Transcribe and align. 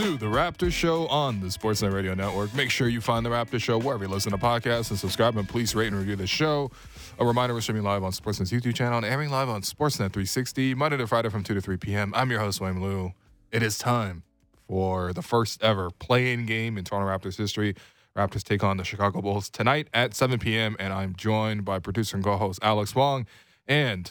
To 0.00 0.16
the 0.16 0.24
Raptor 0.24 0.72
Show 0.72 1.06
on 1.08 1.40
the 1.40 1.48
Sportsnet 1.48 1.92
Radio 1.92 2.14
Network. 2.14 2.54
Make 2.54 2.70
sure 2.70 2.88
you 2.88 3.02
find 3.02 3.26
the 3.26 3.28
Raptor 3.28 3.60
Show 3.60 3.76
wherever 3.76 4.04
you 4.04 4.08
listen 4.08 4.32
to 4.32 4.38
podcasts 4.38 4.88
and 4.88 4.98
subscribe 4.98 5.36
and 5.36 5.46
please 5.46 5.74
rate 5.74 5.88
and 5.88 5.96
review 5.96 6.16
the 6.16 6.26
show. 6.26 6.70
A 7.18 7.26
reminder, 7.26 7.52
we're 7.52 7.60
streaming 7.60 7.82
live 7.82 8.02
on 8.02 8.10
Sportsnet's 8.12 8.50
YouTube 8.50 8.74
channel 8.74 8.96
and 8.96 9.04
airing 9.04 9.28
live 9.28 9.50
on 9.50 9.60
Sportsnet 9.60 10.10
360, 10.14 10.74
Monday 10.74 10.96
to 10.96 11.06
Friday 11.06 11.28
from 11.28 11.44
2 11.44 11.52
to 11.52 11.60
3 11.60 11.76
p.m. 11.76 12.14
I'm 12.16 12.30
your 12.30 12.40
host, 12.40 12.62
Wayne 12.62 12.80
Lou. 12.80 13.12
It 13.52 13.62
is 13.62 13.76
time 13.76 14.22
for 14.66 15.12
the 15.12 15.20
first 15.20 15.62
ever 15.62 15.90
play-in 15.90 16.46
game 16.46 16.78
in 16.78 16.84
Toronto 16.84 17.06
Raptors 17.06 17.36
history. 17.36 17.74
Raptors 18.16 18.42
take 18.42 18.64
on 18.64 18.78
the 18.78 18.84
Chicago 18.84 19.20
Bulls 19.20 19.50
tonight 19.50 19.88
at 19.92 20.14
7 20.14 20.38
p.m. 20.38 20.76
And 20.78 20.94
I'm 20.94 21.14
joined 21.14 21.66
by 21.66 21.78
producer 21.78 22.16
and 22.16 22.24
co-host 22.24 22.58
Alex 22.62 22.94
Wong 22.94 23.26
and 23.66 24.10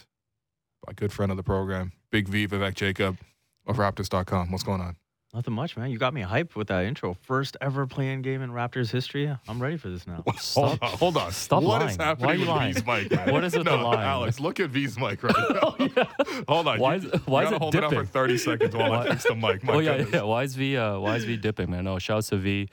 my 0.85 0.93
good 0.93 1.11
friend 1.11 1.31
of 1.31 1.37
the 1.37 1.43
program, 1.43 1.93
Big 2.11 2.27
V 2.27 2.47
Vivek 2.47 2.75
Jacob 2.75 3.17
of 3.65 3.77
Raptors.com. 3.77 4.51
What's 4.51 4.63
going 4.63 4.81
on? 4.81 4.97
Nothing 5.33 5.53
much, 5.53 5.77
man. 5.77 5.91
You 5.91 5.99
got 5.99 6.11
me 6.15 6.21
hyped 6.23 6.55
with 6.55 6.69
that 6.69 6.85
intro. 6.85 7.13
First 7.13 7.55
ever 7.61 7.85
play-in 7.85 8.23
game 8.23 8.41
in 8.41 8.49
Raptors 8.49 8.89
history. 8.89 9.31
I'm 9.47 9.61
ready 9.61 9.77
for 9.77 9.89
this 9.89 10.07
now. 10.07 10.23
hold 10.55 10.79
on, 10.81 10.89
hold 10.97 11.17
on. 11.17 11.31
Stop 11.31 11.61
What 11.61 11.81
lying. 11.81 11.89
is 11.91 11.97
Why 11.99 12.13
are 12.15 12.33
you 12.33 12.39
with 12.39 12.49
lying? 12.49 12.73
V's 12.73 12.85
mic? 12.85 13.11
Man? 13.11 13.31
What 13.31 13.43
is 13.43 13.55
with 13.55 13.65
no, 13.67 13.77
the 13.77 13.83
lying? 13.83 13.99
Alex, 13.99 14.39
look 14.39 14.59
at 14.59 14.71
V's 14.71 14.97
mic 14.97 15.21
right 15.21 15.35
now. 15.95 16.15
hold 16.47 16.67
on. 16.67 16.79
Why 16.79 16.95
you, 16.95 17.09
is- 17.11 17.21
why 17.27 17.41
you 17.43 17.47
is 17.47 17.51
gotta 17.51 17.55
it 17.57 17.61
hold 17.61 17.75
it 17.75 17.83
up 17.83 17.93
for 17.93 18.05
30 18.05 18.37
seconds 18.39 18.75
while 18.75 18.91
I 18.91 19.09
fix 19.09 19.23
the 19.27 19.35
mic. 19.35 19.63
My 19.63 19.73
oh 19.73 19.79
yeah, 19.79 19.97
goodness. 19.97 20.13
yeah. 20.15 20.21
Why 20.23 20.43
is 20.43 20.55
V? 20.55 20.77
Uh, 20.77 20.97
why 20.99 21.15
is 21.17 21.25
V 21.25 21.37
dipping, 21.37 21.69
man? 21.69 21.83
No, 21.83 21.99
shouts 21.99 22.29
to 22.29 22.37
V 22.37 22.67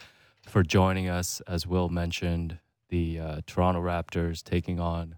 for 0.48 0.63
joining 0.63 1.10
us. 1.10 1.43
As 1.46 1.66
Will 1.66 1.91
mentioned, 1.91 2.59
the 2.88 3.20
uh, 3.20 3.41
Toronto 3.46 3.82
Raptors 3.82 4.43
taking 4.43 4.80
on 4.80 5.16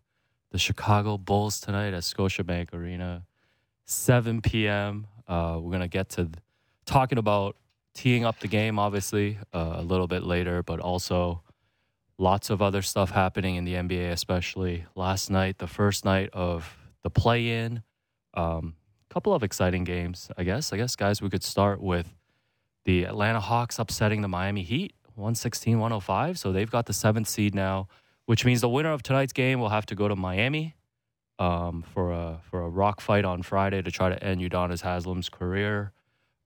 the 0.50 0.58
Chicago 0.58 1.16
Bulls 1.16 1.60
tonight 1.60 1.94
at 1.94 2.02
Scotiabank 2.02 2.74
Arena, 2.74 3.26
7 3.84 4.40
p.m. 4.42 5.06
Uh, 5.28 5.58
we're 5.60 5.70
gonna 5.70 5.86
get 5.86 6.08
to 6.08 6.24
th- 6.24 6.34
talking 6.88 7.18
about 7.18 7.56
teeing 7.94 8.24
up 8.24 8.40
the 8.40 8.48
game, 8.48 8.78
obviously, 8.78 9.38
uh, 9.52 9.74
a 9.76 9.82
little 9.82 10.06
bit 10.06 10.22
later, 10.22 10.62
but 10.62 10.80
also 10.80 11.42
lots 12.18 12.50
of 12.50 12.60
other 12.60 12.82
stuff 12.82 13.10
happening 13.10 13.56
in 13.56 13.64
the 13.64 13.74
NBA, 13.74 14.10
especially 14.10 14.84
last 14.94 15.30
night, 15.30 15.58
the 15.58 15.66
first 15.66 16.04
night 16.04 16.30
of 16.32 16.76
the 17.02 17.10
play-in. 17.10 17.82
Um, 18.34 18.74
couple 19.08 19.34
of 19.34 19.42
exciting 19.42 19.84
games, 19.84 20.30
I 20.36 20.44
guess. 20.44 20.72
I 20.72 20.76
guess, 20.76 20.94
guys, 20.94 21.22
we 21.22 21.30
could 21.30 21.42
start 21.42 21.80
with 21.80 22.14
the 22.84 23.04
Atlanta 23.04 23.40
Hawks 23.40 23.78
upsetting 23.78 24.22
the 24.22 24.28
Miami 24.28 24.62
Heat 24.62 24.92
116 25.14 25.78
105. 25.78 26.38
So 26.38 26.52
they've 26.52 26.70
got 26.70 26.86
the 26.86 26.92
seventh 26.92 27.28
seed 27.28 27.54
now, 27.54 27.88
which 28.26 28.44
means 28.44 28.60
the 28.60 28.68
winner 28.68 28.92
of 28.92 29.02
tonight's 29.02 29.32
game 29.32 29.60
will 29.60 29.70
have 29.70 29.86
to 29.86 29.94
go 29.94 30.08
to 30.08 30.16
Miami 30.16 30.76
um, 31.38 31.84
for, 31.94 32.12
a, 32.12 32.40
for 32.50 32.60
a 32.60 32.68
rock 32.68 33.00
fight 33.00 33.24
on 33.24 33.42
Friday 33.42 33.82
to 33.82 33.90
try 33.90 34.08
to 34.08 34.22
end 34.22 34.40
Udonis 34.40 34.82
Haslem's 34.82 35.28
career. 35.28 35.92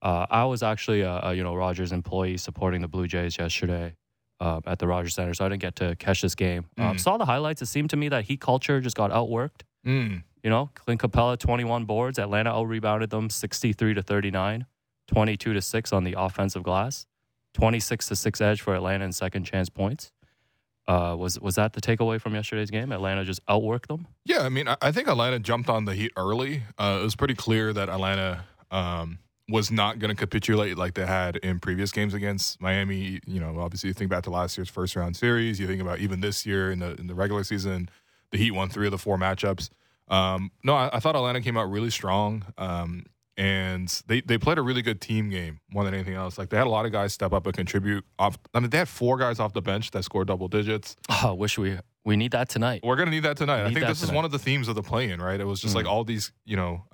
Uh, 0.02 0.26
I 0.30 0.44
was 0.44 0.62
actually 0.62 1.02
a, 1.02 1.20
a 1.22 1.34
you 1.34 1.42
know 1.44 1.54
Rogers 1.54 1.92
employee 1.92 2.36
supporting 2.36 2.82
the 2.82 2.88
Blue 2.88 3.06
Jays 3.06 3.38
yesterday 3.38 3.94
uh, 4.40 4.60
at 4.66 4.78
the 4.80 4.86
Rogers 4.88 5.14
Center, 5.14 5.32
so 5.32 5.44
I 5.46 5.48
didn't 5.48 5.62
get 5.62 5.76
to 5.76 5.94
catch 5.96 6.20
this 6.22 6.34
game. 6.34 6.66
Um, 6.78 6.96
Mm. 6.96 7.00
saw 7.00 7.16
the 7.16 7.24
highlights. 7.24 7.62
It 7.62 7.66
seemed 7.66 7.90
to 7.90 7.96
me 7.96 8.08
that 8.08 8.24
Heat 8.24 8.40
culture 8.40 8.80
just 8.80 8.96
got 8.96 9.10
outworked. 9.12 9.62
Mm. 9.86 10.24
You 10.42 10.50
know, 10.50 10.70
Clint 10.74 11.00
Capela, 11.00 11.38
21 11.38 11.84
boards. 11.84 12.18
Atlanta 12.18 12.50
out 12.50 12.64
rebounded 12.64 13.10
them 13.10 13.30
63 13.30 13.94
to 13.94 14.02
39, 14.02 14.66
22 15.06 15.52
to 15.54 15.62
6 15.62 15.92
on 15.92 16.02
the 16.02 16.14
offensive 16.18 16.64
glass, 16.64 17.06
26 17.54 18.08
to 18.08 18.16
6 18.16 18.40
edge 18.40 18.60
for 18.60 18.74
Atlanta 18.74 19.04
in 19.04 19.12
second 19.12 19.44
chance 19.44 19.68
points. 19.68 20.10
Uh, 20.88 21.14
was 21.16 21.38
was 21.38 21.54
that 21.54 21.74
the 21.74 21.80
takeaway 21.80 22.20
from 22.20 22.34
yesterday's 22.34 22.70
game? 22.72 22.90
Atlanta 22.90 23.24
just 23.24 23.44
outworked 23.46 23.86
them. 23.86 24.08
Yeah, 24.24 24.40
I 24.40 24.48
mean, 24.48 24.66
I, 24.66 24.76
I 24.82 24.90
think 24.90 25.06
Atlanta 25.06 25.38
jumped 25.38 25.68
on 25.70 25.84
the 25.84 25.94
Heat 25.94 26.10
early. 26.16 26.64
Uh, 26.76 26.98
it 27.00 27.04
was 27.04 27.14
pretty 27.14 27.34
clear 27.34 27.72
that 27.72 27.88
Atlanta 27.88 28.44
um, 28.72 29.20
was 29.52 29.70
not 29.70 29.98
going 29.98 30.08
to 30.08 30.16
capitulate 30.16 30.76
like 30.78 30.94
they 30.94 31.06
had 31.06 31.36
in 31.36 31.60
previous 31.60 31.92
games 31.92 32.14
against 32.14 32.60
Miami. 32.60 33.20
You 33.26 33.38
know, 33.40 33.60
obviously, 33.60 33.88
you 33.88 33.94
think 33.94 34.10
back 34.10 34.24
to 34.24 34.30
last 34.30 34.56
year's 34.56 34.70
first 34.70 34.96
round 34.96 35.16
series. 35.16 35.60
You 35.60 35.66
think 35.66 35.80
about 35.82 35.98
even 36.00 36.20
this 36.20 36.44
year 36.46 36.72
in 36.72 36.78
the 36.80 36.94
in 36.98 37.06
the 37.06 37.14
regular 37.14 37.44
season, 37.44 37.88
the 38.32 38.38
Heat 38.38 38.52
won 38.52 38.68
three 38.68 38.86
of 38.86 38.90
the 38.90 38.98
four 38.98 39.16
matchups. 39.18 39.68
Um, 40.08 40.50
no, 40.64 40.74
I, 40.74 40.90
I 40.94 41.00
thought 41.00 41.14
Atlanta 41.16 41.40
came 41.40 41.56
out 41.56 41.70
really 41.70 41.90
strong. 41.90 42.44
Um, 42.58 43.04
and 43.38 43.88
they, 44.06 44.20
they 44.20 44.36
played 44.36 44.58
a 44.58 44.62
really 44.62 44.82
good 44.82 45.00
team 45.00 45.30
game 45.30 45.60
more 45.72 45.84
than 45.84 45.94
anything 45.94 46.14
else. 46.14 46.36
Like 46.36 46.50
they 46.50 46.58
had 46.58 46.66
a 46.66 46.70
lot 46.70 46.84
of 46.84 46.92
guys 46.92 47.14
step 47.14 47.32
up 47.32 47.46
and 47.46 47.54
contribute. 47.56 48.04
Off, 48.18 48.36
I 48.52 48.60
mean, 48.60 48.68
they 48.68 48.76
had 48.78 48.88
four 48.88 49.16
guys 49.16 49.40
off 49.40 49.54
the 49.54 49.62
bench 49.62 49.90
that 49.92 50.02
scored 50.04 50.26
double 50.28 50.48
digits. 50.48 50.96
Oh, 51.08 51.28
I 51.28 51.32
wish 51.32 51.56
we 51.58 51.78
we 52.04 52.16
need 52.16 52.32
that 52.32 52.48
tonight. 52.50 52.80
We're 52.84 52.96
gonna 52.96 53.10
need 53.10 53.22
that 53.22 53.36
tonight. 53.38 53.64
I 53.64 53.72
think 53.72 53.86
this 53.86 54.02
is 54.02 54.10
one 54.12 54.24
of 54.26 54.32
the 54.32 54.38
themes 54.38 54.68
of 54.68 54.74
the 54.74 54.82
play-in, 54.82 55.20
right? 55.22 55.40
It 55.40 55.44
was 55.46 55.60
just 55.60 55.74
like 55.74 55.86
Mm. 55.86 55.90
all 55.90 56.04
these, 56.04 56.30
you 56.44 56.56
know, 56.56 56.84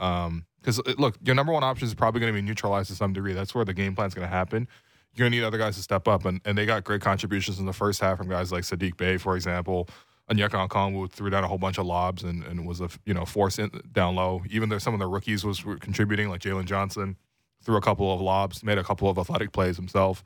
because 0.60 0.80
look, 0.98 1.16
your 1.22 1.34
number 1.34 1.52
one 1.52 1.64
option 1.64 1.86
is 1.86 1.94
probably 1.94 2.20
going 2.20 2.32
to 2.32 2.40
be 2.40 2.46
neutralized 2.46 2.88
to 2.90 2.96
some 2.96 3.12
degree. 3.12 3.32
That's 3.32 3.54
where 3.54 3.64
the 3.64 3.74
game 3.74 3.94
plan 3.94 4.08
is 4.08 4.14
going 4.14 4.26
to 4.26 4.34
happen. 4.34 4.68
You're 5.14 5.24
going 5.24 5.32
to 5.32 5.38
need 5.38 5.44
other 5.44 5.58
guys 5.58 5.76
to 5.76 5.82
step 5.82 6.06
up, 6.06 6.24
and, 6.24 6.40
and 6.44 6.56
they 6.56 6.66
got 6.66 6.84
great 6.84 7.00
contributions 7.00 7.58
in 7.58 7.66
the 7.66 7.72
first 7.72 8.00
half 8.00 8.18
from 8.18 8.28
guys 8.28 8.52
like 8.52 8.64
Saddiq 8.64 8.96
Bey, 8.96 9.16
for 9.16 9.36
example. 9.36 9.88
And 10.28 10.38
Onyeka 10.38 10.68
Okongwu 10.68 11.10
threw 11.10 11.30
down 11.30 11.42
a 11.42 11.48
whole 11.48 11.58
bunch 11.58 11.78
of 11.78 11.86
lobs 11.86 12.22
and, 12.22 12.44
and 12.44 12.66
was 12.66 12.80
a 12.80 12.90
you 13.06 13.14
know 13.14 13.24
force 13.24 13.58
in, 13.58 13.70
down 13.92 14.14
low. 14.14 14.42
Even 14.50 14.68
though 14.68 14.78
some 14.78 14.94
of 14.94 15.00
the 15.00 15.06
rookies 15.06 15.44
was 15.44 15.60
contributing, 15.80 16.28
like 16.28 16.40
Jalen 16.40 16.66
Johnson, 16.66 17.16
threw 17.62 17.76
a 17.76 17.80
couple 17.80 18.12
of 18.12 18.20
lobs, 18.20 18.62
made 18.62 18.78
a 18.78 18.84
couple 18.84 19.08
of 19.08 19.18
athletic 19.18 19.52
plays 19.52 19.76
himself. 19.76 20.22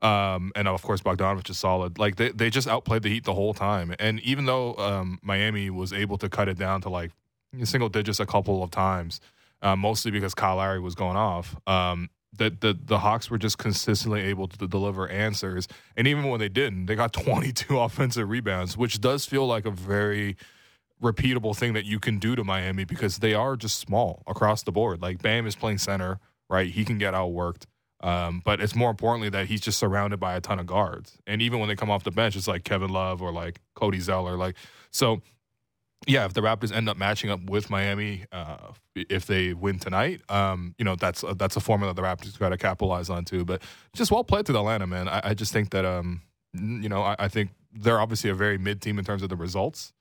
Um, 0.00 0.52
and 0.54 0.68
of 0.68 0.82
course, 0.82 1.00
Bogdanovich 1.00 1.50
is 1.50 1.58
solid. 1.58 1.98
Like 1.98 2.16
they, 2.16 2.30
they 2.30 2.50
just 2.50 2.68
outplayed 2.68 3.02
the 3.02 3.08
Heat 3.08 3.24
the 3.24 3.34
whole 3.34 3.54
time. 3.54 3.94
And 3.98 4.20
even 4.20 4.44
though 4.44 4.74
um, 4.76 5.18
Miami 5.22 5.70
was 5.70 5.92
able 5.92 6.18
to 6.18 6.28
cut 6.28 6.48
it 6.48 6.58
down 6.58 6.80
to 6.82 6.88
like 6.88 7.10
single 7.64 7.88
digits 7.88 8.20
a 8.20 8.26
couple 8.26 8.62
of 8.62 8.70
times, 8.70 9.20
uh, 9.62 9.76
mostly 9.76 10.10
because 10.10 10.34
Kyle 10.34 10.56
Lowry 10.56 10.80
was 10.80 10.94
going 10.94 11.16
off, 11.16 11.56
um, 11.66 12.10
the, 12.36 12.50
the 12.50 12.78
the 12.80 12.98
Hawks 12.98 13.30
were 13.30 13.38
just 13.38 13.58
consistently 13.58 14.20
able 14.22 14.48
to 14.48 14.68
deliver 14.68 15.08
answers. 15.08 15.66
And 15.96 16.06
even 16.06 16.28
when 16.28 16.40
they 16.40 16.48
didn't, 16.48 16.86
they 16.86 16.94
got 16.94 17.12
22 17.24 17.78
offensive 17.78 18.28
rebounds, 18.28 18.76
which 18.76 19.00
does 19.00 19.26
feel 19.26 19.46
like 19.46 19.66
a 19.66 19.70
very 19.70 20.36
repeatable 21.02 21.56
thing 21.56 21.74
that 21.74 21.84
you 21.84 22.00
can 22.00 22.18
do 22.18 22.34
to 22.34 22.44
Miami 22.44 22.84
because 22.84 23.18
they 23.18 23.34
are 23.34 23.56
just 23.56 23.78
small 23.78 24.22
across 24.26 24.62
the 24.62 24.72
board. 24.72 25.00
Like 25.00 25.22
Bam 25.22 25.46
is 25.46 25.54
playing 25.54 25.78
center, 25.78 26.18
right? 26.48 26.70
He 26.70 26.84
can 26.84 26.98
get 26.98 27.14
outworked. 27.14 27.64
Um, 28.00 28.42
but 28.44 28.60
it's 28.60 28.76
more 28.76 28.90
importantly 28.90 29.28
that 29.30 29.46
he's 29.46 29.60
just 29.60 29.78
surrounded 29.78 30.20
by 30.20 30.34
a 30.34 30.40
ton 30.40 30.60
of 30.60 30.66
guards. 30.66 31.18
And 31.26 31.42
even 31.42 31.58
when 31.58 31.68
they 31.68 31.74
come 31.74 31.90
off 31.90 32.04
the 32.04 32.12
bench, 32.12 32.36
it's 32.36 32.46
like 32.46 32.62
Kevin 32.62 32.90
Love 32.90 33.22
or 33.22 33.32
like 33.32 33.60
Cody 33.74 33.98
Zeller. 33.98 34.36
Like 34.36 34.56
so 34.90 35.20
yeah, 36.06 36.24
if 36.24 36.32
the 36.32 36.40
Raptors 36.40 36.72
end 36.72 36.88
up 36.88 36.96
matching 36.96 37.30
up 37.30 37.42
with 37.44 37.70
Miami, 37.70 38.24
uh, 38.30 38.72
if 38.94 39.26
they 39.26 39.52
win 39.52 39.78
tonight, 39.78 40.20
um, 40.28 40.74
you 40.78 40.84
know 40.84 40.96
that's 40.96 41.24
that's 41.36 41.56
a 41.56 41.60
formula 41.60 41.92
that 41.92 42.00
the 42.00 42.06
Raptors 42.06 42.38
got 42.38 42.50
to 42.50 42.56
capitalize 42.56 43.10
on 43.10 43.24
too. 43.24 43.44
But 43.44 43.62
just 43.94 44.10
well 44.10 44.24
played 44.24 44.46
to 44.46 44.52
the 44.52 44.60
Atlanta, 44.60 44.86
man. 44.86 45.08
I, 45.08 45.20
I 45.24 45.34
just 45.34 45.52
think 45.52 45.70
that 45.70 45.84
um, 45.84 46.22
you 46.54 46.88
know 46.88 47.02
I, 47.02 47.16
I 47.18 47.28
think 47.28 47.50
they're 47.72 48.00
obviously 48.00 48.30
a 48.30 48.34
very 48.34 48.58
mid 48.58 48.80
team 48.80 48.98
in 48.98 49.04
terms 49.04 49.22
of 49.22 49.28
the 49.28 49.36
results, 49.36 49.92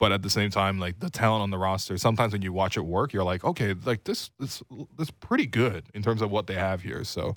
but 0.00 0.10
at 0.10 0.22
the 0.22 0.30
same 0.30 0.50
time, 0.50 0.78
like 0.78 1.00
the 1.00 1.10
talent 1.10 1.42
on 1.42 1.50
the 1.50 1.58
roster, 1.58 1.98
sometimes 1.98 2.32
when 2.32 2.42
you 2.42 2.52
watch 2.52 2.76
it 2.76 2.84
work, 2.84 3.12
you're 3.12 3.24
like, 3.24 3.44
okay, 3.44 3.74
like 3.84 4.04
this 4.04 4.30
this 4.40 4.62
this 4.96 5.10
pretty 5.10 5.46
good 5.46 5.84
in 5.94 6.02
terms 6.02 6.22
of 6.22 6.30
what 6.30 6.46
they 6.46 6.54
have 6.54 6.82
here. 6.82 7.04
So, 7.04 7.36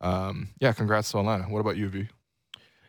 um, 0.00 0.48
yeah, 0.60 0.72
congrats 0.72 1.10
to 1.12 1.18
Atlanta. 1.20 1.44
What 1.44 1.60
about 1.60 1.76
you, 1.76 1.88
V? 1.88 2.08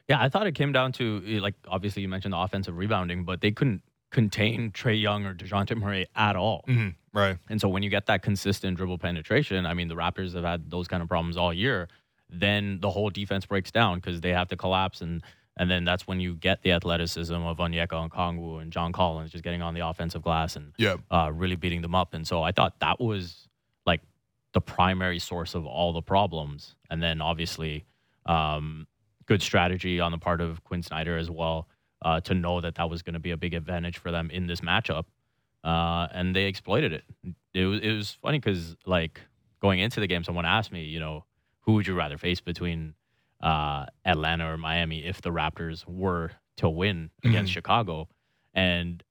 Yeah, 0.10 0.22
I 0.22 0.28
thought 0.30 0.48
it 0.48 0.56
came 0.56 0.74
down 0.74 0.92
to 0.94 1.24
eh, 1.26 1.40
like 1.40 1.56
obviously 1.68 2.02
you 2.02 2.10
mentioned 2.10 2.34
the 2.34 2.38
offensive 2.38 2.76
rebounding, 2.76 3.24
but 3.24 3.40
they 3.40 3.52
couldn't 3.52 3.82
contain 4.14 4.72
Trae 4.72 5.00
Young 5.02 5.26
or 5.26 5.34
Dejounte 5.34 5.76
Murray 5.76 6.08
at 6.16 6.38
all. 6.38 6.64
Mm-hmm. 6.70 6.90
Right. 7.18 7.38
And 7.50 7.60
so 7.60 7.68
when 7.68 7.84
you 7.84 7.90
get 7.90 8.06
that 8.06 8.22
consistent 8.24 8.78
dribble 8.78 9.00
penetration, 9.00 9.66
I 9.66 9.74
mean 9.74 9.90
the 9.90 9.96
Raptors 9.96 10.34
have 10.36 10.46
had 10.46 10.72
those 10.72 10.88
kind 10.88 11.04
of 11.04 11.10
problems 11.10 11.36
all 11.36 11.54
year. 11.54 11.90
Then 12.30 12.80
the 12.80 12.90
whole 12.90 13.10
defense 13.10 13.46
breaks 13.46 13.70
down 13.72 14.00
because 14.00 14.22
they 14.22 14.30
have 14.32 14.48
to 14.48 14.56
collapse, 14.56 15.02
and 15.02 15.22
and 15.58 15.70
then 15.70 15.84
that's 15.84 16.08
when 16.08 16.20
you 16.20 16.34
get 16.34 16.64
the 16.64 16.72
athleticism 16.72 17.34
of 17.36 17.58
Onyeka 17.58 18.10
Okongwu 18.10 18.62
and 18.62 18.72
John 18.72 18.92
Collins 18.92 19.32
just 19.32 19.44
getting 19.44 19.62
on 19.62 19.76
the 19.76 19.82
offensive 19.88 20.24
glass 20.24 20.56
and 20.56 20.74
Yeah. 20.80 20.96
uh, 21.12 21.30
really 21.32 21.56
beating 21.56 21.82
them 21.84 21.94
up. 21.94 22.16
And 22.16 22.26
so 22.28 22.42
I 22.42 22.52
thought 22.52 22.80
that 22.80 23.00
was 23.00 23.48
like 23.86 24.02
the 24.54 24.62
primary 24.62 25.20
source 25.20 25.54
of 25.54 25.68
all 25.68 25.94
the 25.94 26.02
problems. 26.02 26.74
And 26.90 27.04
then 27.04 27.22
obviously, 27.22 27.86
um, 28.26 28.88
good 29.28 29.44
strategy 29.44 30.00
on 30.00 30.12
the 30.12 30.18
part 30.18 30.42
of 30.42 30.64
Quin 30.64 30.82
Snyder 30.82 31.18
as 31.20 31.30
well 31.30 31.68
uh, 32.04 32.20
to 32.22 32.34
know 32.34 32.62
that 32.62 32.76
that 32.76 32.90
was 32.90 33.02
going 33.02 33.14
to 33.14 33.20
be 33.20 33.32
a 33.32 33.38
big 33.38 33.54
advantage 33.54 33.98
for 33.98 34.12
them 34.12 34.30
in 34.30 34.48
this 34.48 34.62
matchup. 34.62 35.06
Uh, 35.64 36.08
and 36.14 36.36
they 36.36 36.44
exploited 36.46 36.92
it. 36.94 37.04
It 37.54 37.66
was, 37.66 37.80
it 37.82 37.92
was 37.94 38.18
funny 38.22 38.40
because, 38.40 38.76
like, 38.86 39.22
going 39.62 39.80
into 39.80 40.00
the 40.02 40.08
game, 40.08 40.24
someone 40.24 40.46
asked 40.46 40.72
me, 40.72 40.84
you 40.84 41.00
know, 41.00 41.24
who 41.62 41.74
would 41.74 41.88
you 41.88 41.94
rather 41.94 42.18
face 42.18 42.42
between 42.42 42.96
uh, 43.42 43.86
Atlanta 44.06 44.52
or 44.52 44.58
Miami 44.58 45.06
if 45.06 45.22
the 45.22 45.30
Raptors 45.30 45.88
were 45.88 46.32
to 46.58 46.70
win 46.70 47.10
against 47.24 47.52
Mhm. 47.52 47.54
Chicago? 47.54 48.10
And 48.54 49.02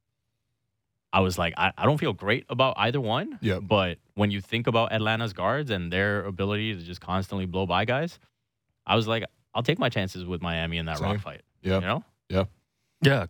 I 1.13 1.21
was 1.21 1.39
like, 1.39 1.55
I, 1.57 1.73
I 1.77 1.85
don't 1.87 1.99
feel 1.99 2.13
great 2.13 2.45
about 2.49 2.75
either 2.77 3.01
one. 3.01 3.39
Yeah. 3.43 3.59
But 3.61 3.99
when 4.15 4.31
you 4.31 4.41
think 4.41 4.67
about 4.67 4.93
Atlanta's 4.93 5.33
guards 5.33 5.71
and 5.71 5.93
their 5.93 6.25
ability 6.25 6.75
to 6.75 6.83
just 6.83 7.01
constantly 7.01 7.47
blow 7.47 7.67
by 7.67 7.85
guys, 7.85 8.19
I 8.87 8.97
was 8.97 9.07
like, 9.09 9.25
I'll 9.55 9.63
take 9.63 9.79
my 9.79 9.89
chances 9.89 10.25
with 10.25 10.41
Miami 10.43 10.79
in 10.79 10.87
that 10.87 10.99
Same. 10.99 11.09
rock 11.09 11.21
fight. 11.21 11.43
Yeah. 11.63 11.75
You 11.77 11.81
know? 11.81 12.05
Yeah, 12.31 12.45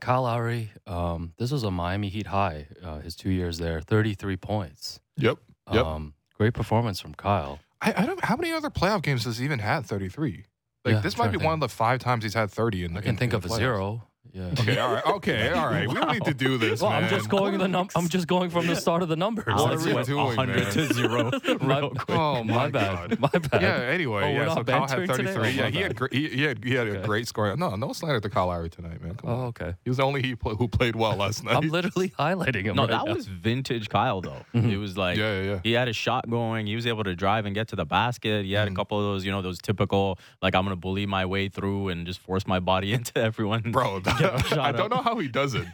Kyle 0.01 0.23
Lowry. 0.23 0.71
Um, 0.87 1.33
this 1.39 1.51
was 1.51 1.63
a 1.63 1.71
Miami 1.71 2.09
Heat 2.09 2.27
high. 2.27 2.67
Uh, 2.83 3.01
his 3.01 3.17
two 3.17 3.31
years 3.31 3.59
there, 3.59 3.81
thirty-three 3.81 4.37
points. 4.37 5.01
Yep. 5.17 5.39
Yep. 5.73 5.85
Um, 5.85 6.15
great 6.37 6.55
performance 6.55 7.01
from 7.01 7.15
Kyle. 7.15 7.61
I, 7.81 7.95
I 7.97 8.07
don't. 8.07 8.23
How 8.25 8.37
many 8.37 8.53
other 8.53 8.71
playoff 8.71 9.03
games 9.03 9.25
has 9.25 9.39
he 9.39 9.45
even 9.45 9.59
had 9.59 9.87
33? 9.87 10.45
Like 10.85 10.95
Yeah, 10.95 11.01
this 11.01 11.17
might 11.17 11.33
be 11.33 11.39
one 11.39 11.55
of 11.55 11.61
the 11.61 11.69
five 11.69 12.01
times 12.01 12.25
he's 12.25 12.35
had 12.35 12.51
30 12.51 12.85
in. 12.85 12.97
I 12.97 12.99
in- 12.99 13.03
can 13.05 13.17
think 13.17 13.33
in 13.33 13.37
of 13.39 13.45
a 13.45 13.49
zero. 13.49 14.09
Yeah. 14.35 14.51
Okay, 14.59 14.79
all 14.79 14.93
right, 14.95 15.07
okay, 15.07 15.51
all 15.53 15.67
right. 15.69 15.87
We 15.87 15.95
don't 15.95 16.11
need 16.13 16.25
to 16.25 16.33
do 16.33 16.57
this, 16.57 16.81
Well, 16.81 16.91
man. 16.91 17.05
I'm 17.05 17.11
just 17.11 17.29
going 17.29 17.59
the 17.59 17.69
num- 17.69 17.89
I'm 17.95 18.09
just 18.09 18.27
going 18.27 18.49
from 18.49 18.67
the 18.67 18.75
start 18.77 19.03
of 19.03 19.09
the 19.11 19.17
numbers. 19.17 19.45
What 19.47 19.75
are 19.75 19.85
we 19.85 19.93
what- 19.93 20.07
doing, 20.07 20.25
100 20.37 20.57
man? 20.57 20.73
to 20.73 20.95
zero. 20.95 21.31
my, 21.61 21.79
real 21.81 21.91
quick. 21.91 22.19
Oh 22.19 22.43
my, 22.45 22.55
my 22.55 22.69
bad. 22.71 23.11
god. 23.11 23.21
My 23.21 23.29
bad. 23.39 23.61
Yeah. 23.63 23.75
Anyway, 23.93 24.23
Oh, 24.23 24.27
we're 24.33 24.39
yeah. 24.39 24.45
not 24.47 24.57
So 24.57 24.65
Kyle 24.65 24.89
had 24.89 25.07
33. 25.09 25.37
Oh, 25.37 25.45
yeah, 25.45 25.69
he 25.69 25.81
had, 25.83 25.95
gr- 25.97 26.07
he, 26.11 26.29
he 26.29 26.43
had 26.45 26.65
he 26.65 26.73
had 26.75 26.89
a 26.89 27.03
great 27.03 27.29
score. 27.29 27.55
No, 27.57 27.77
no 27.77 27.93
slander 27.93 28.21
to 28.21 28.31
Kyle 28.31 28.47
Lowry 28.47 28.71
tonight, 28.71 29.03
man. 29.03 29.17
Come 29.17 29.29
Oh, 29.31 29.35
on. 29.35 29.45
okay. 29.49 29.75
He 29.85 29.91
was 29.91 29.99
the 29.99 30.03
only 30.05 30.23
he 30.23 30.35
pl- 30.35 30.57
who 30.57 30.67
played 30.67 30.97
well 30.97 31.15
last 31.17 31.45
night. 31.45 31.57
I'm 31.57 31.69
literally 31.69 32.09
highlighting 32.19 32.65
him. 32.65 32.77
No, 32.77 32.83
right 32.85 32.91
that 32.93 33.07
now. 33.07 33.15
was 33.15 33.27
vintage 33.27 33.91
Kyle 33.91 34.23
though. 34.23 34.47
Mhm. 34.55 34.71
It 34.73 34.79
was 34.79 34.97
like 34.97 35.19
yeah, 35.19 35.41
yeah, 35.43 35.51
yeah. 35.51 35.61
he 35.63 35.73
had 35.73 35.89
a 35.89 35.93
shot 35.93 36.31
going. 36.31 36.67
He 36.67 36.75
was 36.75 36.87
able 36.87 37.05
to 37.05 37.15
drive 37.15 37.45
and 37.45 37.55
get 37.55 37.69
to 37.69 37.77
the 37.77 37.85
basket. 37.85 38.47
He 38.47 38.55
had 38.55 38.67
Mhm. 38.67 38.73
a 38.73 38.75
couple 38.77 38.99
of 38.99 39.05
those, 39.05 39.27
you 39.27 39.31
know, 39.31 39.43
those 39.43 39.59
typical 39.61 40.19
like 40.41 40.55
I'm 40.55 40.65
gonna 40.65 40.77
bully 40.77 41.05
my 41.05 41.27
way 41.27 41.49
through 41.51 41.89
and 41.89 42.07
just 42.07 42.19
force 42.21 42.47
my 42.47 42.61
body 42.61 42.95
into 42.95 43.19
everyone. 43.21 43.61
Bro, 43.73 44.01
Get 44.39 44.47
shot 44.47 44.59
I 44.61 44.73
don't 44.73 44.93
up. 44.93 44.99
know 44.99 45.03
how 45.03 45.19
he 45.19 45.29
does 45.29 45.55
it. 45.55 45.67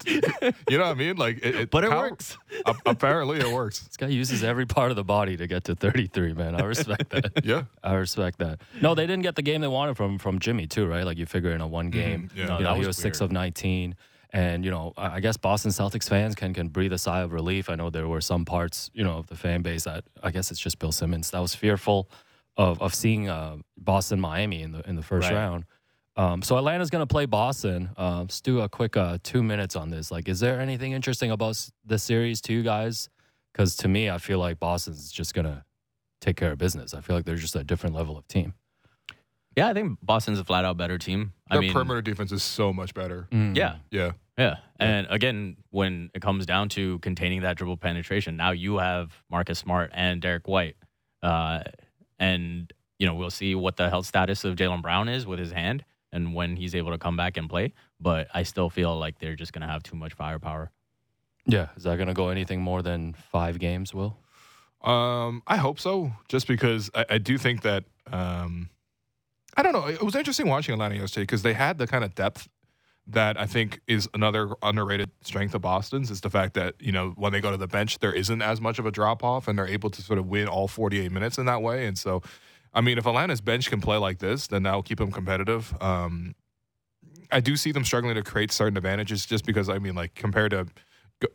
You 0.68 0.78
know 0.78 0.84
what 0.84 0.90
I 0.90 0.94
mean? 0.94 1.16
Like, 1.16 1.38
it, 1.44 1.54
it- 1.54 1.70
But 1.70 1.84
it 1.84 1.90
Kyle- 1.90 2.00
works. 2.10 2.36
apparently, 2.86 3.38
it 3.38 3.50
works. 3.52 3.80
This 3.80 3.96
guy 3.96 4.08
uses 4.08 4.42
every 4.44 4.66
part 4.66 4.90
of 4.90 4.96
the 4.96 5.04
body 5.04 5.36
to 5.36 5.46
get 5.46 5.64
to 5.64 5.74
33, 5.74 6.34
man. 6.34 6.54
I 6.54 6.64
respect 6.64 7.10
that. 7.10 7.32
Yeah. 7.44 7.64
I 7.82 7.94
respect 7.94 8.38
that. 8.38 8.60
No, 8.80 8.94
they 8.94 9.06
didn't 9.06 9.22
get 9.22 9.34
the 9.36 9.42
game 9.42 9.60
they 9.60 9.68
wanted 9.68 9.96
from 9.96 10.18
from 10.18 10.38
Jimmy 10.38 10.66
too, 10.66 10.86
right? 10.86 11.04
Like 11.04 11.18
you 11.18 11.26
figure 11.26 11.52
in 11.52 11.60
a 11.60 11.66
one 11.66 11.90
game, 11.90 12.28
Mhm, 12.34 12.36
yeah. 12.36 12.46
No, 12.46 12.58
you 12.58 12.64
know, 12.64 12.70
that 12.70 12.74
he 12.74 12.78
was 12.80 12.86
was 12.88 12.96
six 12.96 13.20
of 13.20 13.30
19. 13.32 13.94
And 14.30 14.64
you 14.64 14.70
know, 14.70 14.92
I 14.96 15.16
I 15.16 15.20
guess 15.20 15.36
Boston 15.38 15.70
Celtics 15.70 16.08
fans 16.08 16.34
can 16.34 16.52
can 16.52 16.68
breathe 16.68 16.92
a 16.92 16.98
sigh 16.98 17.20
of 17.20 17.32
relief. 17.32 17.70
I 17.70 17.74
know 17.76 17.88
there 17.90 18.06
were 18.08 18.20
some 18.20 18.44
parts, 18.44 18.90
you 18.92 19.02
know, 19.04 19.18
of 19.18 19.26
the 19.28 19.36
fan 19.36 19.62
base 19.62 19.84
that 19.84 20.04
I 20.22 20.30
guess 20.30 20.50
it's 20.50 20.60
just 20.60 20.78
Bill 20.78 20.92
Simmons 20.92 21.30
that 21.30 21.40
was 21.40 21.54
fearful 21.54 22.10
of 22.56 22.82
of 22.82 22.94
seeing 22.94 23.28
uh, 23.30 23.56
Boston 23.78 24.20
Miami 24.20 24.60
in 24.62 24.72
the 24.72 24.86
in 24.88 24.96
the 24.96 25.02
first 25.02 25.28
Right. 25.30 25.34
round. 25.36 25.64
Um, 26.18 26.42
so 26.42 26.58
Atlanta's 26.58 26.90
going 26.90 27.00
to 27.02 27.06
play 27.06 27.26
Boston. 27.26 27.90
Uh, 27.96 28.20
let's 28.22 28.40
do 28.40 28.60
a 28.60 28.68
quick 28.68 28.96
uh, 28.96 29.18
two 29.22 29.40
minutes 29.40 29.76
on 29.76 29.88
this. 29.88 30.10
Like, 30.10 30.28
is 30.28 30.40
there 30.40 30.60
anything 30.60 30.90
interesting 30.90 31.30
about 31.30 31.64
the 31.86 31.96
series 31.96 32.40
to 32.42 32.52
you 32.52 32.64
guys? 32.64 33.08
Because 33.52 33.76
to 33.76 33.88
me, 33.88 34.10
I 34.10 34.18
feel 34.18 34.40
like 34.40 34.58
Boston's 34.58 35.12
just 35.12 35.32
going 35.32 35.44
to 35.44 35.64
take 36.20 36.36
care 36.36 36.50
of 36.50 36.58
business. 36.58 36.92
I 36.92 37.02
feel 37.02 37.14
like 37.14 37.24
they're 37.24 37.36
just 37.36 37.54
a 37.54 37.62
different 37.62 37.94
level 37.94 38.18
of 38.18 38.26
team. 38.26 38.54
Yeah, 39.56 39.68
I 39.68 39.74
think 39.74 39.98
Boston's 40.02 40.40
a 40.40 40.44
flat 40.44 40.64
out 40.64 40.76
better 40.76 40.98
team. 40.98 41.32
Their 41.50 41.58
I 41.58 41.62
mean, 41.62 41.72
perimeter 41.72 42.02
defense 42.02 42.32
is 42.32 42.42
so 42.42 42.72
much 42.72 42.94
better. 42.94 43.28
Mm. 43.30 43.56
yeah, 43.56 43.76
Yeah. 43.92 44.12
yeah. 44.36 44.56
And 44.80 45.06
again, 45.10 45.56
when 45.70 46.10
it 46.14 46.22
comes 46.22 46.46
down 46.46 46.68
to 46.70 46.98
containing 46.98 47.42
that 47.42 47.56
dribble 47.56 47.76
penetration, 47.76 48.36
now 48.36 48.50
you 48.50 48.78
have 48.78 49.12
Marcus 49.30 49.60
Smart 49.60 49.92
and 49.94 50.20
Derrick 50.20 50.48
White, 50.48 50.76
uh, 51.22 51.60
and 52.20 52.72
you 53.00 53.06
know 53.06 53.14
we'll 53.14 53.30
see 53.30 53.54
what 53.56 53.76
the 53.76 53.88
health 53.88 54.06
status 54.06 54.44
of 54.44 54.54
Jaylen 54.56 54.82
Brown 54.82 55.08
is 55.08 55.26
with 55.26 55.38
his 55.38 55.50
hand 55.50 55.84
and 56.12 56.34
when 56.34 56.56
he's 56.56 56.74
able 56.74 56.90
to 56.92 56.98
come 56.98 57.16
back 57.16 57.36
and 57.36 57.48
play. 57.48 57.72
But 58.00 58.28
I 58.34 58.42
still 58.42 58.70
feel 58.70 58.96
like 58.98 59.18
they're 59.18 59.36
just 59.36 59.52
going 59.52 59.62
to 59.62 59.68
have 59.68 59.82
too 59.82 59.96
much 59.96 60.14
firepower. 60.14 60.70
Yeah. 61.46 61.68
Is 61.76 61.84
that 61.84 61.96
going 61.96 62.08
to 62.08 62.14
go 62.14 62.28
anything 62.28 62.60
more 62.60 62.82
than 62.82 63.14
five 63.14 63.58
games, 63.58 63.94
Will? 63.94 64.18
Um, 64.82 65.42
I 65.46 65.56
hope 65.56 65.80
so. 65.80 66.12
Just 66.28 66.46
because 66.46 66.90
I, 66.94 67.04
I 67.10 67.18
do 67.18 67.38
think 67.38 67.62
that 67.62 67.84
um, 68.12 68.70
I 69.56 69.62
don't 69.62 69.72
know. 69.72 69.86
It 69.86 70.02
was 70.02 70.14
interesting 70.14 70.46
watching 70.46 70.72
Atlanta 70.74 70.94
yesterday 70.94 71.24
because 71.24 71.42
they 71.42 71.54
had 71.54 71.78
the 71.78 71.86
kind 71.86 72.04
of 72.04 72.14
depth 72.14 72.48
that 73.08 73.40
I 73.40 73.46
think 73.46 73.80
is 73.86 74.08
another 74.12 74.50
underrated 74.62 75.10
strength 75.22 75.54
of 75.54 75.62
Boston's 75.62 76.10
is 76.10 76.20
the 76.20 76.30
fact 76.30 76.54
that 76.54 76.74
you 76.78 76.92
know 76.92 77.12
when 77.16 77.32
they 77.32 77.40
go 77.40 77.50
to 77.50 77.56
the 77.56 77.66
bench 77.66 77.98
there 78.00 78.12
isn't 78.12 78.42
as 78.42 78.60
much 78.60 78.78
of 78.78 78.86
a 78.86 78.90
drop 78.90 79.24
off 79.24 79.48
and 79.48 79.58
they're 79.58 79.66
able 79.66 79.88
to 79.90 80.02
sort 80.02 80.18
of 80.18 80.26
win 80.26 80.46
all 80.46 80.68
48 80.68 81.10
minutes 81.10 81.38
in 81.38 81.46
that 81.46 81.62
way. 81.62 81.86
And 81.86 81.98
so, 81.98 82.22
I 82.74 82.80
mean, 82.80 82.98
if 82.98 83.06
Atlanta's 83.06 83.40
bench 83.40 83.70
can 83.70 83.80
play 83.80 83.96
like 83.96 84.18
this, 84.18 84.46
then 84.46 84.62
that'll 84.62 84.82
keep 84.82 84.98
them 84.98 85.10
competitive. 85.10 85.74
Um, 85.80 86.34
I 87.30 87.40
do 87.40 87.56
see 87.56 87.72
them 87.72 87.84
struggling 87.84 88.14
to 88.14 88.22
create 88.22 88.52
certain 88.52 88.76
advantages 88.76 89.26
just 89.26 89.44
because 89.44 89.68
I 89.68 89.78
mean, 89.78 89.94
like 89.94 90.14
compared 90.14 90.52
to 90.52 90.66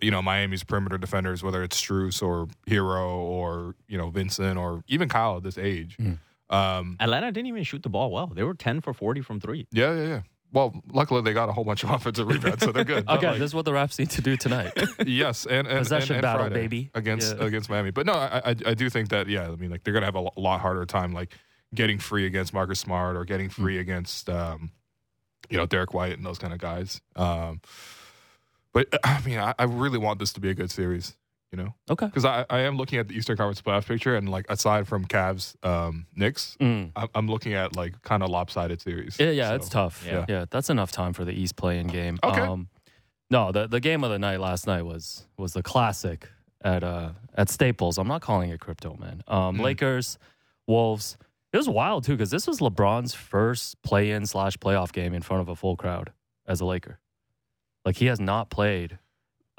you 0.01 0.11
know 0.11 0.21
Miami's 0.21 0.63
perimeter 0.63 0.97
defenders, 0.97 1.43
whether 1.43 1.63
it's 1.63 1.79
Strus 1.81 2.21
or 2.21 2.47
Herro 2.67 3.17
or 3.17 3.75
you 3.87 3.97
know 3.97 4.09
Vincent 4.09 4.57
or 4.57 4.83
even 4.87 5.09
Kyle 5.09 5.37
at 5.37 5.43
this 5.43 5.57
age. 5.57 5.97
Mm. 5.97 6.19
Um, 6.49 6.97
Atlanta 6.99 7.31
didn't 7.31 7.47
even 7.47 7.63
shoot 7.63 7.83
the 7.83 7.89
ball 7.89 8.11
well. 8.11 8.27
They 8.27 8.43
were 8.43 8.53
10 8.53 8.81
for 8.81 8.93
40 8.93 9.21
from 9.21 9.39
three. 9.39 9.67
yeah, 9.71 9.93
yeah, 9.95 10.07
yeah. 10.07 10.21
Well, 10.53 10.73
luckily 10.91 11.21
they 11.23 11.33
got 11.33 11.49
a 11.49 11.51
whole 11.51 11.63
bunch 11.65 11.83
of 11.83 11.89
offensive 11.95 12.27
rebounds, 12.27 12.63
so 12.63 12.71
they're 12.71 12.83
good. 12.83 13.03
Okay, 13.09 13.27
like, 13.27 13.39
this 13.39 13.47
is 13.49 13.55
what 13.55 13.65
the 13.65 13.71
refs 13.71 13.97
need 13.99 14.11
to 14.11 14.21
do 14.21 14.37
tonight. 14.37 14.71
yes, 15.05 15.45
and, 15.45 15.67
and 15.67 15.79
Possession 15.79 16.15
and, 16.15 16.23
and 16.25 16.39
battle, 16.39 16.49
baby. 16.51 16.91
against 16.93 17.35
Yeah. 17.35 17.43
against 17.43 17.69
Miami. 17.69 17.89
But 17.91 18.05
no, 18.05 18.13
I, 18.13 18.41
I 18.51 18.55
I 18.67 18.73
do 18.75 18.89
think 18.89 19.09
that 19.09 19.27
yeah, 19.27 19.47
I 19.49 19.55
mean 19.55 19.71
like 19.71 19.83
they're 19.83 19.93
gonna 19.93 20.05
have 20.05 20.15
a 20.15 20.29
lot 20.39 20.61
harder 20.61 20.85
time 20.85 21.11
like 21.11 21.33
getting 21.73 21.97
free 21.97 22.25
against 22.27 22.53
Marcus 22.53 22.79
Smart 22.79 23.15
or 23.17 23.25
getting 23.25 23.49
free 23.49 23.79
against 23.79 24.29
um, 24.29 24.69
you 25.49 25.57
know 25.57 25.65
Derrick 25.65 25.93
White 25.93 26.13
and 26.15 26.25
those 26.25 26.37
kind 26.37 26.53
of 26.53 26.59
guys. 26.59 27.01
Um, 27.15 27.59
but 28.73 28.87
I 29.03 29.21
mean, 29.25 29.39
I, 29.39 29.55
I 29.57 29.63
really 29.63 29.97
want 29.97 30.19
this 30.19 30.31
to 30.33 30.39
be 30.39 30.49
a 30.49 30.53
good 30.53 30.69
series, 30.71 31.15
you 31.53 31.63
know, 31.63 31.75
okay. 31.91 32.07
because 32.07 32.25
I, 32.25 32.45
I 32.49 32.61
am 32.61 32.77
looking 32.77 32.97
at 32.97 33.07
the 33.07 33.13
Eastern 33.13 33.37
Conference 33.37 33.61
playoff 33.61 33.85
picture 33.85 34.15
and 34.15 34.27
like 34.27 34.47
aside 34.49 34.87
from 34.87 35.05
Cavs, 35.05 35.55
um, 35.63 36.07
Knicks, 36.15 36.57
Mm. 36.59 36.91
I'm, 36.95 37.07
I'm 37.13 37.27
looking 37.27 37.53
at 37.53 37.75
like 37.75 38.01
kind 38.01 38.23
of 38.23 38.29
lopsided 38.29 38.81
series. 38.81 39.19
Yeah, 39.19 39.29
yeah, 39.29 39.49
So, 39.49 39.55
it's 39.55 39.69
tough. 39.69 40.03
Yeah. 40.05 40.25
Yeah. 40.27 40.45
that's 40.49 40.71
enough 40.71 40.91
time 40.91 41.13
for 41.13 41.23
the 41.25 41.31
East 41.31 41.55
play-in 41.55 41.85
game. 41.87 42.17
Okay. 42.23 42.41
Um, 42.41 42.69
no, 43.29 43.51
the 43.51 43.67
the 43.67 43.79
game 43.79 44.03
of 44.03 44.09
the 44.09 44.17
night 44.19 44.39
last 44.39 44.65
night 44.65 44.81
was 44.81 45.27
was 45.37 45.53
the 45.53 45.61
classic 45.63 46.27
at 46.63 46.83
uh 46.83 47.11
at 47.35 47.49
Staples. 47.49 47.97
I'm 47.99 48.07
not 48.07 48.21
calling 48.21 48.49
it 48.49 48.59
crypto, 48.59 48.95
man. 48.99 49.23
Um, 49.27 49.57
Mm. 49.57 49.61
Lakers, 49.61 50.17
Wolves. 50.67 51.17
It 51.51 51.57
was 51.57 51.69
wild 51.69 52.03
too 52.03 52.13
because 52.13 52.31
this 52.31 52.47
was 52.47 52.59
LeBron's 52.61 53.13
first 53.13 53.79
play-in 53.83 54.25
slash 54.25 54.57
playoff 54.57 54.91
game 54.91 55.13
in 55.13 55.21
front 55.21 55.41
of 55.41 55.49
a 55.49 55.55
full 55.55 55.75
crowd 55.75 56.11
as 56.47 56.61
a 56.61 56.65
Laker. 56.65 56.97
Like 57.85 57.97
he 57.97 58.07
has 58.07 58.19
not 58.19 58.49
played 58.49 58.97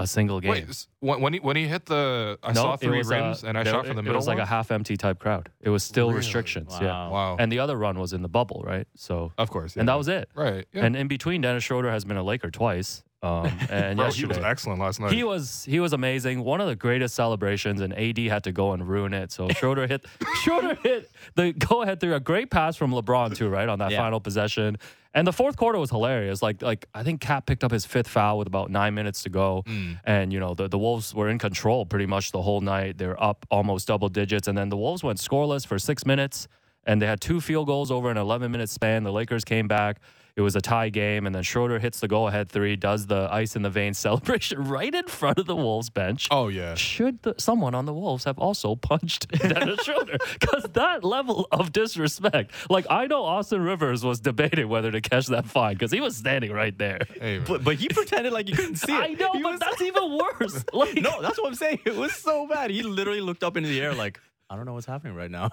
a 0.00 0.06
single 0.08 0.41
game. 0.41 0.50
Wait, 0.50 0.69
s- 0.69 0.88
when, 0.99 1.20
when 1.20 1.32
he 1.35 1.38
when 1.38 1.55
he 1.56 1.69
hit 1.69 1.87
the, 1.87 2.37
I 2.43 2.49
No, 2.52 2.62
saw 2.62 2.75
it 2.75 2.81
three 2.81 2.99
was, 2.99 3.11
uh, 3.11 3.14
rims 3.14 3.44
and 3.44 3.56
I 3.56 3.62
there- 3.62 3.73
shot 3.73 3.87
from 3.87 3.94
the 3.94 4.00
it 4.00 4.02
middle. 4.02 4.14
It 4.14 4.17
was 4.17 4.26
like 4.26 4.38
a 4.38 4.46
half 4.46 4.73
empty 4.73 4.96
type 4.96 5.20
crowd. 5.20 5.50
It 5.61 5.70
was 5.70 5.85
still 5.85 6.06
Really? 6.08 6.17
restrictions. 6.19 6.76
Yeah, 6.81 6.88
Wow. 6.88 7.11
wow, 7.12 7.37
and 7.38 7.52
the 7.52 7.61
other 7.61 7.76
run 7.76 7.99
was 8.00 8.12
in 8.12 8.23
the 8.23 8.29
bubble, 8.29 8.64
right? 8.66 8.88
So, 8.97 9.33
of 9.38 9.50
course, 9.50 9.76
and 9.76 9.88
that 9.88 9.95
was 9.97 10.09
it. 10.09 10.28
right. 10.35 10.66
Yeah. 10.73 10.85
And 10.85 10.97
in 10.97 11.07
between, 11.07 11.42
Dennis 11.42 11.62
Schroeder 11.62 11.92
has 11.92 12.04
been 12.04 12.16
a 12.16 12.25
Laker 12.25 12.50
twice. 12.50 13.03
Um, 13.25 13.47
and 13.71 13.97
Bro, 13.97 14.11
he 14.11 14.26
was 14.26 14.37
excellent 14.38 14.81
last 14.81 15.00
night. 15.00 15.12
he 15.12 15.25
was 15.25 15.64
he 15.64 15.81
was 15.81 15.93
amazing. 15.93 16.45
One 16.45 16.61
of 16.61 16.69
the 16.69 16.76
greatest 16.76 17.14
celebrations, 17.14 17.81
and 17.81 17.93
AD 17.99 18.19
had 18.19 18.45
to 18.45 18.52
go 18.52 18.73
and 18.73 18.87
ruin 18.87 19.14
it. 19.14 19.33
So 19.33 19.49
Schroeder 19.49 19.87
hit 19.87 20.04
Schroeder 20.43 20.75
hit 20.83 21.11
the 21.35 21.52
go 21.52 21.83
ahead 21.83 22.00
through 22.00 22.14
a 22.14 22.21
great 22.21 22.50
pass 22.50 22.76
from 22.76 22.93
LeBron 22.93 23.35
too, 23.37 23.49
right 23.49 23.69
on 23.69 23.78
that 23.78 23.90
Yeah. 23.93 23.99
final 24.02 24.21
possession. 24.21 24.76
And 25.16 25.26
the 25.28 25.33
fourth 25.33 25.57
quarter 25.57 25.78
was 25.78 25.90
hilarious. 25.90 26.43
Like 26.43 26.61
like 26.61 26.87
I 26.95 27.02
think 27.04 27.21
Cat 27.21 27.47
picked 27.47 27.64
up 27.64 27.71
his 27.71 27.87
fifth 27.87 28.09
foul 28.09 28.37
with 28.37 28.47
about 28.49 28.71
nine 28.71 28.95
minutes 28.95 29.23
to 29.23 29.31
go, 29.31 29.62
Mm. 29.66 30.00
and 30.04 30.33
you 30.33 30.40
know 30.40 30.54
the 30.54 30.69
the 30.69 30.78
Wolves 30.78 31.14
were 31.14 31.28
in 31.31 31.38
control 31.38 31.87
pretty 31.87 32.07
much 32.07 32.31
the 32.33 32.43
whole 32.43 32.61
night. 32.61 32.99
They're 32.99 33.21
up 33.23 33.47
almost 33.50 33.87
double 33.88 34.09
digits, 34.09 34.49
and 34.49 34.59
then 34.59 34.69
the 34.69 34.76
Wolves 34.76 35.02
went 35.02 35.19
scoreless 35.19 35.66
for 35.66 35.78
six 35.78 36.04
minutes, 36.04 36.49
and 36.85 37.00
they 37.00 37.07
had 37.07 37.21
two 37.21 37.40
field 37.40 37.69
goals 37.69 37.90
over 37.90 38.11
an 38.11 38.16
11 38.16 38.50
minute 38.50 38.69
span. 38.69 39.04
The 39.04 39.12
Lakers 39.12 39.45
came 39.45 39.69
back. 39.69 40.00
It 40.37 40.41
was 40.41 40.57
a 40.57 40.61
tie 40.61 40.88
game, 40.88 41.26
and 41.26 41.35
then 41.35 41.45
Schroeder 41.45 41.79
hits 41.79 42.00
the 42.00 42.09
goal 42.09 42.26
ahead 42.26 42.49
three, 42.49 42.75
does 42.75 43.07
the 43.07 43.29
ice 43.31 43.55
in 43.55 43.62
the 43.62 43.71
vein 43.71 43.95
celebration 44.07 44.64
right 44.64 44.93
in 44.93 45.07
front 45.07 45.38
of 45.38 45.47
the 45.47 45.55
Wolves 45.55 45.91
bench. 45.91 46.26
Oh 46.33 46.49
yeah. 46.49 46.75
Should 46.75 47.23
the, 47.23 47.37
someone 47.38 47.73
on 47.73 47.85
the 47.87 47.95
Wolves 47.95 48.25
have 48.25 48.37
also 48.37 48.75
punched 48.75 49.29
Dennis 49.38 49.85
Schroeder? 49.85 50.17
Because 50.41 50.64
that 50.73 51.05
level 51.05 51.47
of 51.53 51.71
disrespect, 51.71 52.50
like 52.69 52.85
I 52.91 53.07
know 53.07 53.23
Austin 53.25 53.62
Rivers 53.62 54.05
was 54.05 54.19
debating 54.19 54.69
whether 54.69 54.91
to 54.91 55.00
catch 55.00 55.26
that 55.29 55.47
fine 55.47 55.75
because 55.75 55.93
he 55.93 56.00
was 56.00 56.17
standing 56.17 56.50
right 56.50 56.76
there. 56.76 56.99
Hey. 57.21 57.38
But, 57.38 57.62
but 57.62 57.76
he 57.76 57.87
pretended 57.88 58.33
like 58.33 58.49
he 58.49 58.55
couldn't 58.57 58.76
see 58.76 58.93
it. 58.97 59.00
I 59.00 59.09
know, 59.11 59.31
He 59.35 59.43
but 59.43 59.53
was- 59.53 59.61
that's 59.61 59.83
even 59.83 60.19
worse. 60.19 60.64
Like, 60.73 60.95
no, 60.97 61.23
that's 61.23 61.38
what 61.38 61.47
I'm 61.47 61.55
saying. 61.55 61.79
It 61.87 61.95
was 61.95 62.12
so 62.12 62.49
bad. 62.49 62.73
He 62.73 62.83
literally 62.83 63.21
looked 63.21 63.45
up 63.45 63.57
into 63.57 63.69
the 63.69 63.81
air 63.81 63.95
like, 63.95 64.19
I 64.50 64.57
don't 64.57 64.67
know 64.67 64.75
what's 64.75 64.87
happening 64.87 65.14
right 65.14 65.31
now. 65.31 65.50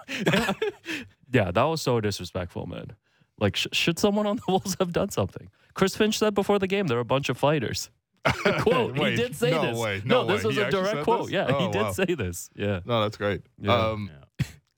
yeah, 1.32 1.52
that 1.52 1.64
was 1.64 1.82
so 1.84 2.02
disrespectful, 2.02 2.66
man. 2.66 2.96
Like, 3.42 3.58
sh- 3.58 3.68
should 3.74 4.00
someone 4.00 4.26
on 4.26 4.38
the 4.38 4.44
Wolves 4.48 4.78
have 4.80 4.94
done 4.94 5.10
something? 5.10 5.50
Chris 5.74 5.96
Finch 5.98 6.18
said 6.18 6.34
before 6.34 6.60
the 6.60 6.68
game 6.68 6.88
they're 6.88 7.00
a 7.00 7.06
bunch 7.06 7.28
of 7.28 7.38
fighters. 7.38 7.90
quote. 8.60 8.98
Wait, 8.98 9.12
he 9.12 9.16
did 9.18 9.36
say 9.36 9.52
no 9.52 9.62
this. 9.72 9.78
way, 9.78 10.02
no, 10.06 10.24
no 10.24 10.34
this 10.36 10.44
was 10.44 10.56
He 10.56 10.62
a 10.62 10.70
direct 10.72 11.04
quote. 11.04 11.26
this? 11.26 11.32
Yeah, 11.34 11.48
Oh, 11.50 11.60
he 11.66 11.72
did 11.72 11.82
wow. 11.82 11.92
say 11.92 12.06
this. 12.06 12.50
Yeah. 12.56 12.80
no, 12.86 13.02
that's 13.02 13.18
great. 13.18 13.42
Yeah. 13.60 13.74
Um, 13.74 14.12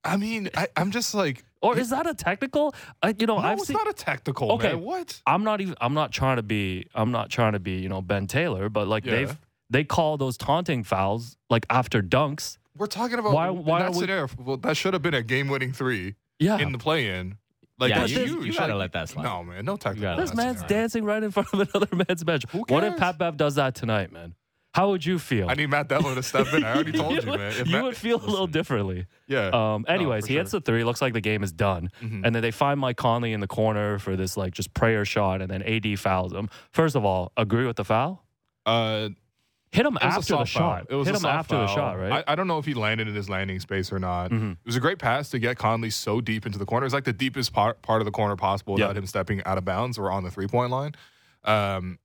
I 0.05 0.17
mean, 0.17 0.49
I, 0.55 0.67
I'm 0.77 0.91
just 0.91 1.13
like, 1.13 1.43
Or 1.61 1.77
is 1.77 1.89
that 1.91 2.07
a 2.07 2.13
technical? 2.13 2.73
I, 3.01 3.13
you 3.17 3.25
know, 3.25 3.37
no, 3.39 3.45
I've 3.47 3.57
it's 3.57 3.67
seen. 3.67 3.75
not 3.77 3.89
a 3.89 3.93
technical. 3.93 4.51
Okay. 4.53 4.69
man. 4.73 4.81
what? 4.81 5.21
I'm 5.27 5.43
not 5.43 5.61
even. 5.61 5.75
I'm 5.81 5.93
not 5.93 6.11
trying 6.11 6.35
to 6.37 6.43
be. 6.43 6.87
I'm 6.95 7.11
not 7.11 7.29
trying 7.29 7.53
to 7.53 7.59
be. 7.59 7.73
You 7.79 7.87
know, 7.89 8.01
Ben 8.01 8.27
Taylor. 8.27 8.67
But 8.69 8.87
like 8.87 9.05
Yeah. 9.05 9.11
they've 9.15 9.37
they 9.69 9.83
call 9.85 10.17
those 10.17 10.37
taunting 10.37 10.83
fouls 10.83 11.35
like 11.49 11.65
after 11.69 12.01
dunks. 12.01 12.57
We're 12.77 12.87
talking 12.87 13.17
about 13.19 13.33
Why- 13.33 13.49
why 13.49 13.79
that 13.79 13.91
we- 13.91 13.99
scenario. 13.99 14.27
Well, 14.37 14.57
that 14.57 14.75
should 14.77 14.93
have 14.93 15.01
been 15.03 15.13
a 15.13 15.21
game-winning 15.23 15.71
three 15.73 16.15
Yeah. 16.39 16.57
in 16.59 16.71
the 16.71 16.77
play-in. 16.79 17.37
Like 17.79 17.89
Yeah, 17.89 17.99
that's 18.01 18.11
you- 18.11 18.19
huge. 18.25 18.45
you 18.45 18.53
gotta 18.53 18.73
Like, 18.73 18.79
let 18.79 18.91
that 18.93 19.09
slide. 19.09 19.23
No, 19.23 19.43
man, 19.43 19.65
no 19.65 19.75
tactical. 19.77 20.01
gotta 20.09 20.21
this 20.21 20.33
man's 20.35 20.59
scenario. 20.59 20.81
dancing 20.81 21.03
right 21.05 21.23
in 21.23 21.31
front 21.31 21.49
of 21.53 21.59
another 21.59 21.87
man's 22.07 22.23
bench. 22.23 22.43
Who 22.51 22.63
What 22.67 22.83
if? 22.83 22.97
Pat 22.97 23.17
Bev 23.17 23.35
does 23.37 23.55
that 23.55 23.75
tonight, 23.75 24.11
man? 24.11 24.35
How 24.75 24.89
would 24.89 25.05
you 25.05 25.19
feel? 25.19 25.49
I 25.49 25.53
need 25.53 25.69
Matt 25.69 25.87
Devlin 25.87 26.15
to 26.15 26.23
step 26.23 26.51
in. 26.51 26.63
I 26.63 26.73
already 26.73 26.91
told 26.97 27.11
you, 27.23 27.29
would, 27.29 27.39
man. 27.39 27.51
If 27.51 27.67
you 27.67 27.73
Matt- 27.73 27.83
would 27.83 27.95
feel 27.97 28.17
a 28.19 28.25
little 28.25 28.47
differently. 28.47 29.05
yeah. 29.27 29.49
Um, 29.53 29.85
anyways, 29.87 30.25
for 30.25 30.31
he 30.31 30.37
hits 30.37 30.49
the 30.51 30.61
three. 30.61 30.83
Looks 30.83 30.99
like 30.99 31.13
the 31.13 31.21
game 31.21 31.43
is 31.43 31.51
done. 31.51 31.91
Mhm. 32.01 32.21
And 32.25 32.33
then 32.35 32.41
they 32.41 32.49
find 32.49 32.79
Mike 32.79 32.97
Conley 32.97 33.33
in 33.33 33.39
the 33.39 33.47
corner 33.47 33.99
for 33.99 34.15
this 34.15 34.35
like 34.35 34.53
just 34.53 34.73
prayer 34.73 35.05
shot, 35.05 35.41
and 35.43 35.49
then 35.51 35.61
AD 35.61 35.95
fouls 35.99 36.33
him. 36.33 36.49
First 36.71 36.95
of 36.95 37.05
all, 37.05 37.31
agree 37.37 37.67
with 37.67 37.75
the 37.75 37.85
foul. 37.85 38.25
Uh, 38.65 39.09
Hit 39.73 39.85
him 39.85 39.97
it 39.97 40.03
was 40.03 40.03
a 40.03 40.05
after 40.05 40.19
the 40.21 40.23
soft 40.45 40.51
foul. 40.53 40.61
shot. 40.77 40.87
It 40.89 40.95
was 40.95 41.07
Hit 41.07 41.13
a 41.15 41.17
him 41.17 41.21
soft 41.21 41.35
after 41.39 41.57
the 41.57 41.67
shot, 41.67 41.99
right? 41.99 42.23
I, 42.27 42.33
I 42.33 42.35
don't 42.35 42.47
know 42.47 42.59
if 42.59 42.65
he 42.65 42.73
landed 42.73 43.07
in 43.07 43.15
his 43.15 43.27
landing 43.29 43.59
space 43.59 43.91
or 43.91 43.99
not. 43.99 44.31
Mhm. 44.31 44.51
It 44.53 44.57
was 44.65 44.75
a 44.75 44.79
great 44.79 44.99
pass 44.99 45.29
to 45.31 45.39
get 45.39 45.57
Conley 45.57 45.89
so 45.89 46.21
deep 46.21 46.45
into 46.45 46.59
the 46.59 46.65
corner. 46.65 46.83
It 46.85 46.87
was 46.87 46.93
like 46.93 47.05
the 47.05 47.13
deepest 47.13 47.51
part, 47.53 47.81
part 47.81 47.99
of 48.01 48.05
the 48.05 48.11
corner 48.11 48.35
possible 48.35 48.77
Yeah. 48.79 48.85
without 48.87 48.97
him 48.97 49.07
stepping 49.07 49.43
out 49.45 49.57
of 49.57 49.65
bounds 49.65 49.97
or 49.97 50.11
on 50.11 50.23
the 50.23 50.31
three 50.31 50.47
point 50.47 50.71
line. 50.71 50.93
Um, 51.43 51.99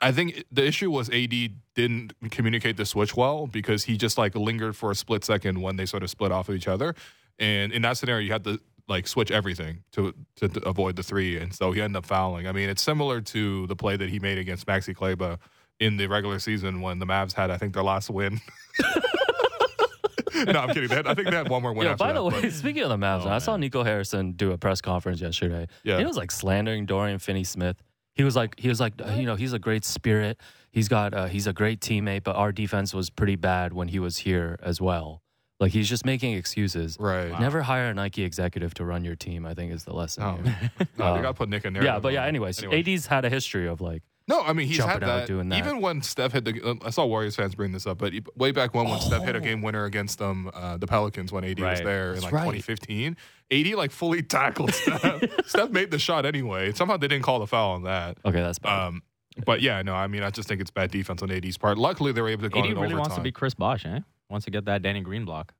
I 0.00 0.12
think 0.12 0.44
the 0.52 0.64
issue 0.64 0.90
was 0.90 1.10
AD 1.10 1.32
didn't 1.74 2.12
communicate 2.30 2.76
the 2.76 2.86
switch 2.86 3.16
well 3.16 3.46
because 3.48 3.84
he 3.84 3.96
just 3.96 4.16
like 4.16 4.34
lingered 4.36 4.76
for 4.76 4.90
a 4.90 4.94
split 4.94 5.24
second 5.24 5.60
when 5.60 5.76
they 5.76 5.86
sort 5.86 6.02
of 6.04 6.10
split 6.10 6.30
off 6.30 6.48
of 6.48 6.54
each 6.54 6.68
other. 6.68 6.94
And 7.38 7.72
in 7.72 7.82
that 7.82 7.96
scenario, 7.96 8.24
you 8.24 8.32
had 8.32 8.44
to 8.44 8.60
like 8.86 9.06
switch 9.08 9.30
everything 9.30 9.82
to, 9.92 10.14
to 10.36 10.48
to 10.48 10.66
avoid 10.68 10.96
the 10.96 11.02
three, 11.02 11.36
and 11.36 11.52
so 11.54 11.72
he 11.72 11.80
ended 11.82 11.96
up 11.98 12.06
fouling. 12.06 12.46
I 12.46 12.52
mean, 12.52 12.68
it's 12.70 12.80
similar 12.82 13.20
to 13.20 13.66
the 13.66 13.76
play 13.76 13.96
that 13.96 14.08
he 14.08 14.18
made 14.18 14.38
against 14.38 14.66
Maxi 14.66 14.94
Kleber 14.94 15.38
in 15.80 15.96
the 15.96 16.06
regular 16.06 16.38
season 16.38 16.80
when 16.80 16.98
the 16.98 17.06
Mavs 17.06 17.32
had, 17.32 17.50
I 17.50 17.56
think, 17.58 17.74
their 17.74 17.82
last 17.84 18.10
win. 18.10 18.40
no, 20.46 20.60
I'm 20.60 20.68
kidding. 20.74 20.88
Had, 20.90 21.06
I 21.06 21.14
think 21.14 21.28
they 21.30 21.36
had 21.36 21.48
one 21.48 21.62
more 21.62 21.72
win. 21.72 21.86
Yeah, 21.86 21.94
by 21.94 22.08
that, 22.08 22.14
the 22.14 22.24
way, 22.24 22.40
but- 22.42 22.52
speaking 22.52 22.82
of 22.82 22.88
the 22.90 22.96
Mavs, 22.96 23.24
Oh, 23.24 23.28
I 23.30 23.38
saw. 23.38 23.56
Nico 23.56 23.82
Harrison 23.82 24.32
do 24.32 24.52
a 24.52 24.58
press 24.58 24.80
conference 24.80 25.20
yesterday. 25.20 25.66
Yeah. 25.84 25.98
He 25.98 26.04
was 26.04 26.16
like 26.16 26.30
slandering 26.30 26.86
Dorian 26.86 27.18
Finney 27.18 27.44
Smith. 27.44 27.82
He 28.14 28.24
was 28.24 28.34
like, 28.36 28.58
he 28.58 28.68
was 28.68 28.80
like, 28.80 28.94
you 29.16 29.26
know, 29.26 29.36
he's 29.36 29.52
a 29.52 29.58
great 29.58 29.84
spirit. 29.84 30.38
He's 30.72 30.88
got, 30.88 31.14
uh, 31.14 31.26
he's 31.26 31.46
a 31.46 31.52
great 31.52 31.80
teammate, 31.80 32.24
but 32.24 32.34
our 32.36 32.50
defense 32.52 32.92
was 32.92 33.10
pretty 33.10 33.36
bad 33.36 33.72
when 33.72 33.88
he 33.88 33.98
was 34.00 34.18
here 34.18 34.58
as 34.62 34.80
well. 34.80 35.22
Like 35.60 35.72
he's 35.72 35.88
just 35.88 36.04
making 36.04 36.34
excuses. 36.34 36.96
right. 37.00 37.38
Never 37.40 37.62
hire 37.62 37.90
a 37.90 37.94
Nike 37.94 38.22
executive 38.22 38.74
to 38.74 38.84
run 38.84 39.04
your 39.04 39.16
team. 39.16 39.44
I 39.46 39.54
think 39.54 39.72
is 39.72 39.84
the 39.84 39.92
lesson. 39.94 40.44
Here. 40.44 40.70
no, 40.98 41.14
they 41.16 41.22
got 41.22 41.28
to 41.28 41.34
put 41.34 41.48
Nick 41.48 41.64
in 41.64 41.72
there. 41.72 41.84
Yeah, 41.84 41.98
but 42.00 42.12
yeah. 42.12 42.24
Anyways, 42.26 42.62
Anyway. 42.62 42.94
AD's 42.94 43.06
had 43.06 43.24
a 43.24 43.30
history 43.30 43.66
of 43.66 43.80
like, 43.80 44.02
No, 44.28 44.42
I 44.42 44.52
mean 44.52 44.66
he's 44.68 44.78
had 44.84 45.00
that, 45.00 45.26
doing 45.26 45.48
that. 45.48 45.58
Even 45.58 45.80
when 45.80 46.02
Steph 46.02 46.32
hit 46.32 46.44
the, 46.44 46.78
I 46.84 46.90
saw 46.90 47.06
Warriors 47.06 47.34
fans 47.34 47.54
bring 47.54 47.72
this 47.72 47.86
up, 47.86 47.98
but 47.98 48.12
way 48.36 48.52
back 48.52 48.74
when, 48.74 48.86
when 48.88 49.00
Steph 49.00 49.24
hit 49.24 49.34
a 49.34 49.38
Oh. 49.38 49.40
game 49.42 49.62
winner 49.62 49.84
against 49.86 50.18
them, 50.18 50.50
uh, 50.52 50.76
the 50.76 50.86
Pelicans 50.86 51.32
when 51.32 51.44
AD 51.44 51.58
was 51.58 51.78
Right. 51.78 51.84
there 51.84 52.12
in 52.14 52.20
like 52.20 52.32
right. 52.32 52.42
2015, 52.42 53.16
AD 53.50 53.74
like 53.74 53.90
fully 53.90 54.22
tackled 54.22 54.74
Steph. 54.74 55.22
Steph 55.46 55.70
made 55.70 55.90
the 55.90 55.98
shot 55.98 56.26
anyway. 56.26 56.72
Somehow 56.72 56.96
they 56.98 57.08
didn't 57.08 57.24
call 57.24 57.38
the 57.40 57.46
foul 57.46 57.72
on 57.72 57.84
that. 57.84 58.18
okay, 58.24 58.40
that's 58.42 58.58
bad. 58.58 58.88
Um, 58.88 59.02
but 59.46 59.62
yeah, 59.62 59.80
no, 59.82 59.94
I 59.94 60.06
mean 60.08 60.22
I 60.22 60.30
just 60.30 60.48
think 60.48 60.60
it's 60.60 60.70
bad 60.70 60.90
defense 60.90 61.22
on 61.22 61.30
AD's 61.30 61.56
part. 61.56 61.78
Luckily 61.78 62.12
they 62.12 62.20
were 62.20 62.28
able 62.28 62.42
to 62.42 62.48
go 62.50 62.58
AD 62.58 62.66
in 62.66 62.70
really 62.72 62.84
overtime. 62.86 62.98
wants 63.00 63.14
to 63.14 63.20
be 63.22 63.32
Chris 63.32 63.54
Bosh, 63.54 63.86
eh? 63.86 64.00
Wants 64.28 64.44
to 64.44 64.50
get 64.50 64.64
that 64.66 64.82
Danny 64.82 65.00
Green 65.00 65.24
block. 65.24 65.54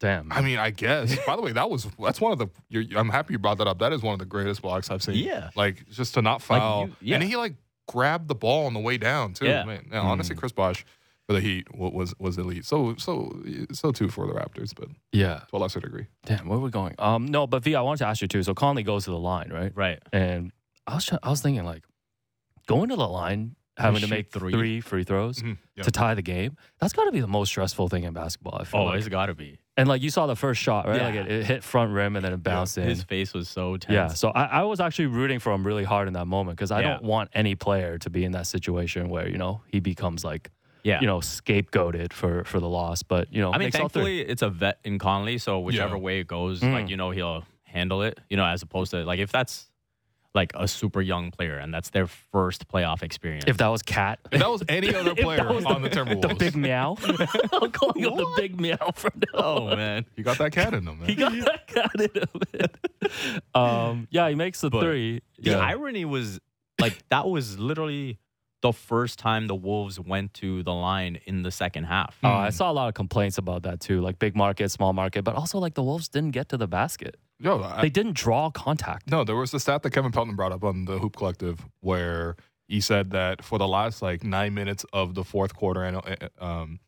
Damn. 0.00 0.32
I 0.32 0.40
mean, 0.40 0.58
I 0.58 0.70
guess. 0.70 1.16
By 1.26 1.36
the 1.36 1.42
way, 1.42 1.52
that 1.52 1.68
was 1.70 1.86
that's 2.02 2.20
one 2.20 2.32
of 2.32 2.38
the. 2.38 2.48
You're, 2.68 2.84
I'm 2.98 3.08
happy 3.10 3.32
you 3.34 3.38
brought 3.38 3.58
that 3.58 3.66
up. 3.66 3.78
That 3.80 3.92
is 3.92 4.02
one 4.02 4.12
of 4.12 4.18
the 4.18 4.24
greatest 4.24 4.62
blocks 4.62 4.90
I've 4.90 5.02
seen. 5.02 5.16
Yeah. 5.16 5.50
like 5.56 5.88
just 5.90 6.14
to 6.14 6.22
not 6.22 6.40
Like, 6.48 6.60
foul, 6.60 6.86
you- 6.88 6.94
yeah. 7.00 7.14
and 7.16 7.24
he 7.24 7.36
like 7.36 7.54
grabbed 7.88 8.28
the 8.28 8.34
ball 8.34 8.66
on 8.66 8.74
the 8.74 8.80
way 8.80 8.98
down 8.98 9.34
too. 9.34 9.46
Yeah. 9.46 9.64
Man, 9.64 9.88
yeah, 9.92 10.00
honestly, 10.00 10.36
Chris 10.36 10.52
Bosh 10.52 10.84
for 11.26 11.32
the 11.32 11.40
Heat 11.40 11.74
was 11.74 12.14
was 12.18 12.38
elite. 12.38 12.64
So 12.64 12.94
so 12.98 13.42
so 13.72 13.92
too 13.92 14.08
for 14.08 14.26
the 14.26 14.34
Raptors, 14.34 14.74
but 14.74 14.88
yeah. 15.12 15.40
to 15.50 15.56
a 15.56 15.58
lesser 15.58 15.80
degree. 15.80 16.06
Damn. 16.26 16.48
Where 16.48 16.58
are 16.58 16.62
we 16.62 16.70
going? 16.70 16.94
Um, 16.98 17.26
no, 17.26 17.46
but 17.46 17.62
V, 17.62 17.74
I 17.74 17.80
wanted 17.80 17.98
to 17.98 18.06
ask 18.06 18.20
you 18.22 18.28
too. 18.28 18.42
So 18.42 18.54
Conley 18.54 18.82
goes 18.82 19.04
to 19.04 19.10
the 19.10 19.18
line, 19.18 19.50
right? 19.50 19.72
Right. 19.74 20.02
And 20.12 20.52
I 20.86 20.94
was 20.96 21.06
try- 21.06 21.18
I 21.22 21.30
was 21.30 21.40
thinking 21.40 21.64
like 21.64 21.84
going 22.66 22.88
to 22.90 22.96
the 22.96 23.08
line, 23.08 23.56
having 23.76 24.00
to 24.00 24.06
shoot 24.06 24.10
make 24.10 24.30
three. 24.30 24.52
three, 24.52 24.80
free 24.80 25.04
throws 25.04 25.40
Mhm. 25.42 25.58
Yeah. 25.76 25.82
to 25.84 25.90
tie 25.90 26.14
the 26.14 26.22
game. 26.22 26.56
That's 26.80 26.92
got 26.92 27.04
to 27.06 27.12
be 27.12 27.20
the 27.20 27.26
most 27.26 27.48
stressful 27.48 27.88
thing 27.88 28.04
in 28.04 28.12
basketball. 28.12 28.56
I 28.60 28.64
feel 28.64 28.80
Oh, 28.80 28.84
like. 28.84 28.98
it's 28.98 29.08
got 29.08 29.26
to 29.26 29.34
be. 29.34 29.58
And 29.76 29.88
like 29.88 30.02
you 30.02 30.10
saw 30.10 30.26
the 30.26 30.36
first 30.36 30.60
shot, 30.62 30.86
right? 30.86 31.02
Like 31.02 31.14
Yeah. 31.14 31.22
it, 31.22 31.30
it 31.32 31.46
hit 31.46 31.64
front 31.64 31.92
rim 31.92 32.14
and 32.14 32.24
then 32.24 32.32
it 32.32 32.42
bounced 32.42 32.78
in. 32.78 32.84
His 32.84 33.02
face 33.02 33.34
was 33.34 33.48
so 33.48 33.76
tense. 33.76 33.92
Yeah, 33.92 34.08
so 34.08 34.28
I, 34.30 34.44
I 34.44 34.62
was 34.62 34.78
actually 34.78 35.06
rooting 35.06 35.40
for 35.40 35.52
him 35.52 35.66
really 35.66 35.82
hard 35.82 36.06
in 36.06 36.14
that 36.14 36.26
moment 36.26 36.56
because 36.56 36.70
I 36.70 36.80
Yeah. 36.82 36.90
don't 36.90 37.02
want 37.02 37.30
any 37.34 37.56
player 37.56 37.98
to 37.98 38.10
be 38.10 38.24
in 38.24 38.30
that 38.32 38.46
situation 38.46 39.08
where 39.08 39.28
you 39.28 39.38
know 39.38 39.62
he 39.66 39.80
becomes 39.80 40.24
like 40.24 40.52
Yeah. 40.84 41.00
you 41.00 41.08
know 41.08 41.18
scapegoated 41.18 42.12
for 42.12 42.44
for 42.44 42.60
the 42.60 42.68
loss. 42.68 43.02
But 43.02 43.32
you 43.32 43.40
know, 43.40 43.50
I 43.52 43.58
mean, 43.58 43.66
makes 43.66 43.76
all 43.80 43.88
three. 43.88 44.02
thankfully, 44.02 44.20
it's 44.20 44.42
a 44.42 44.50
vet 44.50 44.78
in 44.84 44.98
Conley, 45.00 45.38
so 45.38 45.58
whichever 45.58 45.96
Yeah. 45.96 46.02
way 46.02 46.20
it 46.20 46.28
goes, 46.28 46.60
Mm. 46.60 46.72
like 46.72 46.88
you 46.88 46.96
know, 46.96 47.10
he'll 47.10 47.44
handle 47.64 48.02
it. 48.02 48.20
You 48.30 48.36
know, 48.36 48.44
as 48.44 48.62
opposed 48.62 48.92
to 48.92 49.04
like 49.04 49.18
if 49.18 49.32
that's 49.32 49.68
like 50.34 50.52
a 50.56 50.66
super 50.66 51.00
young 51.00 51.30
player 51.30 51.56
and 51.58 51.72
that's 51.72 51.90
their 51.90 52.06
first 52.08 52.66
playoff 52.66 53.02
experience. 53.04 53.44
if 53.46 53.56
that 53.58 53.68
was 53.68 53.82
Cat, 53.82 54.18
If 54.32 54.40
that 54.40 54.50
was 54.50 54.64
any 54.68 54.92
other 54.94 55.14
player 55.26 55.46
was 55.52 55.64
on 55.64 55.82
the, 55.82 55.88
Timberwolves, 55.90 56.28
the 56.28 56.34
big 56.34 56.56
meow, 56.56 56.96
I'm 57.52 57.70
calling 57.70 58.02
him 58.02 58.16
the 58.16 58.32
big 58.36 58.60
meow 58.60 58.90
from 58.96 59.12
now. 59.32 59.40
oh 59.44 59.76
man, 59.76 60.04
you 60.16 60.24
got 60.24 60.38
that 60.38 60.50
cat 60.52 60.74
in 60.74 60.84
them, 60.84 60.98
man. 60.98 61.08
He 61.08 61.14
got 61.14 61.32
that 61.32 61.66
cat 61.68 61.90
in 62.00 62.10
him. 62.60 62.68
um, 63.54 64.08
yeah, 64.10 64.28
he 64.28 64.34
makes 64.34 64.60
the 64.60 64.70
But 64.70 64.80
three. 64.82 65.22
the 65.38 65.50
Yeah. 65.52 65.58
irony 65.58 66.04
was 66.04 66.40
like 66.80 66.98
that 67.10 67.28
was 67.28 67.58
literally 67.58 68.18
the 68.64 68.72
first 68.72 69.18
time 69.18 69.46
the 69.46 69.54
Wolves 69.54 70.00
went 70.00 70.32
to 70.32 70.62
the 70.62 70.72
line 70.72 71.20
in 71.26 71.42
the 71.42 71.50
second 71.50 71.84
half. 71.84 72.16
Uh, 72.24 72.28
I 72.28 72.48
saw 72.48 72.70
a 72.70 72.72
lot 72.72 72.88
of 72.88 72.94
complaints 72.94 73.36
about 73.36 73.62
that 73.64 73.78
too, 73.78 74.00
like 74.00 74.18
big 74.18 74.34
market, 74.34 74.70
small 74.70 74.94
market, 74.94 75.22
but 75.22 75.34
also 75.34 75.58
like 75.58 75.74
the 75.74 75.82
Wolves 75.82 76.08
didn't 76.08 76.30
get 76.30 76.48
to 76.48 76.56
the 76.56 76.66
basket. 76.66 77.18
Yo, 77.38 77.62
I, 77.62 77.82
They 77.82 77.90
didn't 77.90 78.16
draw 78.16 78.48
contact. 78.50 79.10
No, 79.10 79.22
there 79.22 79.36
was 79.36 79.50
the 79.50 79.60
stat 79.60 79.82
that 79.82 79.90
Kevin 79.90 80.12
Pelton 80.12 80.34
brought 80.34 80.50
up 80.52 80.64
on 80.64 80.86
the 80.86 80.98
Hoop 80.98 81.14
Collective 81.14 81.66
where 81.80 82.36
he 82.66 82.80
said 82.80 83.10
that 83.10 83.44
for 83.44 83.58
the 83.58 83.68
last 83.68 84.00
like 84.00 84.24
nine 84.24 84.54
minutes 84.54 84.86
of 84.94 85.14
the 85.14 85.24
fourth 85.24 85.54
quarter, 85.54 85.82
and 85.84 85.98
uh, 85.98 86.28
um, 86.42 86.80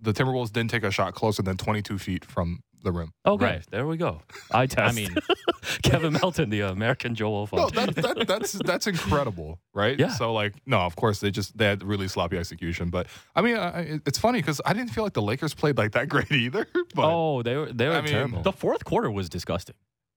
the 0.00 0.12
Timberwolves 0.12 0.52
didn't 0.52 0.70
take 0.70 0.82
a 0.84 0.90
shot 0.90 1.14
closer 1.14 1.42
than 1.42 1.56
22 1.56 1.98
feet 1.98 2.24
from 2.24 2.60
the 2.82 2.92
rim. 2.92 3.12
Okay, 3.26 3.44
Right. 3.44 3.64
there 3.70 3.86
we 3.86 3.96
go. 3.98 4.22
I 4.50 4.66
test. 4.66 4.92
I 4.92 4.96
mean, 4.96 5.14
Kevin 5.82 6.14
Melton, 6.14 6.48
the 6.50 6.60
American 6.62 7.14
Joel. 7.14 7.48
No, 7.52 7.66
Embiid. 7.66 7.94
that, 7.94 8.16
that, 8.16 8.26
that's 8.28 8.52
that's 8.52 8.86
incredible, 8.86 9.58
right? 9.74 9.98
Yeah. 9.98 10.08
So 10.08 10.32
like, 10.32 10.54
no, 10.66 10.78
of 10.80 10.96
course 10.96 11.20
they 11.20 11.30
just 11.30 11.56
they 11.58 11.66
had 11.66 11.82
really 11.82 12.08
sloppy 12.08 12.38
execution, 12.38 12.88
but 12.90 13.06
I 13.36 13.42
mean, 13.42 13.56
I, 13.56 13.68
I- 13.80 14.00
it's 14.06 14.18
funny 14.18 14.38
because 14.40 14.60
I 14.64 14.72
didn't 14.72 14.90
feel 14.92 15.04
like 15.04 15.12
the 15.12 15.22
Lakers 15.22 15.52
played 15.54 15.76
like 15.76 15.92
that 15.92 16.08
great 16.14 16.32
either. 16.32 16.66
But 16.94 17.04
oh, 17.12 17.42
they 17.42 17.56
were 17.56 17.72
they 17.72 17.86
were 17.88 17.94
I 17.94 18.00
mean, 18.00 18.12
terrible. 18.12 18.42
the 18.42 18.52
fourth 18.52 18.84
quarter 18.84 19.10
was 19.10 19.28
disgusting. 19.28 19.76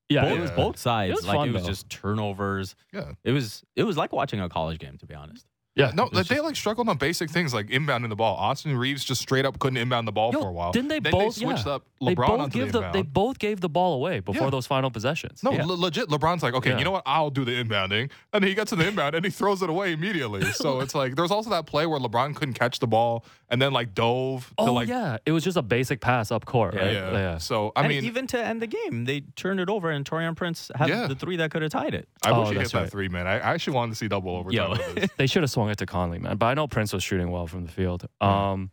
yeah, 0.10 0.22
both, 0.22 0.32
it 0.32 0.38
it 0.38 0.41
was 0.41 0.50
was 0.51 0.58
both 0.58 0.77
sides. 0.77 1.12
It 1.12 1.15
was 1.15 1.27
like 1.27 1.36
fun, 1.38 1.50
it 1.50 1.53
was 1.53 1.63
though. 1.63 1.67
just 1.70 1.89
turnovers. 1.89 2.75
yeah, 2.93 3.12
It 3.25 3.32
was 3.32 3.63
it 3.75 3.84
was 3.84 3.98
like 3.98 4.13
watching 4.13 4.39
a 4.39 4.48
college 4.48 4.79
game, 4.79 4.98
to 5.00 5.05
be 5.05 5.13
honest. 5.15 5.46
Yeah. 5.75 5.92
no, 5.96 6.08
they 6.13 6.22
just- 6.24 6.44
like 6.44 6.56
struggled 6.56 6.88
on 6.88 6.98
basic 6.98 7.30
things 7.32 7.53
like 7.53 7.68
inbounding 7.68 8.10
the 8.10 8.15
ball. 8.15 8.36
Austin 8.36 8.77
Reaves 8.77 9.03
just 9.03 9.22
straight 9.22 9.44
up 9.46 9.58
couldn't 9.60 9.77
inbound 9.77 10.08
the 10.08 10.12
ball 10.12 10.32
Yo, 10.32 10.42
for 10.42 10.50
a 10.50 10.51
while. 10.51 10.72
didn't 10.72 10.89
they 10.89 11.00
then 11.00 11.12
both- 11.12 11.36
They 11.36 11.46
switched 11.46 11.65
yeah. 11.65 11.74
up 11.74 11.84
they 12.00 12.13
LeBron 12.15 12.27
both 12.27 12.39
onto 12.42 12.60
give 12.60 12.72
the 12.72 12.82
the, 12.82 12.92
they 12.92 13.01
both 13.01 13.39
gave 13.39 13.60
the 13.62 13.70
ball 13.70 13.96
away 13.96 14.20
before 14.20 14.44
Yeah. 14.46 14.50
those 14.51 14.68
final 14.68 14.92
possessions. 14.92 15.42
No, 15.42 15.51
Yeah. 15.51 15.65
le- 15.65 15.74
legit. 15.74 16.10
LeBron's 16.10 16.44
like, 16.44 16.53
okay, 16.53 16.77
you 16.77 16.84
know 16.84 16.92
what? 16.92 17.03
I'll 17.08 17.30
do 17.32 17.44
the 17.44 17.51
inbounding, 17.51 18.12
and 18.34 18.44
he 18.44 18.53
gets 18.53 18.70
to 18.70 18.75
the 18.75 18.88
inbound 18.88 19.15
and 19.15 19.25
he 19.25 19.32
throws 19.32 19.62
it 19.63 19.70
away 19.70 19.94
immediately. 19.94 20.44
So 20.51 20.80
it's 20.82 20.94
like 20.94 21.15
there's 21.15 21.32
also 21.32 21.50
that 21.50 21.65
play 21.65 21.86
where 21.88 22.00
LeBron 22.00 22.36
couldn't 22.36 22.53
catch 22.53 22.80
the 22.80 22.88
ball 22.88 23.25
and 23.53 23.62
then 23.62 23.72
like 23.72 23.93
dove 23.93 24.48
to 24.48 24.53
oh 24.65 24.74
like 24.74 24.88
yeah, 24.89 25.17
it 25.25 25.31
was 25.31 25.43
just 25.43 25.55
a 25.57 25.62
basic 25.62 26.01
pass 26.01 26.31
up 26.31 26.43
court, 26.45 26.74
Yeah. 26.74 26.81
right? 26.81 27.13
yeah. 27.13 27.38
So 27.38 27.72
I 27.75 27.81
and 27.81 27.89
mean, 27.89 28.03
even 28.05 28.25
to 28.27 28.43
end 28.43 28.62
the 28.62 28.67
game, 28.67 29.05
they 29.05 29.22
turned 29.36 29.60
it 29.60 29.69
over, 29.69 29.91
and 29.91 30.03
Taurean 30.03 30.36
Prince 30.36 30.72
had 30.75 30.89
Yeah. 30.89 31.07
the 31.07 31.15
three 31.15 31.38
that 31.38 31.51
could 31.51 31.62
have 31.62 31.72
tied 31.72 31.93
it. 31.93 32.10
I 32.25 32.31
Oh, 32.31 32.39
wish 32.41 32.50
he 32.50 32.53
hit 32.55 32.60
that's 32.63 32.72
that 32.74 32.79
right. 32.81 32.91
three, 32.91 33.10
man. 33.10 33.27
I, 33.27 33.33
I 33.36 33.53
actually 33.53 33.75
wanted 33.75 33.91
to 33.91 33.98
see 33.98 34.07
double 34.07 34.36
overtime. 34.36 34.53
Yo. 34.55 34.69
with 34.72 34.95
this. 34.95 35.10
They 35.17 35.27
should 35.27 35.43
have 35.43 35.51
swung 35.51 35.69
it 35.69 35.77
to 35.77 35.86
Conley, 35.86 36.19
man. 36.19 36.38
But 36.38 36.48
I 36.48 36.53
know 36.55 36.67
Prince 36.67 36.91
was 36.93 37.03
shooting 37.03 37.29
well 37.31 37.45
from 37.48 37.63
the 37.65 37.72
field. 37.72 38.07
Um, 38.19 38.72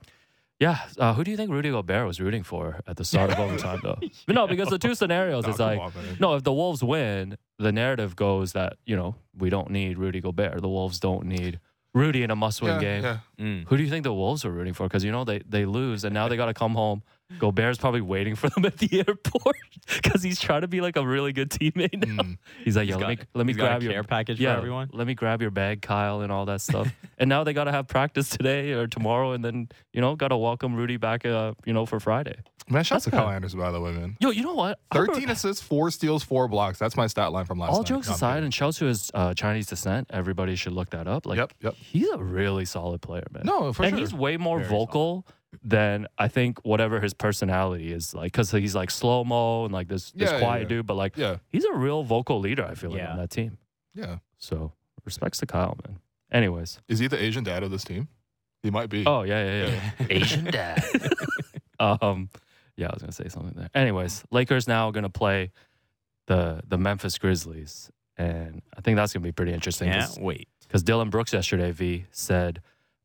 yeah. 0.59 0.79
Uh, 0.99 1.15
who 1.15 1.25
do 1.25 1.31
you 1.31 1.37
think 1.37 1.51
Rudy 1.51 1.71
Gobert 1.71 2.07
was 2.07 2.21
rooting 2.21 2.43
for 2.43 2.81
at 2.87 2.97
the 2.97 3.05
start 3.05 3.31
of 3.31 3.39
overtime, 3.45 3.81
though? 3.83 3.99
But 4.27 4.35
no, 4.35 4.47
because 4.47 4.69
the 4.69 4.79
two 4.79 4.95
scenarios, 4.95 5.45
No, 5.47 5.49
it's 5.51 5.59
come 5.59 5.67
like, 5.79 5.81
on, 5.81 5.93
man. 5.95 6.17
no, 6.21 6.35
if 6.35 6.43
the 6.45 6.53
Wolves 6.53 6.83
win, 6.83 7.37
the 7.59 7.73
narrative 7.73 8.15
goes 8.17 8.53
that 8.53 8.77
you 8.85 8.97
know 8.97 9.15
we 9.37 9.49
don't 9.51 9.71
need 9.71 9.99
Rudy 9.99 10.21
Gobert. 10.21 10.61
The 10.61 10.69
Wolves 10.69 10.99
don't 11.01 11.25
need 11.27 11.61
Rudy 11.93 12.23
in 12.23 12.31
a 12.31 12.37
must-win 12.37 12.75
yeah, 12.75 12.81
game. 12.81 13.03
yeah. 13.03 13.19
Mm. 13.39 13.67
Who 13.69 13.77
do 13.77 13.83
you 13.83 13.91
think 13.91 14.05
the 14.05 14.15
Wolves 14.15 14.45
are 14.45 14.51
rooting 14.51 14.75
for? 14.75 14.85
Because 14.85 15.05
you 15.05 15.11
know 15.11 15.25
they 15.25 15.41
they 15.41 15.65
lose 15.65 16.05
and 16.05 16.15
now 16.15 16.29
they 16.29 16.37
got 16.37 16.47
to 16.47 16.55
come 16.55 16.75
home. 16.75 17.03
Gobert's 17.39 17.79
probably 17.79 18.01
waiting 18.01 18.35
for 18.35 18.49
them 18.49 18.65
at 18.65 18.79
the 18.79 18.99
airport 19.07 19.57
because 19.97 20.23
he's 20.23 20.41
trying 20.41 20.63
to 20.63 20.69
be 20.69 20.81
like 20.81 20.97
a 20.97 21.07
really 21.07 21.33
good 21.33 21.51
teammate 21.51 22.07
now. 22.07 22.23
Mm. 22.23 22.39
He's 22.65 22.77
like, 22.77 22.87
He's 22.87 22.97
yo, 22.97 22.99
let 22.99 23.09
me 23.09 23.19
let 23.35 23.47
me 23.47 23.53
he's 23.53 23.61
grab 23.61 23.83
your 23.83 23.93
care 23.93 24.05
package 24.05 24.41
yeah, 24.41 24.55
for 24.55 24.59
everyone. 24.59 24.91
let 24.93 25.07
me 25.07 25.15
grab 25.15 25.41
your 25.41 25.51
bag, 25.51 25.83
Kyle, 25.83 26.21
and 26.21 26.33
all 26.33 26.47
that 26.47 26.61
stuff. 26.61 26.93
and 27.19 27.29
now 27.29 27.45
they 27.45 27.53
got 27.53 27.65
to 27.65 27.73
have 27.73 27.87
practice 27.87 28.29
today 28.29 28.73
or 28.73 28.87
tomorrow, 28.87 29.33
and 29.33 29.45
then 29.45 29.69
you 29.93 30.01
know 30.01 30.17
got 30.17 30.29
to 30.29 30.37
welcome 30.37 30.75
Rudy 30.75 30.97
back, 30.97 31.25
uh, 31.25 31.55
you 31.65 31.73
know, 31.73 31.87
for 31.87 32.01
Friday. 32.01 32.37
Man, 32.69 32.85
shout 32.85 32.97
out 32.97 33.03
to 33.03 33.11
That's 33.11 33.21
Kyle 33.21 33.29
good. 33.29 33.35
Anderson, 33.35 33.59
by 33.59 33.73
the 33.73 33.81
way, 33.81 33.91
man. 33.91 34.17
Yo, 34.21 34.31
you 34.31 34.45
know 34.45 34.55
what? 34.55 34.79
I 34.93 34.99
remember- 34.99 35.15
13 35.15 35.31
assists, 35.31 35.61
four 35.61 35.91
steals, 35.91 36.23
four 36.23 36.47
blocks. 36.47 36.79
That's 36.79 36.97
my 36.97 37.09
stat 37.09 37.33
line 37.33 37.45
from 37.45 37.59
last 37.59 37.71
all 37.71 37.79
night. 37.79 37.87
jokes 37.87 38.09
aside, 38.09 38.35
kidding. 38.35 38.45
and 38.45 38.55
shouts 38.55 38.79
to 38.79 38.85
his 38.85 39.11
uh, 39.13 39.35
Chinese 39.35 39.67
descent. 39.67 40.09
Everybody 40.13 40.55
should 40.55 40.73
look 40.73 40.91
that 40.91 41.09
up. 41.09 41.27
Like, 41.27 41.39
yep, 41.39 41.53
yep. 41.61 41.75
he's 41.75 42.09
a 42.11 42.19
really 42.19 42.65
solid 42.65 43.03
player, 43.03 43.27
man. 43.33 43.43
No, 43.45 43.73
for 43.73 43.83
sure. 43.83 43.87
and 43.87 43.93
sure. 43.95 43.99
he's 43.99 44.15
way 44.15 44.37
more 44.37 44.59
Very 44.59 44.71
vocal 44.71 45.27
than 45.65 46.07
I 46.19 46.29
think 46.29 46.59
whatever 46.65 47.01
his 47.01 47.13
personality 47.15 47.93
is 47.93 48.15
like, 48.15 48.33
because 48.33 48.51
he's 48.53 48.75
like 48.75 48.91
slow 48.91 49.25
mo 49.25 49.65
and 49.65 49.73
like 49.75 49.89
this 49.89 50.13
this 50.13 50.29
Yeah, 50.31 50.37
yeah, 50.37 50.41
quiet 50.41 50.63
yeah. 50.63 50.69
dude, 50.69 50.87
but 50.87 50.95
like 50.95 51.17
yeah, 51.17 51.37
he's 51.49 51.65
a 51.65 51.73
real 51.73 52.03
vocal 52.05 52.39
leader. 52.41 52.65
I 52.65 52.75
feel 52.75 52.91
like 52.91 53.01
Yeah. 53.01 53.13
on 53.13 53.19
that 53.19 53.31
team. 53.31 53.59
yeah. 53.95 54.19
So 54.39 54.73
respects 55.05 55.39
to 55.39 55.47
Kyle, 55.47 55.77
man. 55.87 55.99
Anyways, 56.33 56.81
Is 56.89 56.99
he 57.01 57.09
the 57.09 57.21
Asian 57.23 57.43
dad 57.45 57.63
of 57.63 57.71
this 57.71 57.85
team? 57.85 58.09
He 58.63 58.71
might 58.71 58.89
be. 58.91 59.05
Oh 59.07 59.23
yeah, 59.23 59.45
yeah, 59.45 59.67
yeah. 59.99 60.07
Asian 60.11 60.45
dad. 60.45 60.85
um, 61.81 62.29
yeah, 62.77 62.87
I 62.89 62.93
was 62.95 63.03
gonna 63.03 63.13
say 63.13 63.29
something 63.29 63.55
there. 63.57 63.71
Anyways, 63.75 64.25
Lakers 64.31 64.69
now 64.69 64.91
gonna 64.91 65.11
play 65.11 65.51
the 66.27 66.63
the 66.69 66.79
Memphis 66.79 67.19
Grizzlies, 67.19 67.91
and 68.17 68.63
I 68.77 68.81
think 68.83 68.97
that's 68.97 69.13
gonna 69.13 69.25
be 69.25 69.33
pretty 69.33 69.53
interesting. 69.53 69.91
Can't 69.91 70.19
wait. 70.21 70.49
Because 70.63 70.83
Dillon 70.85 71.11
Brooks 71.11 71.33
yesterday, 71.33 71.73
V 71.73 72.07
said, 72.13 72.61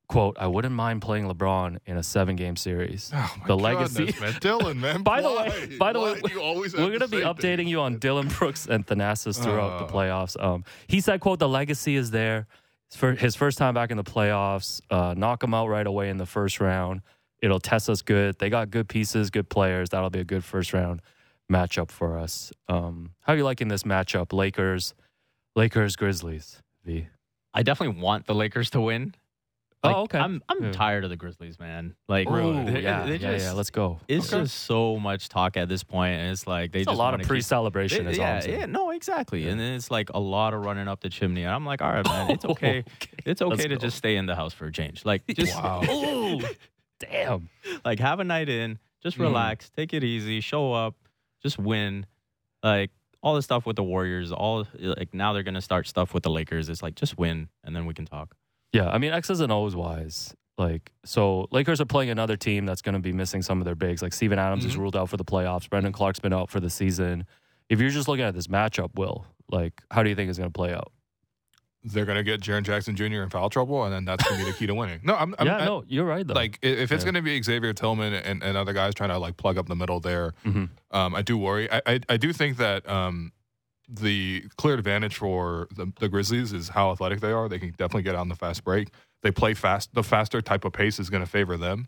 "quote 0.08 0.38
I 0.40 0.48
wouldn't 0.48 0.74
mind 0.76 1.02
playing 1.02 1.28
LeBron 1.28 1.80
in 1.86 1.98
a 1.98 2.04
seven 2.04 2.36
game 2.36 2.56
series." 2.56 3.12
Oh 3.14 3.36
my 3.42 3.48
the 3.48 3.56
goodness, 3.58 3.98
legacy- 4.00 4.20
man. 4.22 4.34
Dillon, 4.42 4.80
man. 4.80 5.04
By 5.04 5.22
the 5.22 5.30
why? 5.30 5.50
way- 5.50 5.78
by 5.78 5.94
the 5.94 6.00
way, 6.02 6.14
Why 6.22 6.30
do 6.30 6.34
you 6.34 6.42
always 6.42 6.74
have 6.74 6.82
We're 6.84 6.92
gonna 6.92 7.08
be 7.08 7.18
updating 7.18 7.58
things? 7.58 7.70
you 7.72 7.82
on 7.82 7.98
Dillon 8.00 8.28
Brooks 8.28 8.68
and 8.68 8.86
Thanasis 8.86 9.42
throughout 9.42 9.80
the 9.80 9.86
Uh. 9.86 9.92
playoffs. 9.92 10.42
Um, 10.44 10.64
he 10.88 11.02
said, 11.02 11.20
"quote 11.20 11.40
The 11.40 11.50
legacy 11.50 11.96
is 11.96 12.12
there. 12.12 12.48
For 12.92 13.14
his 13.14 13.36
first 13.36 13.58
time 13.58 13.74
back 13.74 13.90
in 13.92 13.98
the 13.98 14.04
playoffs. 14.04 14.80
Uh, 14.90 15.14
knock 15.18 15.44
him 15.44 15.54
out 15.54 15.68
right 15.68 15.86
away 15.88 16.10
in 16.10 16.18
the 16.18 16.26
first 16.28 16.60
round. 16.62 17.02
It'll 17.42 17.60
test 17.60 17.90
us 17.90 18.02
good. 18.04 18.38
They 18.40 18.50
got 18.50 18.70
good 18.70 18.88
pieces, 18.88 19.30
good 19.32 19.50
players. 19.50 19.90
That'll 19.90 20.10
be 20.12 20.20
a 20.20 20.24
good 20.24 20.44
first 20.44 20.72
round 20.72 21.02
matchup 21.52 21.90
for 21.92 22.18
us. 22.18 22.54
Um, 22.70 23.12
how 23.22 23.34
are 23.34 23.38
you 23.38 23.44
liking 23.44 23.68
this 23.68 23.84
matchup? 23.84 24.32
Lakers, 24.34 24.94
Lakers, 25.56 25.96
Grizzlies. 25.96 26.62
V. 26.86 27.08
I 27.54 27.64
definitely 27.64 28.02
want 28.02 28.28
the 28.28 28.36
Lakers 28.36 28.70
to 28.72 28.82
win. 28.82 29.16
Oh, 29.94 30.01
okay. 30.04 30.20
I'm 30.20 30.42
I'm 30.50 30.63
Yeah. 30.65 30.72
tired 30.72 31.04
of 31.04 31.10
the 31.10 31.15
Grizzlies, 31.18 31.60
man. 31.60 31.96
Like, 32.08 32.30
Ooh, 32.30 32.63
they- 32.65 32.82
yeah, 32.82 33.06
they 33.06 33.18
yeah, 33.18 33.38
yeah. 33.38 33.51
Let's 33.51 33.70
go. 33.70 34.00
It's 34.08 34.32
Okay. 34.34 34.44
just 34.44 34.62
so 34.63 34.98
much 34.98 35.27
talk 35.30 35.58
at 35.58 35.68
this 35.70 35.84
point, 35.84 36.20
and 36.20 36.32
it's 36.32 36.48
like 36.48 36.72
they 36.72 36.80
It's 36.82 36.88
a 36.88 36.94
lot 36.94 37.13
of 37.20 37.27
pre-celebration. 37.27 38.06
They- 38.06 38.12
is 38.12 38.20
all 38.20 38.25
I'm 38.25 38.42
yeah, 38.50 38.58
yeah, 38.60 38.65
no, 38.65 38.92
exactly. 38.92 39.48
And 39.48 39.60
then 39.60 39.74
it's 39.74 39.92
like 39.92 40.10
a 40.13 40.20
lot 40.20 40.54
of 40.54 40.63
running 40.65 40.88
up 40.88 41.01
the 41.01 41.10
chimney. 41.10 41.44
And 41.44 41.51
I'm 41.54 41.65
like, 41.65 41.82
all 41.82 41.92
right, 41.92 42.06
man, 42.06 42.30
it's 42.36 42.46
okay. 42.46 42.84
It's 43.25 43.42
Let's 43.42 43.42
okay 43.42 43.68
to 43.68 43.75
go. 43.75 43.82
just 43.82 43.98
stay 43.98 44.15
in 44.18 44.25
the 44.25 44.36
house 44.36 44.54
for 44.54 44.65
a 44.68 44.72
change. 44.72 45.04
Like, 45.06 45.24
just 45.36 45.54
Wow. 45.56 45.84
Ooh, 45.89 46.42
damn. 47.00 47.50
like 47.84 48.00
have 48.00 48.20
a 48.20 48.24
night 48.24 48.50
in, 48.50 48.80
just 49.04 49.18
Mhm. 49.18 49.22
relax, 49.22 49.70
take 49.70 49.94
it 49.94 50.04
easy, 50.04 50.39
show 50.42 50.74
up, 50.74 50.96
just 51.44 51.58
win. 51.60 52.06
Like 52.63 52.92
all 53.22 53.36
the 53.36 53.42
stuff 53.42 53.65
with 53.65 53.75
the 53.75 53.84
Warriors, 53.84 54.32
all 54.32 54.68
like 54.80 55.13
now 55.13 55.34
they're 55.34 55.44
gonna 55.44 55.62
start 55.62 55.88
stuff 55.88 56.13
with 56.13 56.24
the 56.24 56.30
Lakers. 56.30 56.70
It's 56.70 56.82
like 56.84 56.96
just 56.96 57.18
win, 57.18 57.50
and 57.63 57.75
then 57.75 57.86
we 57.86 57.94
can 57.94 58.06
talk. 58.06 58.36
Yeah, 58.75 58.89
I 58.89 58.98
mean 58.98 59.12
X 59.13 59.29
isn't 59.29 59.51
always 59.51 59.75
wise, 59.75 60.34
like 60.58 60.91
so 61.05 61.48
Lakers 61.51 61.79
are 61.82 61.86
playing 61.86 62.10
another 62.10 62.36
team 62.38 62.65
that's 62.65 62.82
going 62.82 62.94
to 62.96 63.00
be 63.01 63.13
missing 63.13 63.41
some 63.41 63.60
of 63.62 63.65
their 63.65 63.75
bigs. 63.75 64.01
Like 64.01 64.13
Steven 64.13 64.38
Adams 64.39 64.65
is 64.65 64.75
Mhm. 64.75 64.79
ruled 64.79 64.96
out 64.96 65.10
for 65.10 65.17
the 65.17 65.25
playoffs. 65.25 65.70
Brandon 65.70 65.91
Clarke's 65.94 66.20
been 66.20 66.34
out 66.34 66.50
for 66.50 66.60
the 66.60 66.70
season. 66.70 67.25
If 67.70 67.79
you're 67.79 67.89
just 67.89 68.08
looking 68.08 68.25
at 68.25 68.34
this 68.36 68.48
matchup, 68.48 68.96
Will, 68.96 69.25
like 69.51 69.74
how 69.91 70.03
do 70.03 70.10
you 70.10 70.15
think 70.15 70.29
it's 70.29 70.38
going 70.39 70.51
to 70.51 70.58
play 70.58 70.74
out? 70.74 70.91
They're 71.88 72.05
gonna 72.05 72.24
get 72.24 72.41
Jaren 72.41 72.63
Jackson 72.63 72.96
Jr. 72.96 73.22
in 73.22 73.29
foul 73.29 73.48
trouble, 73.51 73.84
and 73.84 73.94
then 73.94 74.05
that's 74.05 74.24
gonna 74.27 74.44
be 74.44 74.50
the 74.51 74.58
key 74.58 74.65
to 74.65 74.74
winning. 74.74 75.01
No, 75.03 75.13
I'm, 75.15 75.36
I'm 75.38 75.46
yeah, 75.46 75.58
I- 75.58 75.65
no, 75.65 75.84
you're 75.88 76.03
right 76.03 76.25
though. 76.25 76.34
like 76.34 76.58
if 76.63 76.91
it's 76.91 77.03
Yeah. 77.03 77.12
gonna 77.12 77.22
be 77.22 77.39
Xavier 77.44 77.74
Tillman 77.74 78.12
and, 78.15 78.41
and 78.41 78.58
other 78.58 78.74
guys 78.74 78.96
trying 78.96 79.12
to 79.12 79.20
like 79.20 79.38
plug 79.38 79.60
up 79.60 79.67
the 79.67 79.75
middle 79.75 80.00
there, 80.00 80.34
Mhm. 80.44 80.70
um, 80.89 81.13
I 81.13 81.22
do 81.22 81.38
worry. 81.38 81.72
I, 81.72 81.82
I 81.86 82.00
I 82.10 82.17
do 82.17 82.34
think 82.34 82.58
that 82.58 82.89
um, 82.89 83.34
the 83.88 84.46
clear 84.58 84.74
advantage 84.75 85.15
for 85.18 85.68
the, 85.75 85.92
the 86.00 86.10
Grizzlies 86.10 86.54
is 86.54 86.70
how 86.70 86.92
athletic 86.92 87.20
they 87.22 87.32
are. 87.32 87.48
They 87.48 87.60
can 87.60 87.70
definitely 87.72 88.04
get 88.04 88.15
on 88.15 88.30
the 88.30 88.36
fast 88.36 88.63
break. 88.63 88.89
They 89.22 89.32
play 89.32 89.54
fast. 89.54 89.94
The 89.94 90.04
faster 90.04 90.42
type 90.42 90.65
of 90.65 90.74
pace 90.74 91.00
is 91.00 91.10
going 91.10 91.24
to 91.24 91.30
favor 91.30 91.58
them. 91.58 91.88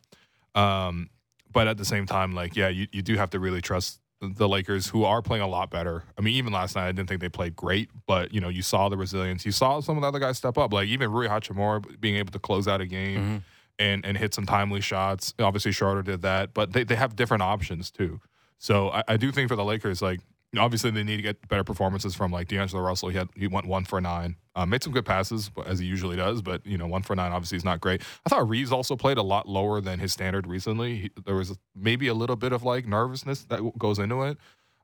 Um, 0.56 1.10
but 1.51 1.68
at 1.68 1.77
the 1.77 1.86
same 1.86 2.06
time, 2.06 2.34
like 2.34 2.56
yeah, 2.56 2.68
you, 2.70 2.88
you 2.92 3.01
do 3.01 3.16
have 3.18 3.30
to 3.32 3.39
really 3.39 3.62
trust 3.62 4.00
the 4.20 4.50
Lakers, 4.50 4.88
who 4.88 5.04
are 5.04 5.22
playing 5.22 5.44
a 5.44 5.48
lot 5.48 5.70
better. 5.70 6.04
I 6.18 6.22
mean, 6.22 6.34
even 6.36 6.51
last 6.51 6.75
night, 6.75 6.88
I 6.88 6.92
didn't 6.92 7.08
think 7.08 7.22
they 7.22 7.30
played 7.30 7.56
great, 7.56 7.92
but 8.08 8.34
you 8.34 8.42
know, 8.42 8.50
you 8.50 8.63
saw 8.63 8.89
the 8.89 8.98
resilience. 8.98 9.46
You 9.46 9.51
saw 9.51 9.80
some 9.80 9.96
of 9.96 10.01
the 10.01 10.08
other 10.08 10.17
guys 10.17 10.38
step 10.39 10.58
up, 10.58 10.74
like 10.74 10.88
even 10.88 11.12
Rui 11.12 11.28
Hachimura 11.28 12.00
being 12.02 12.15
able 12.15 12.32
to 12.32 12.39
close 12.39 12.67
out 12.67 12.82
a 12.82 12.88
game 12.88 13.19
Mhm. 13.19 13.41
and 13.78 14.06
and 14.06 14.17
hit 14.17 14.34
some 14.34 14.48
timely 14.48 14.82
shots. 14.82 15.36
Obviously, 15.39 15.72
Schroeder 15.72 16.02
did 16.02 16.24
that, 16.24 16.56
but 16.56 16.74
they, 16.74 16.84
they 16.84 16.95
have 16.95 17.15
different 17.15 17.43
options 17.43 17.91
too. 17.91 18.19
So 18.58 18.89
I, 18.89 19.04
I 19.08 19.17
do 19.17 19.32
think 19.32 19.50
for 19.50 19.56
the 19.56 19.63
Lakers, 19.65 20.02
like 20.02 20.19
obviously 20.58 20.92
they 20.92 21.04
need 21.04 21.18
to 21.18 21.24
get 21.24 21.48
better 21.48 21.64
performances 21.64 22.16
from 22.16 22.32
like 22.32 22.48
D'Angelo 22.48 22.82
Russell. 22.82 23.10
He 23.10 23.18
had 23.18 23.30
he 23.36 23.48
went 23.48 23.66
one 23.66 23.86
for 23.86 24.00
nine, 24.00 24.38
um, 24.56 24.70
made 24.70 24.84
some 24.84 24.94
good 24.94 25.06
passes 25.06 25.52
as 25.66 25.80
he 25.80 25.86
usually 25.86 26.16
does, 26.16 26.42
but 26.42 26.66
you 26.66 26.78
know 26.78 26.88
one 26.88 27.02
for 27.02 27.16
nine 27.16 27.32
obviously 27.32 27.58
is 27.58 27.66
not 27.66 27.82
great. 27.82 28.02
I 28.26 28.30
thought 28.30 28.48
Reaves 28.48 28.72
also 28.72 28.96
played 28.96 29.18
a 29.18 29.24
lot 29.24 29.48
lower 29.48 29.82
than 29.82 30.00
his 30.00 30.14
standard 30.14 30.48
recently. 30.48 30.96
He, 30.96 31.12
there 31.26 31.36
was 31.36 31.58
maybe 31.76 32.08
a 32.08 32.14
little 32.14 32.36
bit 32.36 32.54
of 32.54 32.64
like 32.64 32.88
nervousness 32.88 33.46
that 33.46 33.78
goes 33.78 34.00
into 34.00 34.24
it. 34.24 34.38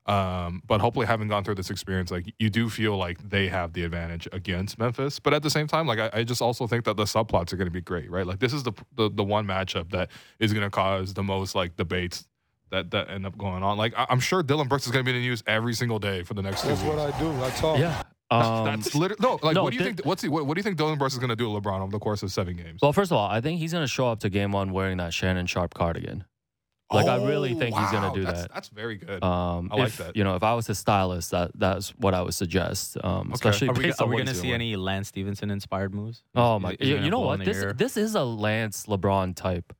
Um, 0.06 0.62
but 0.66 0.82
hopefully, 0.82 1.06
having 1.06 1.28
gone 1.28 1.44
through 1.44 1.54
this 1.54 1.70
experience, 1.70 2.10
like 2.10 2.32
you 2.38 2.50
do 2.50 2.68
feel 2.68 2.96
like 2.98 3.26
they 3.26 3.48
have 3.48 3.72
the 3.72 3.84
advantage 3.84 4.28
against 4.32 4.78
Memphis. 4.78 5.18
But 5.18 5.32
at 5.32 5.42
the 5.42 5.48
same 5.48 5.66
time, 5.66 5.86
like 5.86 5.98
I, 5.98 6.10
I 6.12 6.24
just 6.24 6.42
also 6.42 6.66
think 6.66 6.84
that 6.84 6.98
the 6.98 7.04
subplots 7.04 7.54
are 7.54 7.56
going 7.56 7.68
to 7.68 7.72
be 7.72 7.80
great, 7.80 8.10
right? 8.10 8.26
Like 8.26 8.38
this 8.38 8.52
is 8.52 8.64
the, 8.64 8.72
the 8.94 9.10
the 9.10 9.24
one 9.24 9.46
matchup 9.46 9.90
that 9.92 10.10
is 10.38 10.52
going 10.52 10.64
to 10.64 10.70
cause 10.70 11.14
the 11.14 11.22
most 11.22 11.54
like 11.54 11.76
debates 11.76 12.26
that 12.70 12.90
that 12.92 13.10
end 13.10 13.26
up 13.26 13.36
going 13.38 13.62
on. 13.62 13.76
Like 13.78 13.94
I, 13.96 14.06
I'm 14.08 14.20
sure 14.20 14.42
Dillon 14.42 14.68
Brooks 14.68 14.86
is 14.86 14.92
going 14.92 15.04
to 15.04 15.10
be 15.10 15.16
in 15.16 15.22
the 15.22 15.28
news 15.28 15.42
every 15.46 15.74
single 15.74 15.98
day 15.98 16.22
for 16.22 16.34
the 16.34 16.42
next 16.42 16.62
two 16.62 16.68
That's 16.68 16.82
weeks. 16.82 16.96
what 16.96 17.14
I 17.14 17.18
do. 17.18 17.30
I 17.42 17.50
talk. 17.50 17.78
Yeah. 17.78 18.02
Um, 18.30 18.64
That's 18.64 18.94
literally 18.94 19.20
no. 19.20 19.38
Like, 19.42 19.54
no, 19.54 19.62
what 19.64 19.70
do 19.72 19.76
you 19.78 19.84
thi- 19.84 19.92
think? 19.92 20.06
What's 20.06 20.22
he, 20.22 20.28
what, 20.28 20.46
what 20.46 20.54
do 20.54 20.58
you 20.58 20.62
think 20.62 20.76
Dillon 20.76 20.98
Brooks 20.98 21.12
is 21.14 21.20
going 21.20 21.28
to 21.30 21.36
do 21.36 21.44
to 21.44 21.60
LeBron 21.60 21.80
over 21.80 21.92
the 21.92 21.98
course 21.98 22.22
of 22.22 22.32
seven 22.32 22.56
games? 22.56 22.80
well, 22.82 22.92
first 22.92 23.10
of 23.12 23.16
all, 23.18 23.28
I 23.28 23.40
think 23.40 23.60
he's 23.60 23.72
going 23.72 23.84
to 23.84 23.88
show 23.88 24.08
up 24.08 24.20
to 24.20 24.30
game 24.30 24.50
one 24.50 24.72
wearing 24.72 24.96
that 24.96 25.12
Shannon 25.12 25.46
Sharpe 25.46 25.74
cardigan. 25.74 26.24
Like, 26.92 27.06
I 27.06 27.26
really 27.26 27.54
think 27.54 27.76
he's 27.76 27.90
gonna 27.90 28.14
do 28.14 28.24
that's, 28.24 28.42
that. 28.42 28.54
That's 28.54 28.68
very 28.68 28.96
good. 28.96 29.22
Um, 29.24 29.68
I 29.72 29.76
like 29.76 29.88
if, 29.88 29.96
that. 29.96 30.16
You 30.16 30.22
know, 30.22 30.36
if 30.36 30.44
I 30.44 30.54
was 30.54 30.66
his 30.68 30.78
stylist, 30.78 31.32
that 31.32 31.50
that's 31.54 31.88
what 31.96 32.14
I 32.14 32.22
would 32.22 32.34
suggest. 32.34 32.96
Um, 33.02 33.28
Okay. 33.28 33.32
especially 33.32 33.68
Are 33.68 33.72
we, 33.72 33.92
are 33.92 34.06
we 34.06 34.16
gonna 34.18 34.34
see 34.34 34.42
doing. 34.42 34.54
any 34.54 34.76
Lance 34.76 35.08
Stephenson 35.08 35.50
inspired 35.50 35.92
moves? 35.92 36.22
Oh 36.36 36.60
my! 36.60 36.72
is 36.72 36.76
he 36.80 36.90
You, 36.90 36.98
you 36.98 37.10
know 37.10 37.20
what? 37.20 37.44
This 37.44 37.56
air? 37.62 37.72
this 37.72 37.96
is 37.96 38.14
a 38.14 38.22
Lance 38.22 38.86
LeBron 38.86 39.34
type 39.34 39.72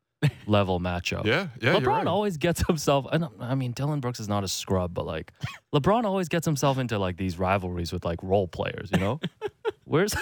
level 0.46 0.80
matchup. 0.80 1.24
yeah, 1.24 1.48
yeah. 1.60 1.72
you're 1.72 1.80
LeBron 1.80 1.86
right. 1.86 2.06
always 2.06 2.36
gets 2.36 2.66
himself. 2.66 3.06
And 3.12 3.24
um, 3.24 3.32
I 3.40 3.54
mean, 3.54 3.72
Dillon 3.72 4.00
Brooks 4.00 4.20
is 4.20 4.28
not 4.28 4.44
a 4.44 4.48
scrub, 4.48 4.94
but 4.94 5.06
like 5.06 5.32
LeBron 5.74 6.04
always 6.04 6.28
gets 6.28 6.44
himself 6.46 6.78
into 6.78 6.98
like 6.98 7.16
these 7.16 7.38
rivalries 7.38 7.92
with 7.92 8.04
like 8.04 8.22
role 8.22 8.48
players. 8.48 8.90
You 8.92 8.98
know, 8.98 9.20
where's 9.84 10.14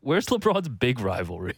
where's 0.00 0.26
LeBron's 0.26 0.68
big 0.68 1.00
rivalry? 1.00 1.54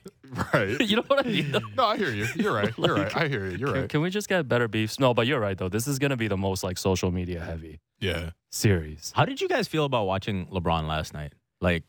right. 0.54 0.80
you 0.88 0.96
know 0.96 1.04
what 1.06 1.26
I 1.26 1.28
mean? 1.28 1.52
though? 1.52 1.60
No, 1.76 1.84
I 1.86 1.96
hear 1.96 2.10
you. 2.10 2.26
You're 2.36 2.54
right. 2.54 2.72
You're 2.78 2.96
Like, 2.98 3.14
right. 3.14 3.24
I 3.24 3.28
hear 3.28 3.46
you. 3.46 3.56
You're 3.56 3.72
Can, 3.72 3.80
right. 3.80 3.88
can 3.88 4.00
we 4.00 4.10
just 4.10 4.28
get 4.28 4.46
better 4.48 4.68
beefs? 4.68 4.98
No, 5.00 5.14
but 5.14 5.26
you're 5.26 5.40
right 5.40 5.56
though. 5.58 5.68
This 5.68 5.86
is 5.86 5.98
gonna 5.98 6.16
be 6.16 6.28
the 6.28 6.36
most 6.36 6.62
like 6.62 6.78
social 6.78 7.10
media 7.10 7.40
heavy 7.40 7.80
Yeah. 8.00 8.30
series. 8.50 9.12
How 9.14 9.24
did 9.24 9.40
you 9.40 9.48
guys 9.48 9.66
feel 9.68 9.84
about 9.84 10.06
watching 10.06 10.46
LeBron 10.46 10.86
last 10.86 11.14
night? 11.14 11.32
Like, 11.60 11.84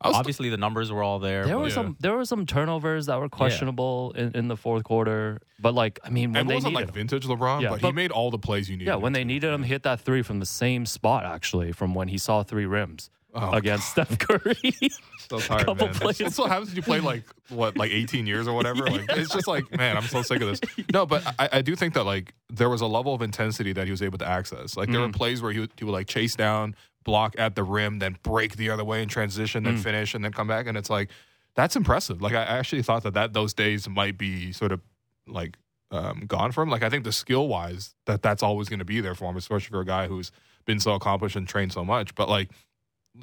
I 0.00 0.08
was 0.08 0.16
obviously 0.16 0.48
the 0.48 0.56
numbers 0.56 0.92
were 0.92 1.02
all 1.02 1.18
there. 1.18 1.44
There 1.44 1.54
but- 1.56 1.60
were 1.60 1.68
Yeah. 1.68 1.74
some 1.74 1.96
there 1.98 2.14
were 2.16 2.24
some 2.24 2.46
turnovers 2.46 3.06
that 3.06 3.18
were 3.18 3.28
questionable 3.28 4.12
in, 4.16 4.30
in 4.36 4.48
the 4.48 4.56
fourth 4.56 4.84
quarter, 4.84 5.40
but 5.58 5.74
like 5.74 5.98
I 6.04 6.10
mean 6.10 6.32
when 6.32 6.42
and 6.42 6.50
they 6.50 6.54
wasn't 6.54 6.74
like 6.74 6.86
him, 6.88 6.94
vintage 6.94 7.24
LeBron, 7.26 7.62
Yeah, 7.62 7.70
but, 7.70 7.80
he 7.80 7.90
made 7.92 8.10
all 8.12 8.30
the 8.30 8.38
plays 8.38 8.70
you 8.70 8.76
needed. 8.76 8.90
yeah, 8.90 8.94
when 8.96 9.12
they 9.12 9.20
to. 9.20 9.24
needed 9.24 9.52
him, 9.52 9.62
hit 9.64 9.82
that 9.82 10.00
three 10.00 10.22
from 10.22 10.38
the 10.38 10.46
same 10.46 10.86
spot 10.86 11.24
actually 11.24 11.72
from 11.72 11.94
when 11.94 12.08
he 12.08 12.18
saw 12.18 12.42
three 12.42 12.66
rims 12.66 13.10
Oh, 13.34 13.50
against 13.52 13.90
Steph 13.90 14.18
Curry. 14.18 14.56
so 15.28 15.38
tired, 15.40 15.66
couple 15.66 15.86
man. 15.88 15.94
plays. 15.94 16.18
It 16.20 16.32
still 16.32 16.46
happens. 16.48 16.70
If 16.70 16.76
you 16.76 16.82
play 16.82 16.98
like 17.00 17.24
what, 17.50 17.76
like 17.76 17.90
18 17.92 18.26
years 18.26 18.48
or 18.48 18.54
whatever. 18.54 18.86
Like 18.86 19.04
it's 19.10 19.32
just 19.34 19.46
like, 19.46 19.70
man, 19.76 19.98
I'm 19.98 20.04
so 20.04 20.22
sick 20.22 20.40
of 20.40 20.48
this. 20.48 20.60
No, 20.94 21.04
but 21.04 21.22
I, 21.38 21.48
I 21.52 21.62
do 21.62 21.76
think 21.76 21.92
that 21.94 22.04
like 22.04 22.32
there 22.48 22.70
was 22.70 22.80
a 22.80 22.86
level 22.86 23.12
of 23.14 23.20
intensity 23.20 23.74
that 23.74 23.84
he 23.84 23.90
was 23.90 24.00
able 24.00 24.16
to 24.18 24.26
access. 24.26 24.76
Like 24.78 24.90
there 24.90 25.00
were 25.02 25.08
Mhm. 25.08 25.14
plays 25.14 25.42
where 25.42 25.52
he 25.52 25.60
would, 25.60 25.72
he 25.78 25.84
would 25.84 25.92
like 25.92 26.06
chase 26.06 26.36
down, 26.36 26.74
block 27.08 27.34
at 27.38 27.54
the 27.54 27.62
rim, 27.64 27.98
then 28.00 28.16
break 28.22 28.56
the 28.56 28.68
other 28.70 28.84
way 28.84 29.00
and 29.02 29.10
transition, 29.10 29.62
then 29.64 29.76
Mm. 29.76 29.82
finish, 29.82 30.14
and 30.14 30.22
then 30.24 30.32
come 30.32 30.46
back. 30.46 30.66
And 30.66 30.76
it's 30.76 30.90
like 30.90 31.08
that's 31.54 31.74
impressive. 31.74 32.20
Like 32.20 32.34
I 32.34 32.42
actually 32.58 32.82
thought 32.82 33.02
that 33.04 33.14
that 33.14 33.32
those 33.32 33.54
days 33.54 33.88
might 33.88 34.16
be 34.18 34.52
sort 34.52 34.72
of 34.72 34.80
like 35.26 35.56
um, 35.90 36.24
gone 36.26 36.52
from. 36.52 36.68
Like 36.68 36.82
I 36.82 36.90
think 36.90 37.04
the 37.04 37.12
skill 37.12 37.48
wise 37.48 37.94
that 38.06 38.20
that's 38.22 38.42
always 38.42 38.68
going 38.68 38.78
to 38.80 38.84
be 38.84 39.00
there 39.00 39.14
for 39.14 39.30
him, 39.30 39.36
especially 39.36 39.70
for 39.70 39.80
a 39.80 39.86
guy 39.86 40.06
who's 40.06 40.30
been 40.66 40.78
so 40.80 40.92
accomplished 40.92 41.34
and 41.36 41.48
trained 41.48 41.72
so 41.72 41.84
much. 41.84 42.14
But 42.14 42.28
like 42.28 42.50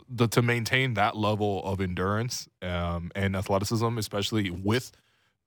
the 0.10 0.28
to 0.30 0.42
maintain 0.42 0.96
that 0.96 1.16
level 1.16 1.64
of 1.64 1.80
endurance 1.80 2.50
um, 2.64 3.12
and 3.16 3.36
athleticism, 3.36 3.98
especially 4.00 4.50
with 4.50 4.92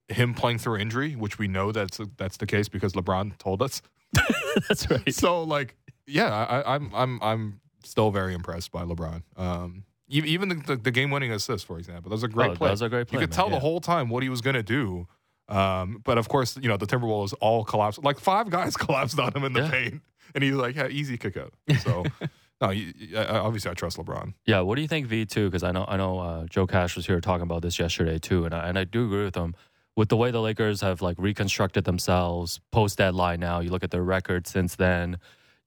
him 0.08 0.32
playing 0.32 0.58
through 0.58 0.76
injury, 0.78 1.14
which 1.16 1.38
we 1.38 1.48
know 1.48 1.72
that's 1.72 2.00
that's 2.16 2.36
the 2.38 2.46
case 2.46 2.68
because 2.68 2.92
LeBron 2.94 3.36
told 3.38 3.60
us. 3.62 3.82
That's 4.68 4.88
right. 4.90 5.12
So 5.12 5.42
like, 5.42 5.76
yeah, 6.06 6.32
I, 6.32 6.74
I'm 6.76 6.90
I'm 6.94 7.18
I'm 7.22 7.60
still 7.90 8.10
very 8.10 8.34
impressed 8.34 8.70
by 8.72 8.82
LeBron. 8.82 9.22
Um, 9.36 9.84
even 10.10 10.48
the, 10.48 10.54
the, 10.54 10.76
the 10.76 10.90
game 10.90 11.10
winning 11.10 11.32
assist, 11.32 11.66
for 11.66 11.78
example, 11.78 12.08
that 12.10 12.14
was 12.14 12.22
a 12.22 12.28
great 12.28 12.52
Oh, 12.52 12.54
play. 12.54 12.68
That 12.68 12.72
was 12.72 12.82
a 12.82 12.88
great 12.88 13.08
play. 13.08 13.16
you 13.16 13.20
could 13.26 13.30
man, 13.30 13.36
tell 13.36 13.48
yeah. 13.48 13.54
the 13.56 13.60
whole 13.60 13.80
time 13.80 14.08
what 14.08 14.22
he 14.22 14.28
was 14.28 14.40
going 14.40 14.56
to 14.56 14.62
do. 14.62 15.06
Um, 15.48 16.00
but 16.04 16.18
of 16.18 16.28
course, 16.28 16.56
you 16.60 16.68
know 16.68 16.76
the 16.76 16.86
Timberwolves 16.86 17.34
all 17.40 17.64
collapsed. 17.64 18.02
Like 18.04 18.18
five 18.20 18.50
guys 18.50 18.76
collapsed 18.84 19.18
on 19.18 19.32
him 19.34 19.44
in 19.44 19.52
the 19.54 19.60
Yeah. 19.62 19.70
paint, 19.70 20.02
and 20.34 20.44
he's 20.44 20.54
like, 20.54 20.76
yeah, 20.76 20.88
"Easy 20.88 21.16
kick 21.16 21.36
out." 21.38 21.54
So, 21.80 22.04
no, 22.60 22.70
you, 22.70 22.92
I, 23.16 23.22
I- 23.24 23.38
obviously 23.38 23.70
I 23.70 23.74
trust 23.74 23.96
LeBron. 23.96 24.34
Yeah, 24.46 24.60
what 24.60 24.76
do 24.76 24.82
you 24.82 24.88
think, 24.88 25.06
V 25.06 25.24
two? 25.24 25.46
Because 25.46 25.62
I 25.62 25.72
know 25.72 25.86
I 25.88 25.96
know 25.96 26.18
uh, 26.18 26.44
Joe 26.50 26.66
Cash 26.66 26.96
was 26.96 27.06
here 27.06 27.20
talking 27.22 27.42
about 27.44 27.62
this 27.62 27.78
yesterday 27.78 28.18
too, 28.18 28.44
and 28.44 28.54
I, 28.54 28.68
and 28.68 28.78
I 28.78 28.84
do 28.84 29.06
agree 29.06 29.24
with 29.24 29.36
him. 29.36 29.54
With 29.96 30.10
the 30.10 30.16
way 30.18 30.30
the 30.30 30.40
Lakers 30.42 30.80
have 30.82 31.00
like 31.02 31.16
reconstructed 31.18 31.84
themselves 31.84 32.60
post 32.70 32.98
deadline 32.98 33.40
now, 33.40 33.60
you 33.60 33.70
look 33.70 33.82
at 33.84 33.90
their 33.90 34.04
record 34.04 34.46
since 34.46 34.76
then. 34.76 35.18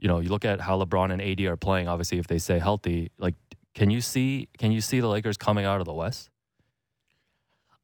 You 0.01 0.07
know, 0.09 0.19
you 0.19 0.29
look 0.29 0.43
at 0.45 0.59
how 0.59 0.77
LeBron 0.83 1.11
and 1.13 1.21
AD 1.21 1.39
are 1.41 1.55
playing. 1.55 1.87
Obviously, 1.87 2.17
if 2.17 2.27
they 2.27 2.39
stay 2.39 2.59
healthy, 2.59 3.11
like 3.17 3.35
can 3.75 3.89
you 3.89 4.01
see 4.01 4.49
can 4.57 4.71
you 4.73 4.81
see 4.81 4.99
the 4.99 5.07
Lakers 5.07 5.37
coming 5.37 5.63
out 5.63 5.79
of 5.79 5.85
the 5.85 5.93
West? 5.93 6.29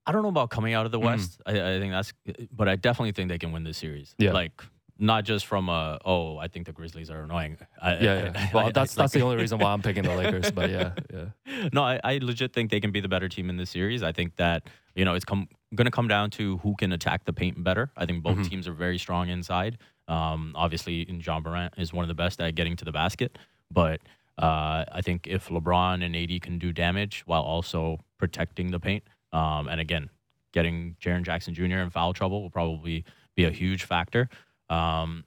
I 0.06 0.12
don't 0.12 0.24
know 0.24 0.30
about 0.30 0.50
coming 0.50 0.74
out 0.74 0.86
of 0.86 0.92
the 0.92 1.00
Mm. 1.00 1.06
West. 1.06 1.42
I, 1.46 1.52
I 1.52 1.80
think 1.80 1.92
that's, 1.92 2.14
but 2.52 2.68
I 2.70 2.76
definitely 2.76 3.12
think 3.12 3.30
they 3.30 3.38
can 3.38 3.52
win 3.52 3.64
this 3.64 3.78
series. 3.78 4.16
Yeah. 4.18 4.32
Like 4.32 4.64
not 4.98 5.26
just 5.26 5.46
from 5.46 5.70
a 5.70 6.00
oh, 6.06 6.38
I 6.38 6.48
think 6.48 6.66
the 6.66 6.72
Grizzlies 6.72 7.12
are 7.12 7.22
annoying. 7.22 7.58
I, 7.82 7.94
Yeah, 7.98 8.00
yeah. 8.00 8.32
I- 8.36 8.52
Well, 8.54 8.72
that's 8.72 8.96
that's 8.96 9.14
the 9.14 9.22
only 9.22 9.36
reason 9.38 9.60
why 9.60 9.72
I'm 9.74 9.82
picking 9.82 10.04
the 10.04 10.16
Lakers. 10.16 10.50
But 10.52 10.70
yeah, 10.72 10.94
yeah. 11.14 11.70
no, 11.74 11.84
I, 11.84 12.00
I 12.04 12.18
legit 12.22 12.54
think 12.54 12.72
they 12.72 12.80
can 12.80 12.92
be 12.92 13.00
the 13.02 13.10
better 13.10 13.30
team 13.30 13.50
in 13.50 13.58
this 13.58 13.70
series. 13.70 14.02
I 14.02 14.12
think 14.12 14.38
that 14.38 14.64
you 14.96 15.06
know 15.06 15.14
it's 15.14 15.26
come 15.26 15.50
going 15.76 15.86
to 15.86 15.92
come 15.92 16.08
down 16.08 16.32
to 16.32 16.58
who 16.60 16.76
can 16.80 16.94
attack 16.94 17.26
the 17.26 17.34
paint 17.34 17.62
better. 17.64 17.92
I 17.98 18.06
think 18.06 18.24
both 18.24 18.38
Mhm. 18.38 18.50
teams 18.50 18.68
are 18.68 18.74
very 18.74 18.98
strong 18.98 19.30
inside. 19.30 19.78
Um, 20.08 20.54
obviously, 20.56 21.10
Ja 21.10 21.40
Morant 21.40 21.74
is 21.78 21.94
one 21.94 22.04
of 22.04 22.08
the 22.08 22.16
best 22.16 22.40
at 22.42 22.56
getting 22.56 22.76
to 22.78 22.86
the 22.86 22.92
basket, 22.92 23.38
but 23.72 24.02
uh, 24.38 24.86
I 24.92 25.02
think 25.04 25.28
if 25.28 25.50
LeBron 25.50 26.04
and 26.04 26.16
AD 26.16 26.42
can 26.42 26.60
do 26.60 26.72
damage 26.72 27.24
while 27.26 27.42
also 27.42 28.00
protecting 28.18 28.72
the 28.72 28.80
paint, 28.80 29.04
um, 29.34 29.68
and 29.68 29.82
again, 29.82 30.10
getting 30.54 30.96
Jaren 31.02 31.24
Jackson 31.24 31.54
Jr. 31.54 31.64
in 31.80 31.90
foul 31.90 32.14
trouble 32.14 32.42
will 32.42 32.50
probably 32.50 33.04
be 33.36 33.46
a 33.46 33.52
huge 33.52 33.84
factor. 33.84 34.30
Um, 34.70 35.24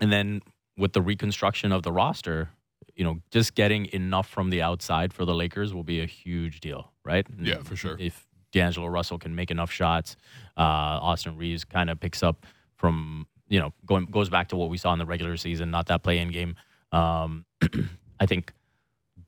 and 0.00 0.12
then 0.12 0.42
with 0.76 0.92
the 0.92 1.02
reconstruction 1.02 1.72
of 1.72 1.82
the 1.82 1.92
roster, 1.92 2.50
you 2.94 3.04
know, 3.04 3.20
just 3.30 3.54
getting 3.54 3.86
enough 3.92 4.28
from 4.28 4.50
the 4.50 4.62
outside 4.62 5.12
for 5.12 5.24
the 5.24 5.34
Lakers 5.34 5.72
will 5.72 5.84
be 5.84 6.00
a 6.00 6.06
huge 6.06 6.60
deal, 6.60 6.92
right? 7.04 7.26
Yeah, 7.40 7.62
for 7.62 7.76
sure. 7.76 7.96
If 7.98 8.26
D'Angelo 8.52 8.86
Russell 8.86 9.18
can 9.18 9.34
make 9.34 9.50
enough 9.50 9.70
shots, 9.70 10.16
uh, 10.56 10.60
Austin 10.60 11.36
Reaves 11.36 11.64
kind 11.64 11.88
of 11.88 12.00
picks 12.00 12.22
up 12.22 12.44
from, 12.76 13.26
you 13.52 13.60
know, 13.60 13.70
going 13.84 14.06
goes 14.06 14.30
back 14.30 14.48
to 14.48 14.56
what 14.56 14.70
we 14.70 14.78
saw 14.78 14.94
in 14.94 14.98
the 14.98 15.04
regular 15.04 15.36
season, 15.36 15.70
not 15.70 15.86
that 15.88 16.02
play 16.02 16.16
in 16.18 16.30
game. 16.30 16.56
Um, 16.90 17.44
I 18.20 18.24
think 18.24 18.54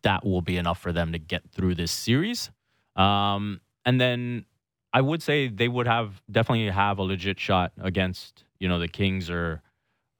that 0.00 0.24
will 0.24 0.40
be 0.40 0.56
enough 0.56 0.80
for 0.80 0.92
them 0.92 1.12
to 1.12 1.18
get 1.18 1.42
through 1.52 1.74
this 1.74 1.92
series. 1.92 2.50
Um, 2.96 3.60
and 3.84 4.00
then 4.00 4.46
I 4.94 5.02
would 5.02 5.22
say 5.22 5.48
they 5.48 5.68
would 5.68 5.86
have 5.86 6.22
definitely 6.30 6.70
have 6.70 6.98
a 6.98 7.02
legit 7.02 7.38
shot 7.38 7.72
against, 7.78 8.44
you 8.58 8.66
know, 8.66 8.78
the 8.78 8.88
Kings 8.88 9.28
or 9.28 9.60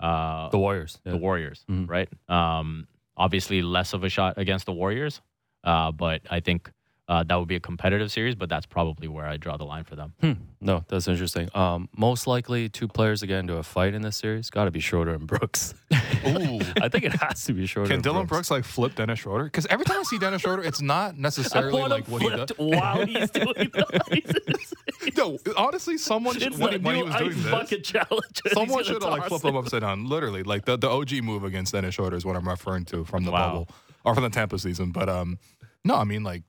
uh, 0.01 0.51
The 0.51 0.59
Warriors. 0.59 1.01
Yeah. 1.07 1.13
the 1.13 1.19
Warriors, 1.19 1.65
Mhm. 1.71 1.89
right? 1.89 2.09
Um, 2.29 2.87
obviously, 3.17 3.63
less 3.63 3.95
of 3.95 4.05
a 4.05 4.11
shot 4.11 4.35
against 4.37 4.67
the 4.67 4.73
Warriors, 4.73 5.23
uh, 5.63 5.93
but 5.93 6.21
I 6.31 6.41
think 6.41 6.71
uh, 7.09 7.23
that 7.25 7.35
would 7.37 7.49
be 7.49 7.57
a 7.57 7.61
competitive 7.61 8.11
series. 8.11 8.35
But 8.35 8.49
that's 8.49 8.67
probably 8.67 9.09
where 9.09 9.27
I 9.27 9.37
draw 9.37 9.57
the 9.57 9.65
line 9.65 9.85
for 9.85 9.97
them. 9.97 10.15
Hmm. 10.21 10.33
No, 10.61 10.85
that's 10.89 11.07
interesting. 11.09 11.49
Um, 11.55 11.89
most 11.97 12.27
likely 12.27 12.69
two 12.69 12.89
players 12.89 13.23
again 13.23 13.25
to 13.25 13.29
get 13.35 13.39
into 13.41 13.57
a 13.57 13.63
fight 13.63 13.95
in 13.95 14.03
this 14.03 14.17
series. 14.17 14.49
Got 14.51 14.65
to 14.67 14.71
be 14.71 14.81
Schroeder 14.81 15.13
and 15.15 15.27
Brooks. 15.27 15.75
Ooh. 15.93 16.61
I 16.81 16.89
think 16.89 17.05
it 17.05 17.13
has 17.21 17.45
to 17.45 17.53
be 17.53 17.67
Schroeder. 17.67 17.89
Can 17.89 17.95
and 17.97 18.03
Dillon 18.03 18.27
Brooks 18.27 18.51
like 18.51 18.65
flip 18.65 18.95
Dennis 18.95 19.19
Schroeder? 19.19 19.45
Because 19.45 19.67
every 19.67 19.85
time 19.85 20.01
I 20.01 20.03
see 20.05 20.19
Dennis 20.19 20.43
Schroeder, 20.43 20.63
it's 20.63 20.81
not 20.81 21.19
necessarily 21.19 21.83
like 21.83 22.07
what 22.09 22.23
he 22.23 22.31
does. 22.31 22.51
while 22.57 23.05
he's 23.05 23.31
doing 23.31 23.55
the 23.73 24.65
No, 25.17 25.39
honestly, 25.57 25.99
someone 25.99 26.39
should, 26.39 26.59
when, 26.59 26.83
when 26.83 26.97
he 26.97 27.03
was 27.03 27.15
doing 27.17 27.31
this, 27.43 28.53
someone 28.53 28.85
should 28.85 29.03
have 29.03 29.11
like 29.13 29.27
flipped 29.27 29.45
him 29.45 29.57
upside 29.57 29.81
down. 29.83 30.07
Literally, 30.07 30.43
like 30.43 30.65
the, 30.65 30.77
the 30.77 30.89
OG 30.89 31.23
move 31.23 31.45
against 31.45 31.73
Dennis 31.73 31.95
Schroeder 31.95 32.17
is 32.17 32.25
what 32.25 32.37
I'm 32.37 32.49
referring 32.49 32.85
to 32.87 33.05
from 33.05 33.25
the 33.25 33.31
Wow. 33.31 33.49
bubble 33.51 33.69
or 34.05 34.15
from 34.15 34.25
the 34.25 34.31
Tampa 34.31 34.59
season. 34.59 34.91
But 34.93 35.09
um, 35.09 35.39
no, 35.85 35.97
I 35.97 36.05
mean 36.05 36.23
like 36.25 36.43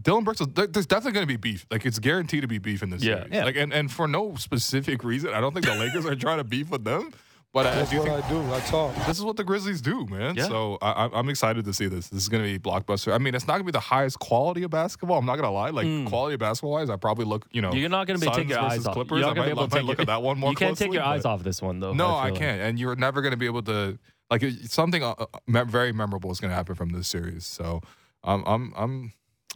Dillon 0.00 0.24
Brooks. 0.24 0.40
There's 0.54 0.86
definitely 0.86 1.12
going 1.12 1.26
to 1.26 1.32
be 1.32 1.36
beef. 1.36 1.66
Like 1.70 1.84
it's 1.86 1.98
guaranteed 1.98 2.42
to 2.42 2.48
be 2.48 2.58
beef 2.58 2.82
in 2.82 2.90
this 2.90 3.02
Yeah. 3.02 3.16
series. 3.18 3.32
Yeah. 3.32 3.44
Like 3.44 3.56
and, 3.56 3.72
and 3.72 3.90
for 3.90 4.06
no 4.06 4.34
specific 4.36 5.02
reason. 5.04 5.32
I 5.34 5.40
don't 5.40 5.52
think 5.52 5.66
the 5.66 5.74
Lakers 5.74 6.06
are 6.06 6.14
trying 6.16 6.38
to 6.38 6.44
beef 6.44 6.70
with 6.70 6.84
them. 6.84 7.12
But 7.52 7.66
I 7.66 7.74
That's 7.74 7.90
do 7.90 7.98
what 7.98 8.06
think 8.06 8.24
I 8.24 8.28
do. 8.28 8.52
I 8.54 8.60
talk. 8.60 8.94
this 9.08 9.18
is 9.18 9.24
what 9.24 9.36
the 9.36 9.42
Grizzlies 9.42 9.80
do, 9.80 10.06
man. 10.06 10.36
Yeah. 10.36 10.46
So 10.46 10.78
I, 10.80 10.92
I- 11.06 11.18
I'm 11.18 11.28
excited 11.28 11.64
to 11.64 11.74
see 11.74 11.88
this. 11.88 12.06
This 12.08 12.22
is 12.22 12.28
going 12.28 12.44
to 12.44 12.48
be 12.48 12.60
blockbuster. 12.60 13.12
I 13.12 13.18
mean, 13.18 13.34
it's 13.34 13.48
not 13.48 13.54
going 13.54 13.62
to 13.62 13.72
be 13.72 13.72
the 13.72 13.80
highest 13.80 14.20
quality 14.20 14.62
of 14.62 14.70
basketball. 14.70 15.18
I'm 15.18 15.26
not 15.26 15.34
going 15.34 15.46
to 15.48 15.50
lie. 15.50 15.70
Like 15.70 15.84
Mm. 15.88 16.06
quality 16.06 16.34
of 16.34 16.38
basketball 16.40 16.70
wise, 16.70 16.88
I 16.90 16.94
probably 16.94 17.24
look. 17.24 17.48
You 17.50 17.60
know, 17.62 17.72
You're 17.72 17.88
not 17.88 18.06
going 18.06 18.20
to 18.20 18.24
be 18.24 18.26
Suns 18.26 18.36
taking 18.36 18.50
your 18.50 18.60
eyes 18.60 18.86
off. 18.86 18.94
Clippers. 18.94 19.18
You're 19.18 19.26
not 19.26 19.34
going 19.34 19.48
to 19.48 19.54
be 19.56 19.60
able 19.60 19.68
to 19.68 19.74
take 19.76 19.84
look 19.84 19.96
your- 19.98 20.02
at 20.02 20.06
that 20.06 20.22
one 20.22 20.38
more 20.38 20.50
You 20.50 20.56
can't 20.56 20.78
take 20.78 20.92
your 20.92 21.02
eyes 21.02 21.24
off 21.24 21.42
this 21.42 21.60
one 21.60 21.80
though. 21.80 21.92
No, 21.92 22.06
I 22.06 22.26
I, 22.26 22.30
can't. 22.30 22.60
And 22.60 22.78
you're 22.78 22.94
never 22.94 23.20
going 23.20 23.32
to 23.32 23.36
be 23.36 23.46
able 23.46 23.62
to 23.64 23.98
like 24.30 24.44
something 24.68 25.02
uh, 25.02 25.14
uh, 25.18 25.26
me- 25.48 25.64
very 25.66 25.90
memorable 25.92 26.30
is 26.30 26.38
going 26.38 26.50
to 26.52 26.54
happen 26.54 26.76
from 26.76 26.90
this 26.90 27.08
series. 27.08 27.46
So 27.46 27.80
um, 28.22 28.44
I'm 28.46 28.72
I'm 28.76 29.12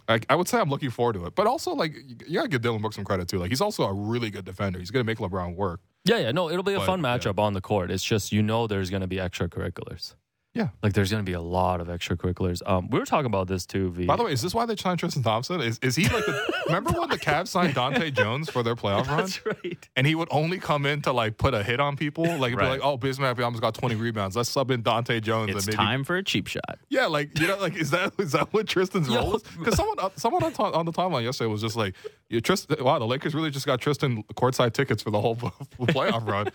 I, 0.09 0.21
I 0.29 0.35
would 0.35 0.49
say 0.49 0.59
I'm 0.59 0.69
looking 0.69 0.90
forward 0.90 1.14
to 1.14 1.25
it. 1.27 1.35
But 1.35 1.47
also 1.47 1.73
like 1.73 1.95
you 2.27 2.35
gotta 2.37 2.49
give 2.49 2.62
Dillon 2.62 2.81
Brooks 2.81 2.97
some 2.97 3.05
credit 3.05 3.29
too. 3.29 3.38
Like 3.38 3.51
he's 3.51 3.61
also 3.61 3.85
a 3.85 3.93
really 3.93 4.31
good 4.31 4.45
defender. 4.45 4.79
He's 4.79 4.90
going 4.90 5.05
to 5.05 5.07
make 5.07 5.19
LeBron 5.19 5.57
work. 5.57 5.81
Yeah, 6.05 6.19
yeah. 6.19 6.33
No, 6.33 6.51
it'll 6.51 6.62
be 6.62 6.75
a 6.75 6.79
But, 6.79 6.87
fun 6.87 7.03
yeah. 7.03 7.17
matchup 7.19 7.38
on 7.38 7.55
the 7.55 7.61
court. 7.61 7.90
It's 7.90 8.05
just 8.05 8.31
you 8.33 8.43
know 8.43 8.67
there's 8.67 8.90
going 8.90 9.01
to 9.01 9.07
be 9.07 9.17
extracurriculars. 9.17 10.14
Yeah. 10.55 10.69
Like 10.85 10.93
there's 10.93 11.11
going 11.11 11.25
to 11.25 11.29
be 11.29 11.35
a 11.35 11.40
lot 11.40 11.81
of 11.81 11.88
extracurriculars. 11.88 12.62
Um, 12.64 12.88
we 12.88 13.01
were 13.01 13.05
talking 13.05 13.27
about 13.27 13.49
this 13.49 13.67
too. 13.67 13.90
V. 13.90 14.07
By 14.07 14.14
the 14.17 14.23
way, 14.23 14.33
is 14.33 14.40
this 14.40 14.55
why 14.55 14.67
they 14.67 14.77
signed 14.77 15.01
Tristan 15.01 15.25
Thompson? 15.25 15.61
Is 15.61 15.81
is 15.83 15.97
he 15.97 16.05
like 16.05 16.25
the 16.25 16.53
remember 16.67 16.93
when 16.93 17.09
the 17.11 17.19
Cavs 17.19 17.49
signed 17.49 17.75
Dahntay 17.77 18.14
Jones 18.14 18.49
for 18.49 18.62
their 18.62 18.77
playoff 18.77 19.09
run? 19.09 19.17
that's 19.19 19.45
right. 19.45 19.88
And 19.97 20.07
he 20.07 20.14
would 20.14 20.29
only 20.31 20.59
come 20.61 20.87
in 20.87 21.03
to 21.03 21.12
like 21.12 21.38
put 21.38 21.55
a 21.55 21.62
hit 21.64 21.81
on 21.81 21.97
people. 21.97 22.25
Like 22.25 22.51
he'd 22.51 22.57
be 22.57 22.62
Right. 22.62 22.71
like, 22.71 22.81
"Oh, 22.85 22.97
Bismack 22.97 23.43
almost 23.43 23.62
got 23.62 23.75
20 23.75 23.97
rebounds. 23.97 24.37
Let's 24.37 24.49
sub 24.49 24.71
in 24.71 24.85
Dahntay 24.85 25.23
Jones." 25.23 25.51
It's 25.51 25.67
and 25.67 25.77
maybe 25.77 25.77
time 25.77 26.05
for 26.05 26.17
a 26.17 26.23
cheap 26.23 26.47
shot. 26.47 26.79
Yeah, 26.88 27.07
like 27.07 27.37
you 27.40 27.49
know, 27.49 27.59
like 27.59 27.75
is 27.77 27.90
that 27.90 28.12
is 28.19 28.31
that 28.33 28.53
what 28.53 28.69
Tristan's 28.69 29.09
Yo. 29.11 29.17
role 29.17 29.37
is? 29.37 29.43
Because 29.59 29.75
someone 29.75 29.97
uh, 29.99 30.11
someone 30.14 30.45
on, 30.45 30.53
on 30.57 30.87
the 30.87 30.93
timeline 30.93 31.25
yesterday 31.25 31.51
was 31.51 31.62
just 31.62 31.75
like, 31.75 31.97
yeah, 32.31 32.38
Tristan, 32.38 32.77
wow, 32.85 33.01
the 33.01 33.07
Lakers 33.07 33.35
really 33.35 33.51
just 33.51 33.67
got 33.67 33.81
Tristan 33.81 34.23
courtside 34.35 34.73
tickets 34.73 35.03
for 35.03 35.11
the 35.11 35.21
whole 35.21 35.35
playoff 35.35 36.27
run, 36.29 36.47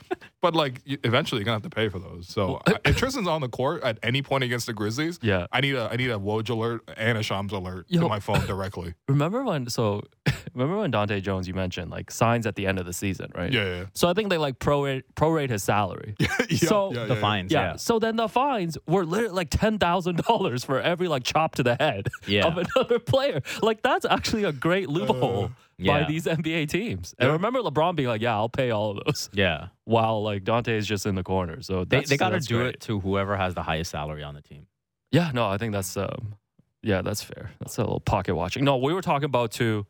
but 0.41 0.55
like 0.55 0.81
eventually 1.03 1.39
you're 1.39 1.45
gonna 1.45 1.55
have 1.55 1.63
to 1.63 1.69
pay 1.69 1.89
for 1.89 1.99
those. 1.99 2.29
So 2.29 2.61
if 2.85 2.95
Tristan's 2.95 3.27
on 3.27 3.41
the 3.41 3.49
court 3.49 3.83
at 3.89 3.99
any 4.03 4.21
point 4.21 4.43
against 4.43 4.65
the 4.67 4.73
Grizzlies, 4.73 5.19
Yeah. 5.21 5.47
I 5.51 5.61
need 5.61 5.75
a 5.75 5.89
I 5.91 5.95
need 5.95 6.09
a 6.11 6.17
Woj 6.17 6.49
alert 6.49 6.81
and 6.95 7.17
a 7.17 7.23
Shams 7.23 7.51
alert 7.51 7.85
Yo. 7.89 8.01
to 8.01 8.07
my 8.09 8.19
phone 8.19 8.45
directly. 8.45 8.93
Remember 9.07 9.43
when? 9.43 9.67
So, 9.69 10.03
remember 10.53 10.77
when 10.77 10.91
Dahntay 10.91 11.21
Jones 11.21 11.47
you 11.47 11.53
mentioned 11.53 11.89
like 11.91 12.11
signs 12.11 12.45
at 12.47 12.55
the 12.55 12.67
end 12.67 12.79
of 12.79 12.85
the 12.85 12.93
season, 12.93 13.31
right? 13.35 13.51
Yeah, 13.51 13.65
yeah, 13.65 13.85
So 13.93 14.07
I 14.09 14.13
think 14.13 14.29
they 14.29 14.37
like 14.37 14.59
prorate 14.59 15.03
prorate 15.15 15.49
his 15.49 15.63
salary. 15.63 16.15
yeah. 16.19 16.27
So, 16.57 16.93
yeah, 16.93 17.05
The 17.05 17.15
yeah, 17.15 17.21
fines, 17.21 17.51
Yeah. 17.51 17.61
yeah. 17.71 17.75
So 17.77 17.99
then 17.99 18.15
the 18.15 18.27
fines 18.29 18.77
were 18.87 19.05
literally 19.05 19.33
like 19.35 19.49
ten 19.49 19.77
thousand 19.79 20.17
dollars 20.27 20.63
for 20.63 20.79
every 20.79 21.07
like 21.07 21.23
chop 21.23 21.55
to 21.55 21.63
the 21.63 21.75
head 21.75 22.07
Yeah. 22.27 22.45
of 22.47 22.57
another 22.57 22.99
player. 22.99 23.41
Like 23.61 23.81
that's 23.81 24.05
actually 24.05 24.43
a 24.43 24.51
great 24.51 24.89
loophole 24.89 25.49
by 25.49 25.53
yeah. 25.85 26.05
these 26.07 26.25
NBA 26.25 26.67
teams. 26.69 27.15
And 27.17 27.27
Yeah. 27.27 27.33
remember 27.33 27.59
LeBron 27.61 27.95
being 27.95 28.09
like, 28.09 28.21
"Yeah, 28.21 28.35
I'll 28.35 28.49
pay 28.49 28.71
all 28.71 28.91
of 28.97 29.03
those," 29.05 29.29
Yeah, 29.33 29.67
while 29.85 30.21
like 30.23 30.43
Dahntay 30.43 30.69
is 30.77 30.85
just 30.87 31.05
in 31.05 31.15
the 31.15 31.23
corner. 31.23 31.61
So 31.61 31.83
they 31.85 31.97
that's, 31.97 32.09
they 32.09 32.17
got 32.17 32.29
to 32.29 32.35
that's 32.35 32.47
do 32.47 32.57
great. 32.59 32.75
it 32.75 32.81
to 32.81 32.99
whoever 32.99 33.35
has 33.37 33.53
the 33.55 33.63
highest 33.63 33.91
salary 33.91 34.23
on 34.23 34.35
the 34.35 34.41
team. 34.41 34.67
Yeah. 35.11 35.31
No, 35.33 35.47
I 35.47 35.57
think 35.57 35.71
that's 35.73 35.95
um, 35.97 36.35
yeah, 36.83 37.01
that's 37.01 37.21
fair. 37.23 37.51
That's 37.59 37.77
a 37.77 37.81
little 37.81 37.99
pocket 37.99 38.35
watching. 38.35 38.63
No, 38.63 38.77
we 38.77 38.93
were 38.93 39.01
talking 39.01 39.25
about 39.25 39.51
too 39.51 39.85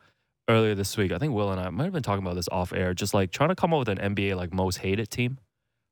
earlier 0.48 0.74
this 0.76 0.96
week. 0.98 1.12
I 1.12 1.18
think 1.18 1.34
Will 1.34 1.52
and 1.52 1.60
I 1.62 1.70
might 1.70 1.84
have 1.84 1.94
been 1.94 2.04
talking 2.04 2.24
about 2.26 2.36
this 2.36 2.50
off 2.52 2.72
air. 2.74 2.94
Just 2.94 3.14
like 3.14 3.32
trying 3.32 3.50
to 3.50 3.56
come 3.56 3.74
up 3.74 3.80
with 3.80 3.90
an 3.90 3.98
NBA 4.16 4.36
like 4.36 4.54
most 4.54 4.78
hated 4.78 5.10
team, 5.10 5.38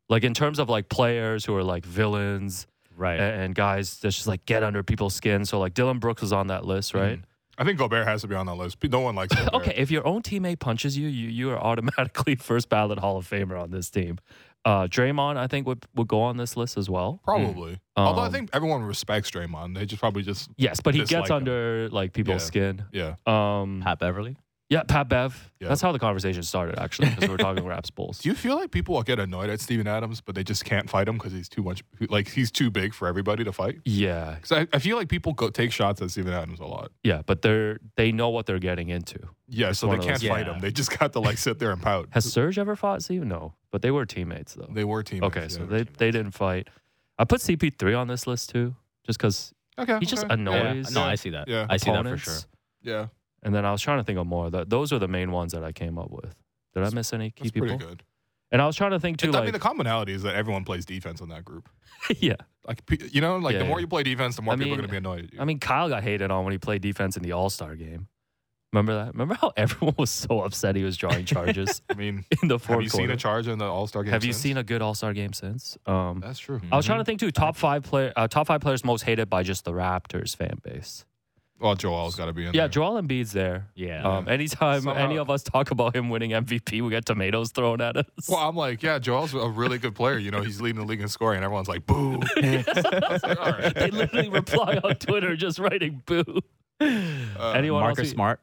like 0.09 0.23
in 0.23 0.33
terms 0.33 0.57
of 0.59 0.69
like 0.69 0.89
players 0.89 1.45
who 1.45 1.55
are 1.55 1.63
like 1.63 1.85
villains. 1.85 2.67
Right. 2.95 3.19
and, 3.19 3.41
and 3.43 3.53
guys 3.55 3.99
that 3.99 4.09
just 4.09 4.25
like 4.25 4.43
get 4.47 4.63
under 4.63 4.81
people's 4.81 5.13
skin. 5.13 5.45
So 5.45 5.59
like 5.59 5.75
Dillon 5.75 5.99
Brooks 5.99 6.23
was 6.23 6.33
on 6.33 6.47
that 6.47 6.65
list, 6.65 6.95
right? 6.95 7.19
I 7.57 7.63
think 7.63 7.79
Gobert 7.79 8.05
has 8.07 8.21
to 8.21 8.27
be 8.27 8.35
on 8.35 8.45
that 8.45 8.55
list. 8.55 8.77
No 8.83 8.99
one 8.99 9.15
likes 9.15 9.33
Gobert. 9.35 9.53
Okay, 9.53 9.73
if 9.75 9.89
your 9.91 10.05
own 10.05 10.21
teammate 10.21 10.59
punches 10.59 10.97
you, 10.97 11.07
you 11.07 11.29
you 11.29 11.49
are 11.51 11.57
automatically 11.59 12.35
first 12.49 12.69
ballot 12.69 12.99
Hall 12.99 13.17
of 13.17 13.27
Famer 13.29 13.59
on 13.61 13.71
this 13.71 13.89
team. 13.89 14.19
Uh, 14.65 14.85
Draymond, 14.85 15.37
I 15.37 15.47
think 15.47 15.65
would 15.65 15.85
would 15.95 16.07
go 16.09 16.21
on 16.21 16.37
this 16.37 16.57
list 16.57 16.77
as 16.77 16.89
well. 16.89 17.21
probably. 17.23 17.79
Although 17.95 18.21
I 18.21 18.25
Um, 18.27 18.31
think 18.33 18.49
everyone 18.53 18.83
respects 18.83 19.31
Draymond, 19.31 19.75
they 19.75 19.85
just 19.85 19.99
probably 20.01 20.23
just 20.23 20.49
Yes, 20.57 20.81
but 20.81 20.93
he 20.93 21.01
Dislike 21.01 21.21
gets 21.21 21.29
him. 21.29 21.35
under 21.37 21.89
like 21.89 22.11
people's 22.13 22.41
Yeah. 22.43 22.47
skin. 22.47 22.85
yeah. 22.91 23.15
Um, 23.25 23.81
Pat 23.83 23.99
Beverley. 23.99 24.35
Yeah, 24.69 24.83
Pat 24.83 25.07
Bev. 25.07 25.51
Yeah. 25.59 25.69
That's 25.69 25.81
how 25.81 25.91
the 25.91 25.99
conversation 25.99 26.43
started 26.43 26.77
actually 26.77 27.09
because 27.09 27.23
we 27.23 27.31
were 27.31 27.37
talking 27.37 27.65
Raps 27.65 27.89
Bulls. 27.89 28.19
Do 28.23 28.29
you 28.29 28.35
feel 28.35 28.55
like 28.57 28.69
people 28.71 28.95
will 28.95 29.03
get 29.03 29.17
annoyed 29.19 29.49
at 29.49 29.59
Steven 29.61 29.87
Adams, 29.87 30.19
but 30.21 30.35
they 30.35 30.43
just 30.43 30.65
can't 30.65 30.89
fight 30.89 31.07
him 31.07 31.15
because 31.17 31.31
he's 31.31 31.47
too 31.47 31.63
much, 31.63 31.83
like 32.09 32.29
he's 32.29 32.51
too 32.51 32.69
big 32.69 32.93
for 32.93 33.07
everybody 33.07 33.43
to 33.45 33.51
fight? 33.53 33.79
Yeah, 33.85 34.35
Because 34.35 34.51
I, 34.51 34.67
I 34.75 34.79
feel 34.79 34.97
like 34.97 35.07
people 35.09 35.33
go 35.33 35.49
take 35.49 35.71
shots 35.71 36.01
at 36.01 36.11
Steven 36.11 36.33
Adams 36.33 36.59
a 36.59 36.65
lot. 36.65 36.91
yeah, 37.03 37.21
but 37.25 37.41
they're 37.41 37.79
they 37.95 38.11
know 38.11 38.29
what 38.29 38.45
they're 38.45 38.59
getting 38.59 38.89
into. 38.89 39.19
Yeah, 39.47 39.71
so 39.71 39.87
they 39.87 39.97
can't 39.99 40.19
those- 40.19 40.27
fight 40.29 40.45
Yeah. 40.47 40.53
him. 40.55 40.59
They 40.59 40.71
just 40.71 40.97
got 40.99 41.13
to 41.13 41.19
like 41.21 41.37
sit 41.37 41.59
there 41.59 41.71
and 41.71 41.81
pout. 41.81 42.09
Has 42.11 42.31
Serge 42.31 42.59
ever 42.59 42.75
fought 42.75 43.01
Steven? 43.03 43.29
No, 43.29 43.53
but 43.71 43.81
they 43.81 43.91
were 43.91 44.05
teammates 44.05 44.53
though. 44.55 44.67
They 44.69 44.83
were 44.83 45.01
teammates. 45.03 45.37
Okay, 45.37 45.47
so 45.47 45.61
yeah. 45.61 45.65
they 45.67 45.83
they 45.83 46.11
didn't 46.11 46.31
fight. 46.31 46.67
I 47.17 47.23
put 47.23 47.39
CP3 47.41 47.97
on 47.97 48.07
this 48.09 48.27
list 48.27 48.49
too, 48.49 48.75
just 49.05 49.17
because 49.17 49.53
okay, 49.79 49.97
he 49.99 50.05
just 50.05 50.25
annoys. 50.29 50.91
Yeah. 50.91 50.99
No, 50.99 51.03
I 51.07 51.15
see 51.15 51.29
that. 51.31 51.47
Yeah. 51.47 51.65
I 51.69 51.77
see 51.77 51.89
that 51.91 52.03
for 52.05 52.17
sure. 52.17 52.33
Yeah, 52.83 53.07
And 53.47 53.55
then 53.55 53.65
I 53.65 53.71
was 53.71 53.81
trying 53.81 53.97
to 53.99 54.03
think 54.03 54.19
of 54.19 54.27
more. 54.27 54.49
That 54.49 54.69
those 54.69 54.91
are 54.93 54.99
the 54.99 55.07
main 55.07 55.31
ones 55.31 55.53
that 55.53 55.63
I 55.63 55.71
came 55.71 55.97
up 55.97 56.11
with. 56.11 56.35
Did 56.75 56.83
I 56.83 56.89
miss 56.91 57.13
any 57.13 57.31
key 57.31 57.43
that's 57.45 57.51
people? 57.51 57.69
pretty 57.69 57.83
good. 57.85 58.03
And 58.51 58.61
I 58.61 58.65
was 58.65 58.75
trying 58.75 58.91
to 58.91 58.99
think 58.99 59.17
too, 59.17 59.33
I 59.33 59.43
mean, 59.43 59.51
the 59.51 59.59
commonality 59.59 60.13
is 60.13 60.23
that 60.23 60.35
everyone 60.35 60.63
plays 60.63 60.85
defense 60.85 61.19
in 61.21 61.29
that 61.29 61.43
group. 61.43 61.67
yeah. 62.17 62.35
Like 62.65 62.81
you 63.13 63.21
know, 63.21 63.37
like 63.37 63.53
Yeah, 63.53 63.59
the 63.59 63.65
more 63.65 63.77
yeah. 63.79 63.81
you 63.81 63.87
play 63.87 64.03
defense, 64.03 64.35
the 64.35 64.41
more 64.41 64.53
I 64.53 64.57
people 64.57 64.71
mean- 64.71 64.79
are 64.79 64.87
going 64.87 64.87
to 64.89 64.91
be 64.91 64.97
annoyed 64.97 65.25
at 65.25 65.33
you. 65.33 65.39
I 65.41 65.45
mean, 65.45 65.59
Kyle 65.59 65.89
got 65.89 66.03
hated 66.03 66.29
on 66.31 66.43
when 66.45 66.51
he 66.51 66.57
played 66.57 66.81
defense 66.81 67.15
in 67.17 67.23
the 67.23 67.31
All 67.31 67.49
Star 67.49 67.75
game. 67.75 68.07
Remember 68.73 68.93
that? 68.95 69.13
Remember 69.13 69.33
how 69.35 69.53
everyone 69.57 69.95
was 69.97 70.09
so 70.09 70.41
upset 70.41 70.75
he 70.75 70.83
was 70.83 70.97
drawing 70.97 71.23
charges 71.35 71.81
I 71.89 71.93
mean, 71.95 72.25
in 72.41 72.49
the 72.49 72.59
fourth 72.59 72.75
have 72.79 72.83
you 72.83 72.89
seen 72.89 73.09
a 73.11 73.15
charge 73.17 73.47
in 73.47 73.57
the 73.59 73.65
All 73.65 73.87
Star 73.87 74.03
game? 74.03 74.11
Have 74.11 74.25
you 74.25 74.33
seen 74.33 74.57
a 74.57 74.63
good 74.63 74.81
All 74.81 74.93
Star 74.93 75.13
game 75.13 75.31
since? 75.33 75.77
Um, 75.85 76.19
That's 76.19 76.39
true. 76.39 76.59
I 76.71 76.75
was 76.75 76.85
trying 76.85 76.99
to 76.99 77.03
Mhm. 77.03 77.05
think 77.07 77.19
too. 77.21 77.31
Top 77.31 77.55
five 77.55 77.83
player, 77.83 78.11
uh, 78.17 78.27
top 78.27 78.47
five 78.47 78.59
players 78.61 78.83
most 78.83 79.03
hated 79.03 79.29
by 79.29 79.43
just 79.43 79.63
the 79.65 79.71
Raptors 79.71 80.35
fan 80.35 80.59
base. 80.63 81.05
Well, 81.59 81.73
Joel's 81.75 82.15
got 82.15 82.25
to 82.27 82.33
be 82.33 82.43
in 82.45 82.53
Yeah, 82.53 82.61
there. 82.61 82.67
Joel 82.69 83.01
Embiid's 83.01 83.31
there. 83.31 83.67
Yeah. 83.73 84.03
Um, 84.03 84.27
anytime 84.27 84.81
Somehow- 84.81 85.03
any 85.03 85.17
of 85.17 85.29
us 85.31 85.41
talk 85.41 85.71
about 85.71 85.95
him 85.95 86.09
winning 86.09 86.31
MVP, 86.31 86.81
we 86.83 86.89
get 86.91 87.05
tomatoes 87.05 87.51
thrown 87.51 87.81
at 87.81 87.97
us. 87.97 88.05
Well, 88.29 88.37
I'm 88.47 88.55
like, 88.55 88.83
yeah, 88.83 88.99
Joel's 88.99 89.33
a 89.33 89.49
really 89.49 89.79
good 89.79 89.95
player. 89.95 90.19
You 90.19 90.29
know, 90.29 90.41
he's 90.43 90.61
leading 90.61 90.79
the 90.81 90.85
league 90.85 91.01
in 91.01 91.07
scoring, 91.07 91.37
and 91.37 91.43
everyone's 91.45 91.67
like, 91.67 91.85
boo. 91.87 92.19
Like, 92.37 93.39
all 93.39 93.51
right. 93.53 93.73
they 93.73 93.89
literally 93.89 94.29
reply 94.29 94.79
on 94.83 94.95
Twitter 94.95 95.35
just 95.35 95.57
writing 95.57 96.03
boo. 96.05 96.23
Uh, 96.79 97.53
Anyone 97.55 97.81
Marcus 97.81 97.99
else? 98.05 98.09
Smart. 98.11 98.39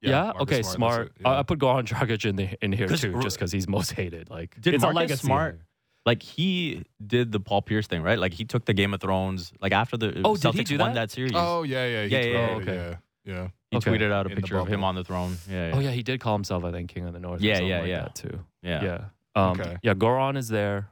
Yeah. 0.00 0.22
Marcus 0.24 0.42
okay. 0.42 0.56
that's 0.56 0.70
Smart. 0.70 1.06
it, 1.06 1.12
yeah. 1.20 1.28
I 1.28 1.38
I 1.38 1.42
put 1.44 1.60
Goran 1.60 1.84
Dragic 1.86 2.24
in 2.28 2.34
the 2.34 2.48
in 2.64 2.72
here 2.72 2.88
'Cause 2.88 3.02
too, 3.02 3.14
r- 3.14 3.22
just 3.22 3.36
because 3.36 3.52
he's 3.52 3.68
most 3.68 3.92
hated. 3.92 4.30
Like, 4.30 4.60
Did 4.60 4.74
it's 4.74 4.82
a 4.82 4.86
Marcus 4.86 4.96
legacy. 5.10 5.26
Smart- 5.26 5.60
Like 6.04 6.22
he 6.22 6.82
did 7.06 7.30
the 7.32 7.38
Paul 7.40 7.62
Pierce 7.62 7.86
thing, 7.86 8.02
right? 8.02 8.18
Like 8.18 8.32
he 8.32 8.44
took 8.44 8.64
the 8.64 8.74
Game 8.74 8.92
of 8.92 9.00
Thrones. 9.00 9.52
Like 9.60 9.72
after 9.72 9.96
the 9.96 10.20
Oh, 10.24 10.36
did 10.36 10.54
he 10.54 10.64
do 10.64 10.78
won 10.78 10.94
that? 10.94 11.08
that 11.08 11.10
series, 11.12 11.32
oh, 11.34 11.62
yeah, 11.62 11.86
yeah. 11.86 12.04
he 12.06 12.08
Yeah, 12.12 12.18
yeah, 12.20 12.24
tweeted 12.24 12.32
yeah. 12.34 12.48
it, 12.48 12.62
Okay. 12.62 12.74
yeah. 12.74 12.96
Yeah. 13.24 13.48
he 13.70 13.76
Okay. 13.76 13.90
tweeted 13.92 14.10
out 14.12 14.26
a 14.26 14.30
In 14.30 14.34
the 14.34 14.40
picture 14.40 14.58
of 14.58 14.66
him 14.66 14.82
on 14.82 14.96
the 14.96 15.04
throne. 15.04 15.36
Yeah, 15.48 15.68
yeah, 15.68 15.74
Oh 15.76 15.78
yeah, 15.80 15.90
he 15.92 16.02
did 16.02 16.18
call 16.20 16.34
himself, 16.34 16.64
I 16.64 16.72
think, 16.72 16.90
King 16.92 17.06
of 17.06 17.12
the 17.12 17.20
North. 17.20 17.40
or 17.40 17.44
Yeah, 17.44 17.54
something 17.54 17.68
yeah, 17.68 17.78
like 17.80 17.88
yeah. 17.88 18.02
That 18.02 18.14
too. 18.16 18.40
yeah. 18.62 18.84
Yeah. 18.84 19.04
Um, 19.36 19.60
Okay. 19.60 19.76
Yeah. 19.82 19.94
Goran 19.94 20.36
is 20.36 20.48
there. 20.48 20.88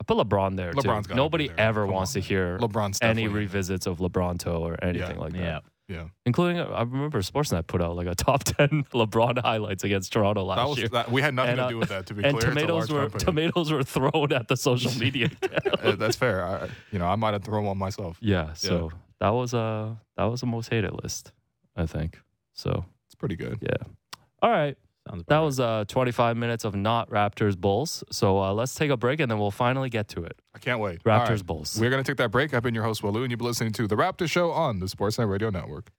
I 0.00 0.04
put 0.04 0.16
LeBron 0.16 0.56
there 0.56 0.72
LeBron's 0.72 0.82
too. 1.06 1.10
gotta 1.10 1.14
Nobody 1.14 1.48
there. 1.48 1.60
ever 1.60 1.84
Come 1.84 1.94
wants 1.94 2.16
on, 2.16 2.22
to 2.22 2.26
hear 2.28 2.58
LeBron's 2.58 2.98
any 3.02 3.22
definitely 3.22 3.24
in 3.24 3.32
there. 3.32 3.40
revisits 3.42 3.86
of 3.86 3.98
LeBronto 3.98 4.60
or 4.60 4.82
anything 4.82 5.16
Yeah. 5.16 5.22
like 5.22 5.32
that. 5.34 5.38
yeah. 5.38 5.58
Yeah. 5.88 6.08
Including, 6.24 6.58
I 6.60 6.80
remember 6.82 7.20
Sportsnet 7.20 7.66
put 7.66 7.82
out 7.82 7.94
like 7.96 8.06
a 8.06 8.14
top 8.14 8.44
ten 8.44 8.84
LeBron 8.94 9.38
highlights 9.42 9.84
against 9.84 10.12
Toronto 10.12 10.42
last 10.44 10.56
That 10.58 10.68
was 10.68 10.78
year. 10.78 10.88
that, 10.88 11.10
we 11.10 11.20
had 11.20 11.34
nothing 11.34 11.52
And, 11.52 11.60
uh, 11.60 11.66
to 11.66 11.72
do 11.74 11.78
with 11.78 11.88
that. 11.90 12.06
To 12.06 12.14
be 12.14 12.24
and 12.24 12.38
clear, 12.38 12.50
tomatoes 12.50 12.90
were 12.90 13.00
company. 13.10 13.24
tomatoes 13.24 13.70
were 13.72 13.82
thrown 13.82 14.32
at 14.32 14.48
the 14.48 14.56
social 14.56 14.92
media. 14.98 15.30
Uh, 15.84 15.96
That's 15.96 16.16
fair. 16.16 16.42
I, 16.46 16.68
you 16.92 16.98
know, 16.98 17.06
I 17.06 17.14
might 17.16 17.34
have 17.34 17.44
thrown 17.44 17.64
one 17.64 17.76
myself. 17.76 18.16
yeah, 18.22 18.54
so 18.54 18.90
that 19.20 19.28
was 19.34 19.52
a 19.52 20.00
that 20.16 20.24
was 20.24 20.42
a 20.42 20.46
most 20.46 20.70
hated 20.70 20.92
list, 21.02 21.32
I 21.76 21.84
think. 21.84 22.18
So 22.54 22.86
It's 23.06 23.14
pretty 23.14 23.36
good. 23.36 23.58
yeah. 23.60 23.76
All 24.40 24.48
right, 24.50 24.78
Sounds 25.08 25.24
that 25.28 25.38
was 25.38 25.60
uh 25.60 25.84
25 25.86 26.36
minutes 26.36 26.64
of 26.64 26.74
not 26.74 27.10
Raptors 27.10 27.58
Bulls. 27.58 28.02
So 28.10 28.38
uh, 28.42 28.52
let's 28.54 28.74
take 28.74 28.90
a 28.90 28.96
break 28.96 29.20
and 29.20 29.30
then 29.30 29.38
we'll 29.38 29.50
finally 29.50 29.90
get 29.90 30.08
to 30.08 30.24
it. 30.24 30.40
I 30.54 30.58
can't 30.58 30.80
wait. 30.80 31.02
Raptors 31.04 31.28
right. 31.28 31.46
Bulls. 31.46 31.78
We're 31.78 31.90
going 31.90 32.02
to 32.02 32.10
take 32.10 32.18
that 32.18 32.30
break. 32.30 32.54
I've 32.54 32.62
been 32.62 32.74
your 32.74 32.84
host, 32.84 33.02
Will 33.02 33.12
Lou, 33.12 33.22
and 33.22 33.30
you've 33.30 33.38
been 33.38 33.46
listening 33.46 33.72
to 33.72 33.86
The 33.86 33.96
Raptor 33.96 34.30
Show 34.30 34.50
on 34.50 34.80
the 34.80 34.86
Sportsnet 34.86 35.28
Radio 35.28 35.50
Network. 35.50 35.90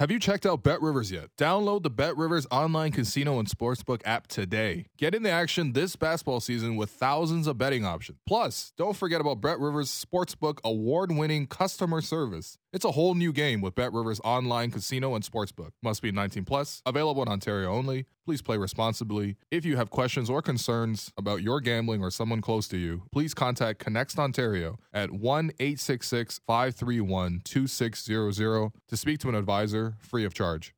Have 0.00 0.10
you 0.10 0.18
checked 0.18 0.46
out 0.46 0.62
Bet 0.62 0.80
Rivers 0.80 1.12
yet? 1.12 1.28
Download 1.36 1.82
the 1.82 1.90
Bet 1.90 2.16
Rivers 2.16 2.46
online 2.50 2.90
casino 2.90 3.38
and 3.38 3.46
sportsbook 3.46 4.00
app 4.06 4.28
today. 4.28 4.86
Get 4.96 5.14
in 5.14 5.22
the 5.22 5.28
action 5.28 5.74
this 5.74 5.94
basketball 5.94 6.40
season 6.40 6.76
with 6.76 6.88
thousands 6.88 7.46
of 7.46 7.58
betting 7.58 7.84
options. 7.84 8.16
Plus, 8.26 8.72
don't 8.78 8.96
forget 8.96 9.20
about 9.20 9.42
Bet 9.42 9.60
Rivers 9.60 9.90
Sportsbook 9.90 10.58
award 10.64 11.12
winning 11.12 11.46
customer 11.46 12.00
service. 12.00 12.56
It's 12.72 12.84
a 12.84 12.92
whole 12.92 13.16
new 13.16 13.32
game 13.32 13.60
with 13.60 13.74
Bet 13.74 13.92
Rivers 13.92 14.20
online 14.22 14.70
casino 14.70 15.16
and 15.16 15.24
sportsbook. 15.24 15.70
Must 15.82 16.00
be 16.00 16.12
19 16.12 16.44
plus. 16.44 16.82
Available 16.86 17.20
in 17.22 17.28
Ontario 17.28 17.72
only. 17.72 18.06
Please 18.24 18.42
play 18.42 18.56
responsibly. 18.56 19.36
If 19.50 19.64
you 19.64 19.76
have 19.76 19.90
questions 19.90 20.30
or 20.30 20.40
concerns 20.40 21.10
about 21.18 21.42
your 21.42 21.60
gambling 21.60 22.00
or 22.00 22.12
someone 22.12 22.40
close 22.40 22.68
to 22.68 22.76
you, 22.76 23.02
please 23.10 23.34
contact 23.34 23.84
ConnexOntario 23.84 24.76
at 24.92 25.10
1 25.10 25.50
866 25.58 26.40
531 26.46 27.40
2600 27.44 28.70
to 28.86 28.96
speak 28.96 29.18
to 29.18 29.28
an 29.28 29.34
advisor 29.34 29.96
free 29.98 30.24
of 30.24 30.32
charge. 30.32 30.72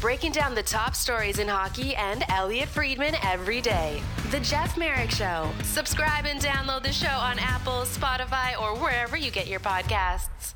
Breaking 0.00 0.32
down 0.32 0.54
the 0.54 0.62
top 0.62 0.96
stories 0.96 1.38
in 1.38 1.48
hockey 1.48 1.94
and 1.96 2.24
Elliotte 2.30 2.68
Friedman 2.68 3.14
every 3.22 3.60
day. 3.60 4.00
The 4.30 4.40
Jeff 4.40 4.78
Marek 4.78 5.10
Show. 5.10 5.50
Subscribe 5.64 6.24
and 6.24 6.40
download 6.40 6.82
the 6.82 6.92
show 6.92 7.08
on 7.08 7.38
Apple, 7.38 7.82
Spotify, 7.82 8.58
or 8.58 8.74
wherever 8.78 9.18
you 9.18 9.30
get 9.30 9.48
your 9.48 9.60
podcasts. 9.60 10.54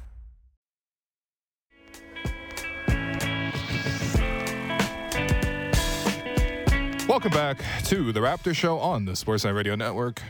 Welcome 7.08 7.30
back 7.30 7.58
to 7.84 8.12
the 8.12 8.18
Raptor 8.20 8.54
Show 8.54 8.78
on 8.78 9.04
the 9.04 9.12
Sportsnet 9.12 9.54
Radio 9.54 9.76
Network. 9.76 10.20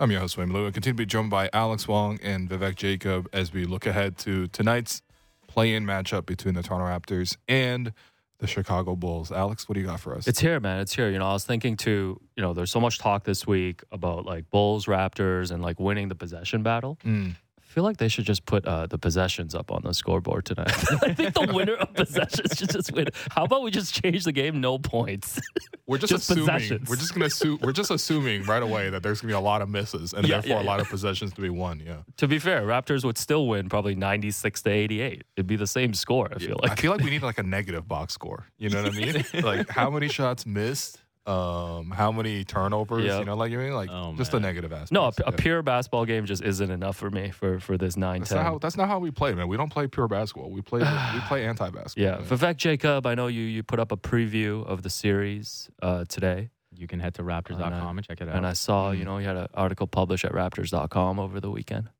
I'm 0.00 0.10
your 0.10 0.20
host, 0.20 0.38
Wayne 0.38 0.50
Lou, 0.52 0.64
and 0.64 0.72
continue 0.72 0.94
to 0.94 0.98
be 0.98 1.06
joined 1.06 1.28
by 1.28 1.50
Alex 1.52 1.86
Wong 1.86 2.18
and 2.22 2.48
Vivek 2.48 2.74
Jacob 2.74 3.28
as 3.34 3.52
we 3.52 3.66
look 3.66 3.84
ahead 3.86 4.16
to 4.18 4.48
tonight's 4.48 5.02
play-in 5.46 5.84
matchup 5.84 6.24
between 6.24 6.54
the 6.54 6.62
Toronto 6.62 6.86
Raptors 6.86 7.36
and 7.48 7.92
the 8.38 8.46
Chicago 8.46 8.96
Bulls. 8.96 9.30
Alex, 9.30 9.68
what 9.68 9.74
do 9.74 9.80
you 9.80 9.86
got 9.86 10.00
for 10.00 10.16
us? 10.16 10.26
It's 10.26 10.40
here, 10.40 10.58
man. 10.58 10.80
It's 10.80 10.94
here. 10.94 11.10
You 11.10 11.18
know, 11.18 11.26
I 11.26 11.34
was 11.34 11.44
thinking 11.44 11.76
too. 11.76 12.18
You 12.34 12.42
know, 12.42 12.54
there's 12.54 12.70
so 12.70 12.80
much 12.80 12.98
talk 12.98 13.24
this 13.24 13.46
week 13.46 13.82
about 13.92 14.24
like 14.24 14.50
Bulls, 14.50 14.86
Raptors, 14.86 15.50
and 15.52 15.62
like 15.62 15.78
winning 15.78 16.08
the 16.08 16.14
possession 16.16 16.62
battle. 16.62 16.98
Mm. 17.04 17.36
I 17.72 17.74
feel 17.74 17.84
like 17.84 17.96
they 17.96 18.08
should 18.08 18.26
just 18.26 18.44
put 18.44 18.66
uh, 18.66 18.86
the 18.86 18.98
possessions 18.98 19.54
up 19.54 19.70
on 19.72 19.80
the 19.82 19.94
scoreboard 19.94 20.44
tonight. 20.44 20.68
I 21.02 21.14
think 21.14 21.32
the 21.32 21.50
winner 21.54 21.72
of 21.76 21.94
possessions 21.94 22.58
should 22.58 22.68
just 22.68 22.92
win. 22.92 23.06
How 23.30 23.44
about 23.44 23.62
we 23.62 23.70
just 23.70 23.94
change 23.94 24.24
the 24.24 24.32
game? 24.32 24.60
No 24.60 24.78
points. 24.78 25.40
We're 25.86 25.96
just, 25.98 26.10
Just 26.12 26.30
assuming. 26.30 26.46
possessions. 26.46 26.88
We're 26.88 26.96
just 26.96 27.12
gonna 27.14 27.26
assume. 27.26 27.58
We're 27.62 27.72
just 27.72 27.90
assuming 27.90 28.44
right 28.44 28.62
away 28.62 28.88
that 28.90 29.02
there's 29.02 29.20
gonna 29.22 29.32
be 29.32 29.36
a 29.36 29.40
lot 29.40 29.62
of 29.62 29.68
misses 29.68 30.12
and 30.12 30.26
Yeah, 30.26 30.40
therefore 30.40 30.60
yeah, 30.60 30.62
a 30.62 30.68
lot 30.68 30.80
of 30.80 30.88
possessions 30.88 31.32
to 31.32 31.40
be 31.40 31.48
won. 31.50 31.82
Yeah. 31.84 31.96
to 32.18 32.28
be 32.28 32.38
fair, 32.38 32.62
Raptors 32.62 33.04
would 33.04 33.18
still 33.18 33.46
win 33.48 33.68
probably 33.68 33.94
96 33.94 34.62
to 34.62 34.70
88. 34.70 35.24
It'd 35.36 35.46
be 35.46 35.56
the 35.56 35.66
same 35.66 35.92
score. 35.92 36.28
I 36.34 36.38
feel 36.38 36.58
like. 36.62 36.70
I 36.72 36.74
feel 36.76 36.92
like 36.92 37.00
we 37.02 37.10
need 37.10 37.22
like 37.22 37.38
a 37.38 37.42
negative 37.42 37.88
box 37.88 38.14
score. 38.14 38.46
You 38.58 38.68
know 38.70 38.82
what 38.82 38.94
I 38.94 38.96
mean? 38.96 39.24
like 39.42 39.68
how 39.70 39.90
many 39.90 40.08
shots 40.08 40.46
missed, 40.46 41.01
um, 41.26 41.90
how 41.90 42.10
many 42.10 42.44
turnovers. 42.44 43.04
Yep. 43.04 43.18
You 43.20 43.24
know, 43.26 43.36
like 43.36 43.50
you 43.52 43.58
mean 43.58 43.72
like 43.74 43.90
Oh, 43.92 44.14
just 44.16 44.32
the 44.32 44.38
man. 44.40 44.48
negative 44.48 44.72
aspect. 44.72 44.92
no, 44.92 45.04
a, 45.04 45.12
a 45.28 45.32
pure 45.32 45.62
basketball 45.62 46.04
game 46.04 46.26
just 46.26 46.42
isn't 46.42 46.70
enough 46.70 46.96
for 46.96 47.10
me 47.10 47.30
for 47.30 47.60
for 47.60 47.78
this 47.78 47.96
9 47.96 48.20
That's 48.20 48.30
10. 48.30 48.38
not 48.38 48.44
how. 48.44 48.58
That's 48.58 48.76
not 48.76 48.88
how 48.88 48.98
we 48.98 49.10
play, 49.10 49.32
man. 49.34 49.46
We 49.48 49.56
don't 49.56 49.70
play 49.70 49.86
pure 49.86 50.08
basketball. 50.08 50.50
We 50.50 50.62
play. 50.62 50.80
we 50.80 51.20
play 51.28 51.46
anti-basketball. 51.46 52.04
yeah, 52.04 52.18
man. 52.18 52.24
Vivek 52.26 52.56
Jacob, 52.56 53.06
I 53.06 53.14
know 53.14 53.28
you 53.28 53.42
you 53.42 53.62
put 53.62 53.78
up 53.78 53.92
a 53.92 53.96
preview 53.96 54.66
of 54.66 54.82
the 54.82 54.90
series 54.90 55.70
uh, 55.80 56.04
today. 56.08 56.50
You 56.74 56.86
can 56.88 57.00
head 57.00 57.14
to 57.14 57.22
raptors.com 57.22 57.98
and 57.98 58.06
check 58.06 58.20
it 58.20 58.28
out. 58.28 58.34
And 58.34 58.46
I 58.46 58.54
saw, 58.54 58.92
you 58.92 59.04
know, 59.04 59.18
you 59.18 59.26
had 59.26 59.36
an 59.36 59.46
article 59.52 59.86
published 59.86 60.24
at 60.24 60.32
raptors.com 60.32 61.20
over 61.20 61.38
the 61.38 61.50
weekend. 61.50 61.90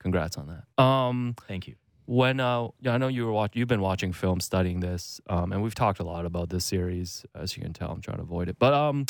Congrats 0.00 0.36
on 0.38 0.46
that. 0.46 0.82
Um, 0.82 1.34
Thank 1.46 1.68
you. 1.68 1.74
When 2.08 2.40
uh, 2.40 2.68
I 2.86 2.96
know 2.96 3.08
you 3.08 3.26
were 3.26 3.32
watch- 3.32 3.54
you've 3.54 3.68
been 3.68 3.82
watching 3.82 4.14
film, 4.14 4.40
studying 4.40 4.80
this, 4.80 5.20
um, 5.28 5.52
and 5.52 5.62
we've 5.62 5.74
talked 5.74 6.00
a 6.00 6.04
lot 6.04 6.24
about 6.24 6.48
this 6.48 6.64
series. 6.64 7.26
As 7.34 7.54
you 7.54 7.62
can 7.62 7.74
tell, 7.74 7.90
I'm 7.90 8.00
trying 8.00 8.16
to 8.16 8.22
avoid 8.22 8.48
it. 8.48 8.58
But 8.58 8.72
um, 8.72 9.04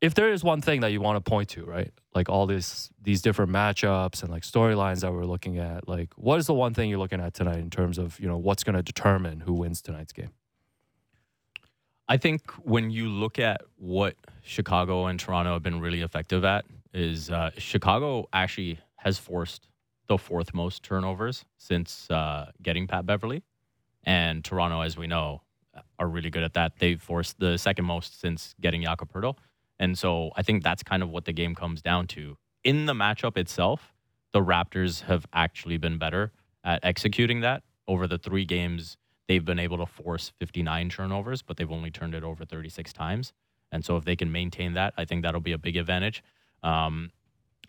if 0.00 0.12
there 0.14 0.32
is 0.32 0.42
one 0.42 0.60
thing 0.60 0.80
that 0.80 0.90
you 0.90 1.00
want 1.00 1.24
to 1.24 1.30
point 1.30 1.50
to, 1.50 1.64
right, 1.64 1.92
like 2.12 2.28
all 2.28 2.46
these 2.46 2.90
these 3.00 3.22
different 3.22 3.52
matchups 3.52 4.24
and 4.24 4.32
like 4.32 4.42
storylines 4.42 5.02
that 5.02 5.12
we're 5.12 5.24
looking 5.24 5.58
at, 5.58 5.88
like 5.88 6.12
what 6.16 6.40
is 6.40 6.48
the 6.48 6.54
one 6.54 6.74
thing 6.74 6.90
you're 6.90 6.98
looking 6.98 7.20
at 7.20 7.34
tonight 7.34 7.58
in 7.58 7.70
terms 7.70 7.98
of 7.98 8.18
you 8.18 8.26
know 8.26 8.36
what's 8.36 8.64
going 8.64 8.74
to 8.74 8.82
determine 8.82 9.38
who 9.38 9.52
wins 9.52 9.80
tonight's 9.80 10.12
game? 10.12 10.30
I 12.08 12.16
think 12.16 12.50
when 12.64 12.90
you 12.90 13.10
look 13.10 13.38
at 13.38 13.60
what 13.76 14.16
Chicago 14.42 15.06
and 15.06 15.20
Toronto 15.20 15.52
have 15.52 15.62
been 15.62 15.80
really 15.80 16.02
effective 16.02 16.44
at 16.44 16.64
is 16.92 17.30
uh, 17.30 17.52
Chicago 17.58 18.28
actually 18.32 18.80
has 18.96 19.18
forced 19.18 19.68
the 20.12 20.18
fourth 20.18 20.52
most 20.52 20.82
turnovers 20.82 21.46
since 21.56 22.10
uh, 22.10 22.50
getting 22.60 22.86
Pat 22.86 23.06
Beverley, 23.06 23.42
and 24.04 24.44
Toronto, 24.44 24.82
as 24.82 24.94
we 24.98 25.06
know, 25.06 25.40
are 25.98 26.06
really 26.06 26.28
good 26.28 26.42
at 26.42 26.52
that. 26.52 26.72
They've 26.78 27.00
forced 27.00 27.38
the 27.40 27.56
second 27.56 27.86
most 27.86 28.20
since 28.20 28.54
getting 28.60 28.82
Jakob 28.82 29.10
Poeltl. 29.10 29.36
and 29.78 29.96
so 29.96 30.30
I 30.36 30.42
think 30.42 30.62
that's 30.62 30.82
kind 30.82 31.02
of 31.02 31.08
what 31.08 31.24
the 31.24 31.32
game 31.32 31.54
comes 31.54 31.80
down 31.80 32.08
to. 32.08 32.36
In 32.62 32.84
the 32.84 32.92
matchup 32.92 33.38
itself, 33.38 33.94
the 34.34 34.40
Raptors 34.40 35.00
have 35.04 35.24
actually 35.32 35.78
been 35.78 35.96
better 35.96 36.30
at 36.62 36.84
executing 36.84 37.40
that 37.40 37.62
over 37.88 38.06
the 38.06 38.18
three 38.18 38.44
games 38.44 38.98
they've 39.28 39.46
been 39.46 39.58
able 39.58 39.78
to 39.78 39.86
force 39.86 40.30
59 40.40 40.90
turnovers, 40.90 41.40
but 41.40 41.56
they've 41.56 41.72
only 41.72 41.90
turned 41.90 42.14
it 42.14 42.22
over 42.22 42.44
36 42.44 42.92
times. 42.92 43.32
And 43.72 43.82
so 43.82 43.96
if 43.96 44.04
they 44.04 44.16
can 44.16 44.30
maintain 44.30 44.74
that, 44.74 44.92
I 44.98 45.06
think 45.06 45.22
that'll 45.22 45.40
be 45.40 45.52
a 45.52 45.58
big 45.58 45.78
advantage. 45.78 46.22
Um, 46.62 47.12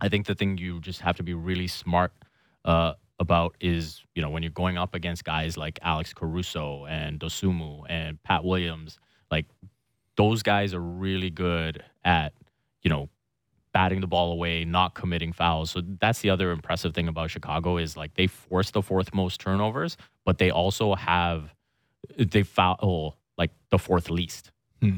I 0.01 0.09
think 0.09 0.25
the 0.25 0.35
thing 0.35 0.57
you 0.57 0.81
just 0.81 0.99
have 0.99 1.15
to 1.15 1.23
be 1.23 1.33
really 1.33 1.67
smart 1.67 2.11
uh, 2.65 2.93
about 3.19 3.55
is, 3.59 4.01
you 4.15 4.21
know, 4.21 4.29
when 4.29 4.43
you're 4.43 4.51
going 4.51 4.77
up 4.77 4.95
against 4.95 5.23
guys 5.23 5.57
like 5.57 5.79
Alex 5.81 6.13
Caruso 6.13 6.85
and 6.85 7.19
Dosunmu 7.19 7.83
and 7.89 8.21
Pat 8.23 8.43
Williams, 8.43 8.99
like 9.31 9.45
those 10.17 10.43
guys 10.43 10.73
are 10.73 10.81
really 10.81 11.29
good 11.29 11.83
at, 12.03 12.33
you 12.81 12.89
know, 12.89 13.09
batting 13.73 14.01
the 14.01 14.07
ball 14.07 14.31
away, 14.31 14.65
not 14.65 14.93
committing 14.93 15.33
fouls. 15.33 15.71
So 15.71 15.81
that's 15.99 16.19
the 16.21 16.29
other 16.29 16.51
impressive 16.51 16.93
thing 16.93 17.07
about 17.07 17.31
Chicago 17.31 17.77
is 17.77 17.97
like 17.97 18.13
they 18.13 18.27
force 18.27 18.69
the 18.71 18.81
fourth 18.83 19.13
most 19.13 19.39
turnovers, 19.39 19.97
but 20.25 20.37
they 20.37 20.51
also 20.51 20.93
have 20.95 21.53
they 22.17 22.43
foul 22.43 23.17
like 23.37 23.51
the 23.71 23.79
fourth 23.79 24.09
least, 24.09 24.51
Hmm. 24.81 24.97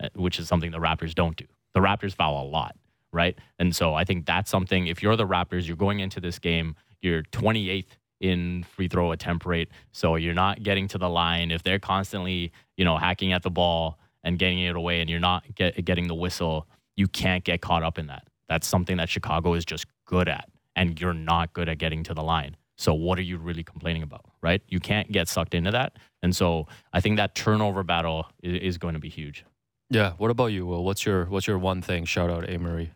uh, 0.00 0.08
which 0.14 0.38
is 0.40 0.48
something 0.48 0.70
the 0.72 0.78
Raptors 0.80 1.14
don't 1.14 1.36
do. 1.36 1.44
The 1.74 1.80
Raptors 1.80 2.14
foul 2.14 2.42
a 2.42 2.46
lot, 2.48 2.74
right? 3.12 3.38
And 3.60 3.76
so 3.76 3.94
I 3.94 4.04
think 4.04 4.26
that's 4.26 4.50
something. 4.50 4.86
If 4.88 5.02
you're 5.02 5.16
the 5.16 5.26
Raptors, 5.26 5.68
you're 5.68 5.76
going 5.76 6.00
into 6.00 6.20
this 6.20 6.38
game, 6.40 6.74
you're 7.06 7.22
28th 7.22 7.86
in 8.20 8.64
free 8.64 8.88
throw 8.88 9.12
attempt 9.12 9.46
rate, 9.46 9.68
so 9.92 10.16
you're 10.16 10.34
not 10.34 10.62
getting 10.62 10.88
to 10.88 10.98
the 10.98 11.08
line. 11.08 11.50
If 11.50 11.62
they're 11.62 11.78
constantly, 11.78 12.52
you 12.76 12.84
know, 12.84 12.96
hacking 12.96 13.32
at 13.32 13.42
the 13.42 13.50
ball 13.50 13.98
and 14.24 14.38
getting 14.38 14.58
it 14.58 14.76
away, 14.76 15.00
and 15.00 15.08
you're 15.08 15.20
not 15.20 15.54
get, 15.54 15.82
getting 15.84 16.08
the 16.08 16.14
whistle, 16.14 16.66
you 16.96 17.08
can't 17.08 17.44
get 17.44 17.60
caught 17.60 17.82
up 17.82 17.98
in 17.98 18.06
that. 18.08 18.26
That's 18.48 18.66
something 18.66 18.96
that 18.96 19.08
Chicago 19.08 19.54
is 19.54 19.64
just 19.64 19.86
good 20.04 20.28
at, 20.28 20.48
and 20.74 21.00
you're 21.00 21.14
not 21.14 21.52
good 21.52 21.68
at 21.68 21.78
getting 21.78 22.02
to 22.04 22.14
the 22.14 22.22
line. 22.22 22.56
So 22.76 22.92
what 22.92 23.18
are 23.18 23.22
you 23.22 23.38
really 23.38 23.64
complaining 23.64 24.02
about, 24.02 24.26
right? 24.42 24.62
You 24.68 24.80
can't 24.80 25.10
get 25.10 25.28
sucked 25.28 25.54
into 25.54 25.70
that. 25.70 25.94
And 26.22 26.36
so 26.36 26.66
I 26.92 27.00
think 27.00 27.16
that 27.16 27.34
turnover 27.34 27.82
battle 27.82 28.26
is, 28.42 28.60
is 28.60 28.78
going 28.78 28.94
to 28.94 29.00
be 29.00 29.08
huge. 29.08 29.44
Yeah. 29.88 30.12
What 30.18 30.30
about 30.30 30.46
you, 30.46 30.66
Will? 30.66 30.84
What's 30.84 31.06
your 31.06 31.26
what's 31.26 31.46
your 31.46 31.58
one 31.58 31.80
thing? 31.80 32.04
Shout 32.04 32.30
out 32.30 32.48
A 32.48 32.58
Marie. 32.58 32.90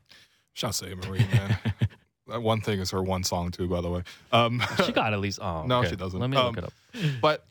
Shout 0.53 0.83
out 0.83 0.89
to 0.89 1.09
Marie, 1.09 1.27
man. 1.33 1.59
that 2.31 2.43
one 2.43 2.61
thing 2.61 2.81
is 2.81 2.91
her 2.93 3.03
one 3.03 3.23
song 3.25 3.51
too, 3.51 3.69
by 3.69 3.81
the 3.81 3.91
way. 3.91 4.03
Um, 4.33 4.63
She 4.85 4.93
got 4.93 5.13
at 5.13 5.21
least. 5.21 5.39
Oh, 5.43 5.65
No, 5.67 5.81
okay. 5.81 5.91
she 5.91 5.97
doesn't. 5.97 6.19
Let 6.19 6.31
me 6.31 6.37
Um, 6.37 6.47
look 6.55 6.59
it 6.59 6.65
up. 6.65 6.73
but 7.21 7.45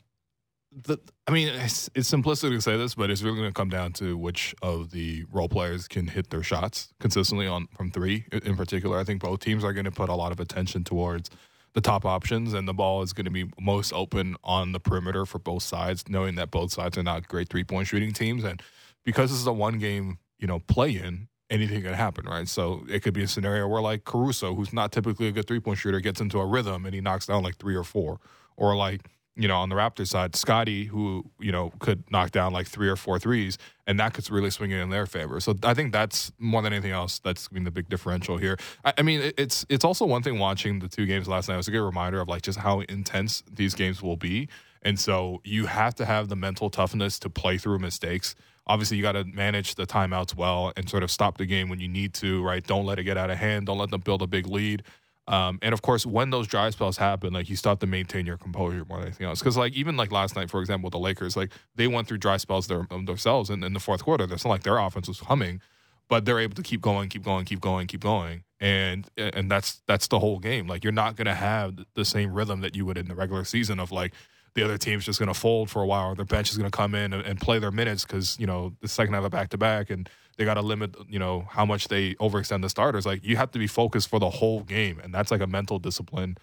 the, 0.72 0.98
I 1.26 1.32
mean, 1.32 1.48
it's, 1.48 1.90
it's 1.96 2.08
simplistic 2.10 2.50
to 2.50 2.60
say 2.60 2.76
this, 2.76 2.94
but 2.94 3.10
it's 3.10 3.22
really 3.22 3.36
going 3.38 3.48
to 3.48 3.52
come 3.54 3.70
down 3.70 3.92
to 3.94 4.16
which 4.16 4.54
of 4.62 4.90
the 4.92 5.24
role 5.32 5.48
players 5.48 5.88
can 5.88 6.06
hit 6.06 6.30
their 6.30 6.44
shots 6.44 6.92
consistently 7.00 7.46
on 7.48 7.66
from 7.76 7.90
three. 7.90 8.24
In 8.30 8.40
in 8.46 8.56
particular, 8.56 8.98
I 8.98 9.04
think 9.04 9.20
both 9.20 9.40
teams 9.40 9.64
are 9.64 9.72
going 9.72 9.84
to 9.86 9.90
put 9.90 10.08
a 10.08 10.14
lot 10.14 10.30
of 10.30 10.38
attention 10.38 10.84
towards 10.84 11.28
the 11.72 11.80
top 11.80 12.04
options, 12.04 12.52
and 12.54 12.68
the 12.68 12.74
ball 12.74 13.02
is 13.02 13.12
going 13.12 13.24
to 13.24 13.30
be 13.32 13.50
most 13.60 13.92
open 13.92 14.36
on 14.44 14.70
the 14.72 14.78
perimeter 14.80 15.26
for 15.26 15.38
both 15.40 15.62
sides, 15.64 16.04
knowing 16.08 16.36
that 16.36 16.50
both 16.52 16.72
sides 16.72 16.96
are 16.96 17.02
not 17.02 17.26
great 17.26 17.48
three 17.48 17.64
point 17.64 17.88
shooting 17.88 18.12
teams, 18.12 18.44
and 18.44 18.62
because 19.04 19.30
this 19.30 19.40
is 19.40 19.46
a 19.48 19.52
one 19.52 19.78
game, 19.78 20.18
you 20.38 20.46
know, 20.46 20.60
play 20.60 20.90
in. 20.96 21.26
Anything 21.50 21.82
can 21.82 21.94
happen, 21.94 22.26
right? 22.26 22.46
So 22.48 22.84
it 22.88 23.02
could 23.02 23.12
be 23.14 23.24
a 23.24 23.28
scenario 23.28 23.66
where, 23.66 23.82
like 23.82 24.04
Caruso, 24.04 24.54
who's 24.54 24.72
not 24.72 24.92
typically 24.92 25.26
a 25.26 25.32
good 25.32 25.46
three 25.48 25.58
point 25.60 25.78
shooter, 25.78 25.98
gets 26.00 26.20
into 26.20 26.38
a 26.38 26.46
rhythm 26.46 26.86
and 26.86 26.94
he 26.94 27.00
knocks 27.00 27.26
down 27.26 27.42
like 27.42 27.56
three 27.56 27.74
or 27.74 27.82
four, 27.84 28.20
or 28.56 28.76
like 28.76 29.00
you 29.36 29.48
know, 29.48 29.56
on 29.56 29.68
the 29.70 29.74
Raptors 29.74 30.08
side, 30.08 30.36
Scotty, 30.36 30.84
who, 30.84 31.24
you 31.38 31.50
know, 31.50 31.72
could 31.78 32.02
knock 32.10 32.30
down 32.30 32.52
like 32.52 32.66
three 32.66 32.88
or 32.88 32.96
four 32.96 33.18
threes, 33.18 33.56
and 33.86 33.98
that 33.98 34.12
could 34.12 34.28
really 34.30 34.50
swing 34.50 34.70
it 34.70 34.78
in 34.78 34.90
their 34.90 35.06
favor. 35.06 35.40
So 35.40 35.54
I 35.62 35.72
think 35.72 35.92
that's 35.92 36.30
more 36.38 36.60
than 36.60 36.72
anything 36.74 36.90
else 36.90 37.20
that's 37.20 37.48
been 37.48 37.64
the 37.64 37.70
big 37.70 37.88
differential 37.88 38.36
here. 38.36 38.58
I, 38.84 38.92
I 38.98 39.02
mean, 39.02 39.20
it- 39.20 39.34
it's 39.38 39.64
it's 39.68 39.84
also 39.84 40.04
one 40.04 40.22
thing 40.22 40.38
watching 40.38 40.80
the 40.80 40.88
two 40.88 41.06
games 41.06 41.26
last 41.26 41.48
night. 41.48 41.54
It 41.54 41.58
was 41.58 41.68
a 41.68 41.70
good 41.72 41.82
reminder 41.84 42.20
of 42.20 42.28
like 42.28 42.42
just 42.42 42.58
how 42.58 42.80
intense 42.80 43.42
these 43.50 43.74
games 43.74 44.02
will 44.02 44.16
be. 44.16 44.48
And 44.82 44.98
so 44.98 45.40
you 45.44 45.66
have 45.66 45.94
to 45.96 46.04
have 46.04 46.28
the 46.28 46.36
mental 46.36 46.68
toughness 46.70 47.18
to 47.20 47.30
play 47.30 47.56
through 47.58 47.78
mistakes. 47.78 48.34
Obviously, 48.70 48.96
you 48.96 49.02
got 49.02 49.12
to 49.12 49.24
manage 49.24 49.74
the 49.74 49.84
timeouts 49.84 50.36
well 50.36 50.72
and 50.76 50.88
sort 50.88 51.02
of 51.02 51.10
stop 51.10 51.38
the 51.38 51.44
game 51.44 51.68
when 51.68 51.80
you 51.80 51.88
need 51.88 52.14
to, 52.14 52.40
right? 52.44 52.64
Don't 52.64 52.86
let 52.86 53.00
it 53.00 53.02
get 53.02 53.16
out 53.16 53.28
of 53.28 53.36
hand. 53.36 53.66
Don't 53.66 53.78
let 53.78 53.90
them 53.90 54.00
build 54.00 54.22
a 54.22 54.28
big 54.28 54.46
lead. 54.46 54.84
Um, 55.26 55.58
and 55.60 55.72
of 55.72 55.82
course, 55.82 56.06
when 56.06 56.30
those 56.30 56.46
dry 56.46 56.70
spells 56.70 56.96
happen, 56.96 57.32
like 57.32 57.50
you 57.50 57.56
still 57.56 57.72
have 57.72 57.80
to 57.80 57.88
maintain 57.88 58.26
your 58.26 58.36
composure 58.36 58.84
more 58.88 58.98
than 58.98 59.08
anything 59.08 59.26
else. 59.26 59.40
Because 59.40 59.56
like 59.56 59.72
even 59.72 59.96
like 59.96 60.12
last 60.12 60.36
night, 60.36 60.50
for 60.50 60.60
example, 60.60 60.86
with 60.86 60.92
the 60.92 61.00
Lakers, 61.00 61.36
like 61.36 61.50
they 61.74 61.88
went 61.88 62.06
through 62.06 62.18
dry 62.18 62.36
spells 62.36 62.68
their, 62.68 62.86
themselves 62.90 63.50
in, 63.50 63.64
in 63.64 63.72
the 63.72 63.80
fourth 63.80 64.04
quarter. 64.04 64.24
It's 64.24 64.44
not 64.44 64.50
like 64.52 64.62
their 64.62 64.78
offense 64.78 65.08
was 65.08 65.18
humming, 65.18 65.60
but 66.08 66.24
they're 66.24 66.38
able 66.38 66.54
to 66.54 66.62
keep 66.62 66.80
going, 66.80 67.08
keep 67.08 67.24
going, 67.24 67.44
keep 67.44 67.60
going, 67.60 67.88
keep 67.88 68.02
going, 68.02 68.44
and 68.60 69.08
and 69.16 69.50
that's 69.50 69.82
that's 69.86 70.06
the 70.08 70.20
whole 70.20 70.38
game. 70.38 70.68
Like 70.68 70.84
you're 70.84 70.92
not 70.92 71.16
gonna 71.16 71.34
have 71.34 71.78
the 71.94 72.04
same 72.04 72.32
rhythm 72.32 72.60
that 72.60 72.76
you 72.76 72.84
would 72.86 72.98
in 72.98 73.08
the 73.08 73.16
regular 73.16 73.44
season 73.44 73.80
of 73.80 73.90
like 73.90 74.12
the 74.54 74.62
other 74.64 74.78
team's 74.78 75.04
just 75.04 75.18
gonna 75.18 75.34
fold 75.34 75.70
for 75.70 75.82
a 75.82 75.86
while, 75.86 76.10
or 76.10 76.14
their 76.14 76.24
bench 76.24 76.50
is 76.50 76.56
gonna 76.56 76.70
come 76.70 76.94
in 76.94 77.12
and, 77.12 77.24
and 77.24 77.40
play 77.40 77.58
their 77.58 77.70
minutes 77.70 78.04
because 78.04 78.38
you 78.38 78.46
know 78.46 78.72
the 78.80 78.88
second 78.88 79.14
half 79.14 79.24
of 79.24 79.30
back 79.30 79.50
to 79.50 79.58
back 79.58 79.90
and 79.90 80.08
they 80.38 80.44
got 80.46 80.54
to 80.54 80.62
limit, 80.62 80.94
you 81.06 81.18
know, 81.18 81.46
how 81.50 81.66
much 81.66 81.88
they 81.88 82.14
overextend 82.14 82.62
the 82.62 82.68
starters. 82.70 83.04
Like 83.04 83.22
you 83.24 83.36
have 83.36 83.50
to 83.50 83.58
be 83.58 83.66
focused 83.66 84.08
for 84.08 84.18
the 84.18 84.30
whole 84.30 84.62
game, 84.62 84.98
and 85.02 85.12
that's 85.12 85.30
like 85.30 85.42
a 85.42 85.46
mental 85.46 85.78
discipline. 85.78 86.36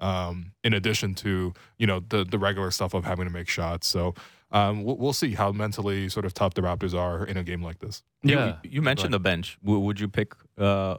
Um, 0.00 0.52
in 0.64 0.74
addition 0.74 1.14
to 1.16 1.54
you 1.78 1.86
know 1.86 2.00
the 2.08 2.24
the 2.24 2.38
regular 2.38 2.70
stuff 2.72 2.94
of 2.94 3.04
having 3.04 3.26
to 3.26 3.32
make 3.32 3.48
shots, 3.48 3.86
so 3.86 4.14
um, 4.50 4.82
we'll, 4.82 4.96
we'll 4.96 5.12
see 5.12 5.34
how 5.34 5.52
mentally 5.52 6.08
sort 6.08 6.26
of 6.26 6.34
tough 6.34 6.54
the 6.54 6.62
Raptors 6.62 6.94
are 6.98 7.24
in 7.24 7.36
a 7.36 7.44
game 7.44 7.62
like 7.62 7.78
this. 7.78 8.02
You- 8.22 8.36
Yeah. 8.36 8.56
You, 8.64 8.82
mentioned 8.82 9.14
the 9.14 9.20
bench. 9.20 9.56
W- 9.64 9.80
would 9.84 10.00
you 10.00 10.08
pick 10.08 10.34
uh, 10.58 10.96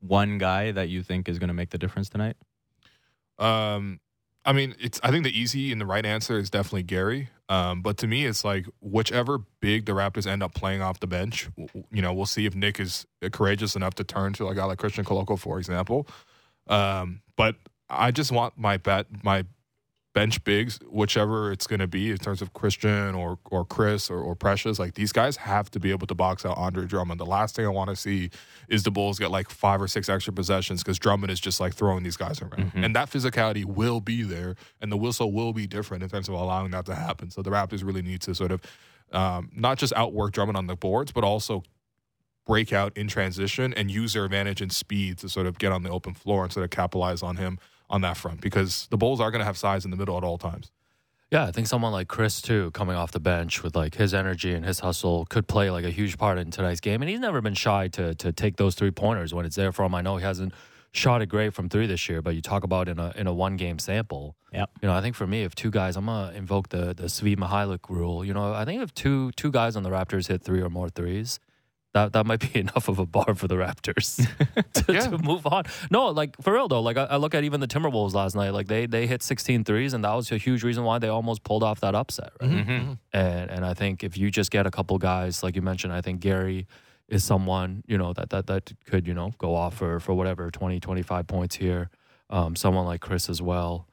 one 0.00 0.38
guy 0.38 0.72
that 0.72 0.88
you 0.88 1.02
think 1.02 1.28
is 1.28 1.38
going 1.38 1.48
to 1.48 1.54
make 1.54 1.70
the 1.70 1.78
difference 1.78 2.08
tonight? 2.08 2.36
Um, 3.38 4.00
I 4.44 4.52
mean, 4.52 4.74
it's. 4.80 5.00
I 5.02 5.10
think 5.10 5.24
the 5.24 5.38
easy 5.38 5.72
and 5.72 5.80
the 5.80 5.86
right 5.86 6.04
answer 6.06 6.38
is 6.38 6.48
definitely 6.50 6.84
Gary. 6.84 7.28
Um, 7.50 7.82
but 7.82 7.96
to 7.98 8.06
me, 8.06 8.26
it's 8.26 8.44
like 8.44 8.66
whichever 8.80 9.38
big 9.60 9.86
the 9.86 9.92
Raptors 9.92 10.26
end 10.26 10.42
up 10.42 10.54
playing 10.54 10.82
off 10.82 11.00
the 11.00 11.06
bench. 11.06 11.48
You 11.90 12.02
know, 12.02 12.12
we'll 12.12 12.26
see 12.26 12.46
if 12.46 12.54
Nick 12.54 12.78
is 12.78 13.06
courageous 13.32 13.74
enough 13.74 13.94
to 13.94 14.04
turn 14.04 14.34
to 14.34 14.48
a 14.48 14.54
guy 14.54 14.64
like 14.64 14.78
Christian 14.78 15.04
Koloko, 15.04 15.38
for 15.38 15.58
example. 15.58 16.06
Um, 16.66 17.22
but 17.36 17.56
I 17.88 18.10
just 18.10 18.32
want 18.32 18.58
my 18.58 18.76
bet, 18.76 19.06
my 19.22 19.44
bench 20.18 20.42
bigs, 20.42 20.80
whichever 20.90 21.52
it's 21.52 21.66
going 21.68 21.78
to 21.78 21.86
be 21.86 22.10
in 22.10 22.18
terms 22.18 22.42
of 22.42 22.52
Christian 22.52 23.14
or 23.14 23.38
or 23.50 23.64
Chris 23.64 24.10
or, 24.10 24.18
or 24.20 24.34
Precious. 24.34 24.78
Like 24.78 24.94
these 24.94 25.12
guys 25.12 25.36
have 25.36 25.70
to 25.70 25.78
be 25.78 25.90
able 25.92 26.08
to 26.08 26.14
box 26.14 26.44
out 26.44 26.56
Andre 26.58 26.86
Drummond. 26.86 27.20
The 27.20 27.26
last 27.26 27.54
thing 27.54 27.64
I 27.64 27.68
want 27.68 27.90
to 27.90 27.96
see 27.96 28.30
is 28.68 28.82
the 28.82 28.90
Bulls 28.90 29.18
get 29.20 29.30
like 29.30 29.48
five 29.48 29.80
or 29.80 29.86
six 29.86 30.08
extra 30.08 30.32
possessions 30.32 30.82
because 30.82 30.98
Drummond 30.98 31.30
is 31.30 31.38
just 31.38 31.60
like 31.60 31.72
throwing 31.74 32.02
these 32.02 32.16
guys 32.16 32.42
around, 32.42 32.72
Mhm. 32.72 32.84
and 32.84 32.96
that 32.96 33.08
physicality 33.10 33.64
will 33.64 34.00
be 34.00 34.22
there, 34.24 34.56
and 34.80 34.90
the 34.90 34.96
whistle 34.96 35.30
will 35.32 35.52
be 35.52 35.66
different 35.68 36.02
in 36.02 36.08
terms 36.08 36.28
of 36.28 36.34
allowing 36.34 36.72
that 36.72 36.84
to 36.86 36.94
happen. 36.96 37.30
So 37.30 37.40
the 37.42 37.50
Raptors 37.50 37.84
really 37.84 38.02
need 38.02 38.20
to 38.22 38.34
sort 38.34 38.50
of 38.50 38.60
um, 39.12 39.50
not 39.54 39.78
just 39.78 39.92
outwork 39.94 40.32
Drummond 40.32 40.56
on 40.58 40.66
the 40.66 40.76
boards, 40.76 41.12
but 41.12 41.24
also 41.24 41.62
break 42.46 42.72
out 42.72 42.94
in 42.96 43.06
transition 43.08 43.72
and 43.74 43.90
use 43.90 44.12
their 44.14 44.24
advantage 44.24 44.60
in 44.60 44.68
speed 44.70 45.16
to 45.18 45.28
sort 45.28 45.46
of 45.46 45.58
get 45.58 45.70
on 45.72 45.82
the 45.82 45.90
open 45.90 46.12
floor 46.14 46.42
and 46.44 46.52
sort 46.52 46.64
of 46.64 46.70
capitalize 46.70 47.22
on 47.22 47.36
him 47.36 47.58
on 47.90 48.00
that 48.02 48.16
front 48.16 48.40
because 48.40 48.86
the 48.90 48.96
Bulls 48.96 49.20
are 49.20 49.30
going 49.30 49.40
to 49.40 49.44
have 49.44 49.56
size 49.56 49.84
in 49.84 49.90
the 49.90 49.96
middle 49.96 50.16
at 50.16 50.24
all 50.24 50.38
times. 50.38 50.70
Yeah, 51.30 51.44
I 51.44 51.52
think 51.52 51.66
someone 51.66 51.92
like 51.92 52.08
Chris 52.08 52.40
too, 52.40 52.70
coming 52.70 52.96
off 52.96 53.12
the 53.12 53.20
bench 53.20 53.62
with 53.62 53.76
like 53.76 53.96
his 53.96 54.14
energy 54.14 54.54
and 54.54 54.64
his 54.64 54.80
hustle, 54.80 55.26
could 55.26 55.46
play 55.46 55.70
like 55.70 55.84
a 55.84 55.90
huge 55.90 56.16
part 56.16 56.38
in 56.38 56.50
tonight's 56.50 56.80
game. 56.80 57.02
And 57.02 57.10
he's 57.10 57.20
never 57.20 57.42
been 57.42 57.54
shy 57.54 57.88
to 57.88 58.14
to 58.14 58.32
take 58.32 58.56
those 58.56 58.74
three 58.74 58.90
pointers 58.90 59.34
when 59.34 59.44
it's 59.44 59.56
there 59.56 59.70
for 59.72 59.84
him. 59.84 59.94
I 59.94 60.00
know 60.00 60.16
he 60.16 60.24
hasn't 60.24 60.54
shot 60.92 61.20
it 61.20 61.26
great 61.26 61.52
from 61.52 61.68
three 61.68 61.86
this 61.86 62.08
year, 62.08 62.22
but 62.22 62.34
you 62.34 62.40
talk 62.40 62.64
about 62.64 62.88
in 62.88 62.98
a 62.98 63.12
in 63.14 63.26
a 63.26 63.34
one 63.34 63.56
game 63.56 63.78
sample. 63.78 64.36
Yep. 64.54 64.70
You 64.80 64.88
know, 64.88 64.94
I 64.94 65.02
think 65.02 65.16
for 65.16 65.26
me, 65.26 65.42
if 65.42 65.54
two 65.54 65.70
guys, 65.70 65.96
I'm 65.96 66.06
gonna 66.06 66.32
invoke 66.32 66.70
the 66.70 66.94
the 66.94 67.04
Svi 67.04 67.36
Mykhailiuk 67.36 67.90
rule. 67.90 68.24
You 68.24 68.32
know, 68.32 68.54
I 68.54 68.64
think 68.64 68.82
if 68.82 68.94
two 68.94 69.30
two 69.32 69.50
guys 69.50 69.76
on 69.76 69.82
the 69.82 69.90
Raptors 69.90 70.28
hit 70.28 70.42
three 70.42 70.62
or 70.62 70.70
more 70.70 70.88
threes, 70.88 71.40
that 71.98 72.12
that 72.12 72.26
might 72.26 72.40
be 72.40 72.60
enough 72.64 72.88
of 72.88 72.98
a 72.98 73.06
bar 73.06 73.34
for 73.34 73.48
the 73.48 73.56
Raptors 73.56 74.16
to, 74.74 74.92
Yeah. 74.92 75.00
to 75.10 75.18
move 75.18 75.46
on. 75.46 75.64
No, 75.90 76.06
like 76.08 76.36
for 76.40 76.52
real 76.52 76.68
though. 76.68 76.80
Like 76.82 76.96
I, 76.96 77.04
I 77.04 77.16
look 77.16 77.34
at 77.34 77.44
even 77.44 77.60
the 77.60 77.68
Timberwolves 77.68 78.14
last 78.14 78.34
night. 78.36 78.50
Like 78.50 78.66
they 78.68 78.86
they 78.86 79.06
hit 79.06 79.22
16 79.22 79.64
threes, 79.64 79.94
and 79.94 80.04
that 80.04 80.14
was 80.14 80.30
a 80.32 80.38
huge 80.38 80.62
reason 80.64 80.84
why 80.84 80.98
they 80.98 81.08
almost 81.08 81.42
pulled 81.44 81.62
off 81.62 81.80
that 81.80 81.94
upset. 81.94 82.32
Right. 82.40 82.50
Mm-hmm. 82.50 82.92
And 83.12 83.50
and 83.50 83.64
I 83.64 83.74
think 83.74 84.04
if 84.04 84.16
you 84.16 84.30
just 84.30 84.50
get 84.50 84.66
a 84.66 84.70
couple 84.70 84.96
guys, 84.98 85.42
like 85.42 85.56
you 85.56 85.62
mentioned, 85.62 85.92
I 85.92 86.00
think 86.00 86.20
Gary 86.20 86.66
is 87.08 87.24
someone 87.24 87.82
you 87.86 87.96
know 87.96 88.12
that 88.12 88.28
that 88.30 88.46
that 88.46 88.72
could 88.86 89.06
you 89.06 89.14
know 89.14 89.32
go 89.38 89.54
off 89.54 89.74
for 89.74 89.98
for 90.00 90.12
whatever 90.14 90.50
20 90.50 90.78
25 90.80 91.26
points 91.26 91.56
here. 91.56 91.90
Um, 92.30 92.54
someone 92.56 92.84
like 92.84 93.00
Chris 93.00 93.28
as 93.30 93.40
well. 93.40 93.86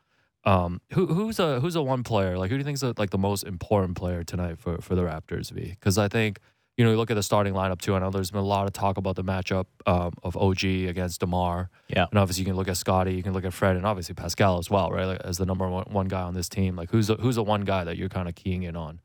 Um, 0.43 0.79
who 0.93 1.07
who's 1.07 1.39
a 1.39 1.59
who's 1.59 1.75
a 1.75 1.81
one 1.81 2.03
player 2.03 2.37
like 2.37 2.51
who 2.51 2.57
do 2.57 2.59
you 2.59 2.65
think 2.65 2.75
is 2.75 2.83
like 2.99 3.09
the 3.09 3.17
most 3.17 3.43
important 3.43 3.95
player 3.97 4.23
tonight 4.23 4.59
for 4.59 4.77
for 4.81 4.93
the 4.95 5.01
Raptors? 5.01 5.49
V 5.51 5.61
because 5.79 5.97
I 5.97 6.07
think 6.07 6.39
you 6.77 6.83
know 6.83 6.91
you 6.91 6.97
look 6.97 7.09
at 7.11 7.15
the 7.15 7.23
starting 7.23 7.53
lineup 7.53 7.79
too. 7.79 7.95
I 7.95 7.99
know 7.99 8.09
there's 8.09 8.31
been 8.31 8.41
a 8.41 8.45
lot 8.45 8.67
of 8.67 8.73
talk 8.73 8.97
about 8.97 9.15
the 9.15 9.23
matchup 9.23 9.65
um, 9.85 10.11
of 10.23 10.35
OG 10.35 10.63
against 10.63 11.19
Demar. 11.21 11.69
Yeah. 11.87 12.07
And 12.09 12.19
obviously, 12.19 12.41
you 12.41 12.45
can 12.45 12.55
look 12.55 12.67
at 12.67 12.77
Scotty, 12.77 13.13
you 13.13 13.23
can 13.23 13.33
look 13.33 13.45
at 13.45 13.53
Fred, 13.53 13.75
and 13.77 13.85
obviously 13.85 14.13
Pascal 14.15 14.57
as 14.57 14.69
well, 14.69 14.91
right? 14.91 15.05
Like, 15.05 15.21
as 15.21 15.37
the 15.37 15.45
number 15.45 15.69
one, 15.69 15.85
one 15.89 16.07
guy 16.07 16.21
on 16.21 16.33
this 16.33 16.49
team. 16.49 16.75
Like, 16.75 16.89
who's 16.89 17.07
the, 17.07 17.15
who's 17.15 17.35
the 17.35 17.43
one 17.43 17.61
guy 17.61 17.83
that 17.85 17.97
you're 17.97 18.09
kind 18.09 18.27
of 18.27 18.35
keying 18.35 18.63
in 18.63 18.75
on, 18.75 18.99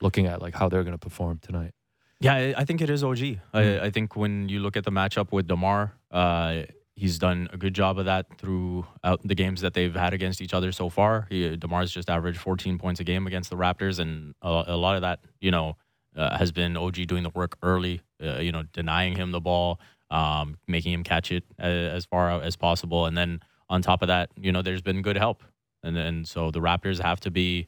looking 0.00 0.26
at 0.26 0.40
like 0.40 0.54
how 0.54 0.68
they're 0.68 0.84
going 0.84 0.94
to 0.94 0.98
perform 0.98 1.38
tonight? 1.42 1.72
Yeah, 2.20 2.52
I- 2.56 2.64
think 2.64 2.82
it 2.82 2.90
is 2.90 3.02
OG. 3.02 3.38
I, 3.54 3.80
I 3.80 3.90
think 3.90 4.14
when 4.14 4.48
you 4.48 4.60
look 4.60 4.76
at 4.76 4.84
the 4.84 4.90
matchup 4.90 5.32
with 5.32 5.48
Demar, 5.48 5.94
uh, 6.10 6.62
he's 6.94 7.18
done 7.18 7.48
a 7.50 7.56
good 7.56 7.74
job 7.74 7.98
of 7.98 8.04
that 8.04 8.26
throughout 8.38 9.20
the 9.24 9.34
games 9.34 9.62
that 9.62 9.72
they've 9.72 9.94
had 9.94 10.12
against 10.12 10.42
each 10.42 10.52
other 10.52 10.70
so 10.70 10.90
far. 10.90 11.26
He, 11.30 11.56
Demar's 11.56 11.90
just 11.90 12.10
averaged 12.10 12.38
14 12.38 12.78
points 12.78 13.00
a 13.00 13.04
game 13.04 13.26
against 13.26 13.48
the 13.48 13.56
Raptors, 13.56 13.98
and 13.98 14.34
a, 14.42 14.64
a 14.68 14.76
lot 14.76 14.96
of 14.96 15.02
that, 15.02 15.20
you 15.40 15.50
know, 15.50 15.76
uh, 16.20 16.36
has 16.36 16.52
been 16.52 16.76
OG 16.76 17.06
doing 17.06 17.22
the 17.22 17.30
work 17.30 17.56
early. 17.62 18.02
Uh, 18.22 18.38
you 18.38 18.52
know, 18.52 18.64
denying 18.72 19.16
him 19.16 19.30
the 19.30 19.40
ball, 19.40 19.80
um, 20.10 20.56
making 20.68 20.92
him 20.92 21.02
catch 21.02 21.32
it 21.32 21.44
uh, 21.58 21.62
as 21.62 22.04
far 22.04 22.30
out 22.30 22.42
as 22.42 22.56
possible, 22.56 23.06
and 23.06 23.16
then 23.16 23.40
on 23.70 23.80
top 23.80 24.02
of 24.02 24.08
that, 24.08 24.30
you 24.36 24.52
know, 24.52 24.62
there's 24.62 24.82
been 24.82 25.00
good 25.00 25.16
help, 25.16 25.42
and 25.82 25.96
and 25.96 26.28
so 26.28 26.50
the 26.50 26.60
Raptors 26.60 27.00
have 27.00 27.20
to 27.20 27.30
be, 27.30 27.66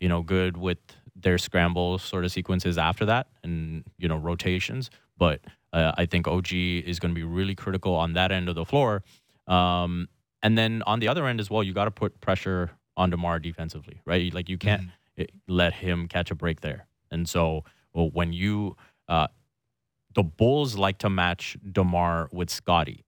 you 0.00 0.08
know, 0.08 0.22
good 0.22 0.56
with 0.56 0.78
their 1.14 1.38
scramble 1.38 1.98
sort 1.98 2.24
of 2.24 2.32
sequences 2.32 2.76
after 2.76 3.04
that, 3.06 3.28
and 3.44 3.84
you 3.98 4.08
know, 4.08 4.16
rotations. 4.16 4.90
But 5.16 5.40
uh, 5.72 5.92
I 5.96 6.06
think 6.06 6.26
OG 6.26 6.52
is 6.52 6.98
going 6.98 7.14
to 7.14 7.18
be 7.18 7.24
really 7.24 7.54
critical 7.54 7.94
on 7.94 8.14
that 8.14 8.32
end 8.32 8.48
of 8.48 8.54
the 8.56 8.64
floor. 8.64 9.04
Um, 9.46 10.08
and 10.42 10.58
then 10.58 10.82
on 10.86 10.98
the 10.98 11.08
other 11.08 11.26
end 11.26 11.38
as 11.38 11.50
well, 11.50 11.62
you 11.62 11.72
got 11.72 11.84
to 11.84 11.90
put 11.90 12.20
pressure 12.20 12.72
on 12.96 13.10
Demar 13.10 13.38
defensively, 13.38 14.00
right? 14.04 14.32
Like 14.34 14.48
you 14.48 14.58
can't 14.58 14.88
eh, 15.16 15.26
let 15.46 15.72
him 15.74 16.08
catch 16.08 16.30
a 16.30 16.34
break 16.34 16.60
there. 16.60 16.86
And 17.10 17.28
so 17.28 17.64
well, 17.94 18.10
when 18.10 18.32
you, 18.32 18.76
uh, 19.08 19.28
the 20.14 20.22
Bulls 20.22 20.76
like 20.76 20.98
to 20.98 21.10
match 21.10 21.56
Demar 21.70 22.28
with 22.32 22.50
Scotty. 22.50 23.04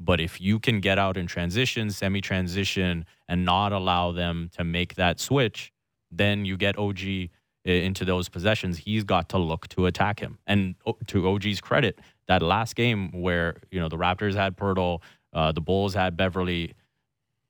But 0.00 0.20
if 0.20 0.40
you 0.40 0.60
can 0.60 0.80
get 0.80 0.98
out 0.98 1.16
in 1.16 1.26
transition, 1.26 1.90
semi 1.90 2.20
transition, 2.20 3.04
and 3.28 3.44
not 3.44 3.72
allow 3.72 4.12
them 4.12 4.50
to 4.56 4.64
make 4.64 4.94
that 4.94 5.18
switch, 5.18 5.72
then 6.10 6.44
you 6.44 6.56
get 6.56 6.78
OG 6.78 7.30
into 7.64 8.04
those 8.04 8.28
possessions. 8.28 8.78
He's 8.78 9.04
got 9.04 9.28
to 9.30 9.38
look 9.38 9.68
to 9.68 9.86
attack 9.86 10.20
him. 10.20 10.38
And 10.46 10.76
to 11.08 11.28
OG's 11.28 11.60
credit, 11.60 11.98
that 12.28 12.42
last 12.42 12.76
game 12.76 13.10
where 13.20 13.56
you 13.70 13.80
know 13.80 13.88
the 13.88 13.96
Raptors 13.96 14.34
had 14.34 14.56
Poeltl, 14.56 15.00
uh, 15.32 15.52
the 15.52 15.60
Bulls 15.60 15.94
had 15.94 16.16
Beverley, 16.16 16.74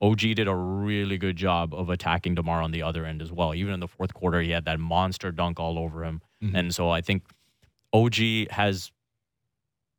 OG 0.00 0.20
did 0.36 0.46
a 0.46 0.54
really 0.54 1.18
good 1.18 1.36
job 1.36 1.74
of 1.74 1.90
attacking 1.90 2.34
DeMar 2.36 2.62
on 2.62 2.70
the 2.70 2.82
other 2.82 3.04
end 3.04 3.20
as 3.20 3.32
well. 3.32 3.54
Even 3.54 3.74
in 3.74 3.80
the 3.80 3.88
fourth 3.88 4.14
quarter, 4.14 4.40
he 4.40 4.50
had 4.50 4.64
that 4.66 4.78
monster 4.78 5.32
dunk 5.32 5.58
all 5.58 5.78
over 5.78 6.04
him. 6.04 6.22
Mhm. 6.42 6.54
And 6.54 6.74
so 6.74 6.88
I 6.90 7.00
think 7.00 7.24
OG 7.92 8.46
has 8.50 8.92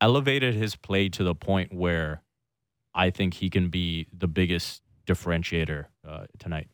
elevated 0.02 0.56
his 0.56 0.76
play 0.76 1.10
to 1.10 1.24
the 1.24 1.36
point 1.36 1.74
where 1.74 2.22
I 2.94 3.10
think 3.10 3.36
he 3.36 3.50
can 3.50 3.70
be 3.70 4.08
the 4.18 4.28
biggest 4.28 4.82
differentiator 5.06 5.86
uh, 6.08 6.26
tonight. 6.38 6.70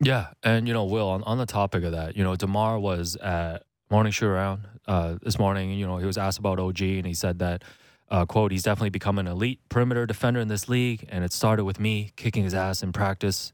Yeah, 0.00 0.28
and 0.42 0.66
you 0.66 0.74
know, 0.74 0.84
Will, 0.84 1.08
on, 1.08 1.22
on 1.22 1.38
the 1.38 1.46
topic 1.46 1.84
of 1.84 1.92
that, 1.92 2.16
you 2.16 2.24
know, 2.24 2.34
Demar 2.34 2.78
was 2.78 3.16
at 3.16 3.62
morning 3.90 4.10
shoot 4.12 4.26
around 4.26 4.66
uh, 4.88 5.16
this 5.22 5.38
morning. 5.38 5.70
You 5.70 5.86
know, 5.86 5.98
he 5.98 6.06
was 6.06 6.18
asked 6.18 6.38
about 6.38 6.58
OG, 6.58 6.80
and 6.82 7.06
he 7.06 7.14
said 7.14 7.38
that, 7.38 7.62
uh, 8.10 8.26
"quote 8.26 8.52
He's 8.52 8.62
definitely 8.62 8.90
become 8.90 9.18
an 9.18 9.26
elite 9.26 9.60
perimeter 9.68 10.06
defender 10.06 10.40
in 10.40 10.48
this 10.48 10.68
league, 10.68 11.06
and 11.08 11.24
it 11.24 11.32
started 11.32 11.64
with 11.64 11.80
me 11.80 12.12
kicking 12.16 12.44
his 12.44 12.54
ass 12.54 12.82
in 12.82 12.92
practice 12.92 13.52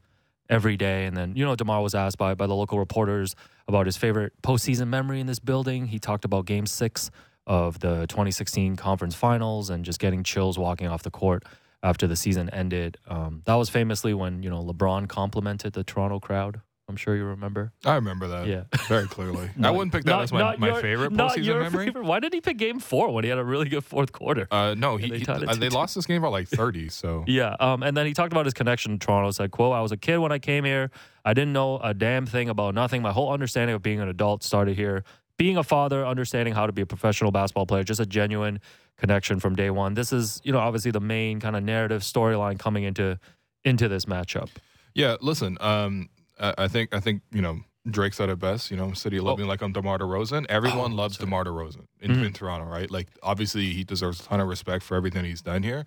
every 0.48 0.76
day." 0.76 1.06
And 1.06 1.16
then, 1.16 1.34
you 1.36 1.44
know, 1.44 1.54
Demar 1.56 1.82
was 1.82 1.94
asked 1.94 2.18
by 2.18 2.34
by 2.34 2.46
the 2.46 2.54
local 2.54 2.78
reporters 2.78 3.34
about 3.68 3.86
his 3.86 3.96
favorite 3.96 4.32
postseason 4.42 4.88
memory 4.88 5.20
in 5.20 5.26
this 5.26 5.38
building. 5.38 5.86
He 5.86 5.98
talked 5.98 6.24
about 6.24 6.46
Game 6.46 6.66
Six 6.66 7.10
of 7.46 7.80
the 7.80 8.06
2016 8.08 8.76
Conference 8.76 9.14
Finals 9.14 9.70
and 9.70 9.84
just 9.84 9.98
getting 9.98 10.22
chills 10.22 10.58
walking 10.58 10.86
off 10.86 11.02
the 11.02 11.10
court 11.10 11.44
after 11.82 12.06
the 12.06 12.16
season 12.16 12.50
ended. 12.50 12.98
Um, 13.08 13.42
that 13.46 13.54
was 13.54 13.68
famously 13.68 14.14
when 14.14 14.42
you 14.42 14.50
know 14.50 14.62
LeBron 14.62 15.08
complimented 15.08 15.72
the 15.72 15.84
Toronto 15.84 16.20
crowd. 16.20 16.60
I'm 16.90 16.96
sure 16.96 17.16
you 17.16 17.24
remember. 17.24 17.72
I 17.86 17.94
remember 17.94 18.28
that. 18.28 18.46
Yeah. 18.46 18.64
very 18.88 19.06
clearly. 19.06 19.48
I 19.62 19.70
wouldn't 19.70 19.92
pick 19.92 20.04
that 20.04 20.10
not- 20.10 20.22
as 20.24 20.32
my, 20.32 20.38
not 20.40 20.58
my 20.58 20.66
your- 20.68 20.80
favorite 20.82 21.12
not 21.12 21.30
postseason 21.32 21.44
your 21.44 21.60
memory. 21.62 21.86
favorite. 21.86 22.04
Why 22.04 22.20
did 22.20 22.34
he 22.34 22.40
pick 22.42 22.58
Game 22.58 22.78
Four 22.80 23.14
when 23.14 23.24
he 23.24 23.30
had 23.30 23.38
a 23.38 23.44
really 23.44 23.68
good 23.70 23.84
fourth 23.84 24.12
quarter? 24.12 24.46
Uh, 24.50 24.74
no, 24.76 24.96
he, 24.98 25.08
they 25.08 25.18
he- 25.20 25.26
uh, 25.26 25.54
they 25.54 25.70
lost 25.70 25.94
this 25.94 26.04
game 26.04 26.20
by 26.20 26.28
like 26.28 26.48
30. 26.60 26.90
So 26.90 27.24
Yeah, 27.26 27.56
um, 27.60 27.82
and 27.82 27.96
then 27.96 28.04
he 28.04 28.12
talked 28.12 28.32
about 28.32 28.44
his 28.44 28.52
connection 28.54 28.98
to 28.98 29.06
Toronto. 29.06 29.30
Said, 29.30 29.50
"quote 29.50 29.74
I 29.74 29.80
was 29.80 29.92
a 29.92 29.96
kid 29.96 30.18
when 30.18 30.32
I 30.32 30.38
came 30.38 30.64
here. 30.64 30.90
I 31.24 31.32
didn't 31.32 31.54
know 31.54 31.78
a 31.78 31.94
damn 31.94 32.26
thing 32.26 32.48
about 32.50 32.74
nothing. 32.74 33.00
My 33.00 33.12
whole 33.12 33.32
understanding 33.32 33.74
of 33.74 33.82
being 33.82 34.00
an 34.00 34.08
adult 34.08 34.42
started 34.42 34.76
here. 34.76 35.04
Being 35.38 35.56
a 35.56 35.62
father, 35.62 36.04
understanding 36.06 36.52
how 36.52 36.66
to 36.66 36.72
be 36.72 36.82
a 36.82 36.86
professional 36.86 37.30
basketball 37.30 37.64
player, 37.64 37.82
just 37.82 37.98
a 38.00 38.04
genuine 38.04 38.60
connection 38.98 39.40
from 39.40 39.54
day 39.56 39.70
one. 39.70 39.94
This 39.94 40.12
is, 40.12 40.38
you 40.44 40.52
know, 40.52 40.58
obviously 40.58 40.90
the 40.90 41.00
main 41.00 41.40
kind 41.40 41.56
of 41.56 41.62
narrative 41.62 42.02
storyline 42.02 42.58
coming 42.58 42.84
into 42.84 43.18
into 43.64 43.88
this 43.88 44.04
matchup. 44.04 44.48
yeah, 44.94 45.16
listen. 45.22 45.56
Um, 45.60 46.08
I, 46.40 46.54
I 46.58 46.68
think 46.68 46.94
I 46.94 47.00
think 47.00 47.22
you 47.32 47.42
know 47.42 47.60
Drake 47.88 48.14
said 48.14 48.28
it 48.28 48.38
best. 48.38 48.70
You 48.70 48.76
know, 48.76 48.92
City 48.92 49.20
love 49.20 49.38
me 49.38 49.44
like 49.44 49.62
I'm 49.62 49.72
Demar 49.72 49.98
Derozan. 49.98 50.46
Everyone 50.48 50.92
Oh, 50.92 50.96
loves 50.96 51.16
sorry. 51.16 51.26
Demar 51.26 51.44
Derozan 51.44 51.86
in, 52.00 52.10
Mhm. 52.12 52.26
in 52.26 52.32
Toronto, 52.32 52.66
right? 52.66 52.90
Like 52.90 53.08
obviously 53.22 53.72
he 53.72 53.84
deserves 53.84 54.20
a 54.20 54.24
ton 54.24 54.40
of 54.40 54.48
respect 54.48 54.82
for 54.84 54.96
everything 54.96 55.24
he's 55.24 55.42
done 55.42 55.62
here. 55.62 55.86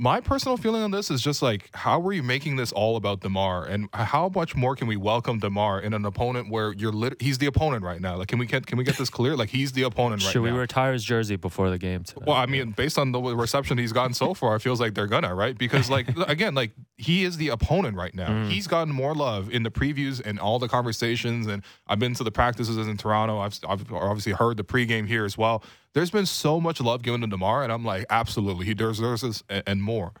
My 0.00 0.20
personal 0.20 0.56
feeling 0.56 0.82
on 0.82 0.92
this 0.92 1.10
is 1.10 1.20
just 1.20 1.42
like, 1.42 1.70
how 1.74 2.00
are 2.06 2.12
you 2.12 2.22
making 2.22 2.54
this 2.54 2.70
all 2.70 2.94
about 2.94 3.18
Demar, 3.20 3.64
and 3.64 3.88
how 3.92 4.30
much 4.32 4.54
more 4.54 4.76
can 4.76 4.86
we 4.86 4.96
welcome 4.96 5.40
Demar 5.40 5.80
in 5.80 5.92
an 5.92 6.04
opponent 6.04 6.52
where 6.52 6.72
you're 6.72 6.92
lit- 6.92 7.20
he's 7.20 7.38
the 7.38 7.46
opponent 7.46 7.82
right 7.82 8.00
now? 8.00 8.14
Like, 8.16 8.28
can 8.28 8.38
we 8.38 8.46
get 8.46 8.64
can 8.64 8.78
we 8.78 8.84
get 8.84 8.96
this 8.96 9.10
clear? 9.10 9.34
Like, 9.34 9.48
he's 9.48 9.72
the 9.72 9.82
opponent 9.82 10.22
right 10.22 10.30
Should 10.30 10.42
we 10.42 10.52
now. 10.52 10.58
retire 10.58 10.92
his 10.92 11.02
jersey 11.02 11.34
before 11.34 11.68
the 11.68 11.78
game? 11.78 12.04
Tonight? 12.04 12.28
Well, 12.28 12.36
I 12.36 12.46
mean, 12.46 12.70
based 12.70 12.96
on 12.96 13.10
the 13.10 13.20
reception 13.20 13.76
he's 13.76 13.92
gotten 13.92 14.14
so 14.14 14.34
far, 14.34 14.54
it 14.54 14.60
feels 14.60 14.80
like 14.80 14.94
they're 14.94 15.08
gonna, 15.08 15.34
right? 15.34 15.58
Because, 15.58 15.90
like, 15.90 16.08
again, 16.28 16.54
like 16.54 16.70
he 16.96 17.24
is 17.24 17.36
the 17.36 17.48
opponent 17.48 17.96
right 17.96 18.14
now. 18.14 18.28
Mm. 18.28 18.50
He's 18.50 18.68
gotten 18.68 18.94
more 18.94 19.16
love 19.16 19.50
in 19.50 19.64
the 19.64 19.70
previews 19.70 20.22
and 20.24 20.38
all 20.38 20.60
the 20.60 20.68
conversations. 20.68 21.48
And 21.48 21.64
I've 21.88 21.98
been 21.98 22.14
to 22.14 22.22
the 22.22 22.30
practices 22.30 22.76
in 22.76 22.96
Toronto. 22.98 23.40
I've, 23.40 23.58
I've 23.68 23.92
obviously 23.92 24.32
heard 24.32 24.58
the 24.58 24.64
pregame 24.64 25.08
here 25.08 25.24
as 25.24 25.36
well. 25.36 25.64
There's 25.94 26.10
been 26.10 26.26
so 26.26 26.60
much 26.60 26.80
love 26.80 27.02
given 27.02 27.22
to 27.22 27.26
Demar, 27.26 27.62
and 27.62 27.72
I'm 27.72 27.84
like, 27.84 28.04
absolutely, 28.10 28.66
he 28.66 28.74
deserves 28.74 29.22
this 29.22 29.42
and, 29.48 29.62
and 29.66 29.82
more. 29.82 30.12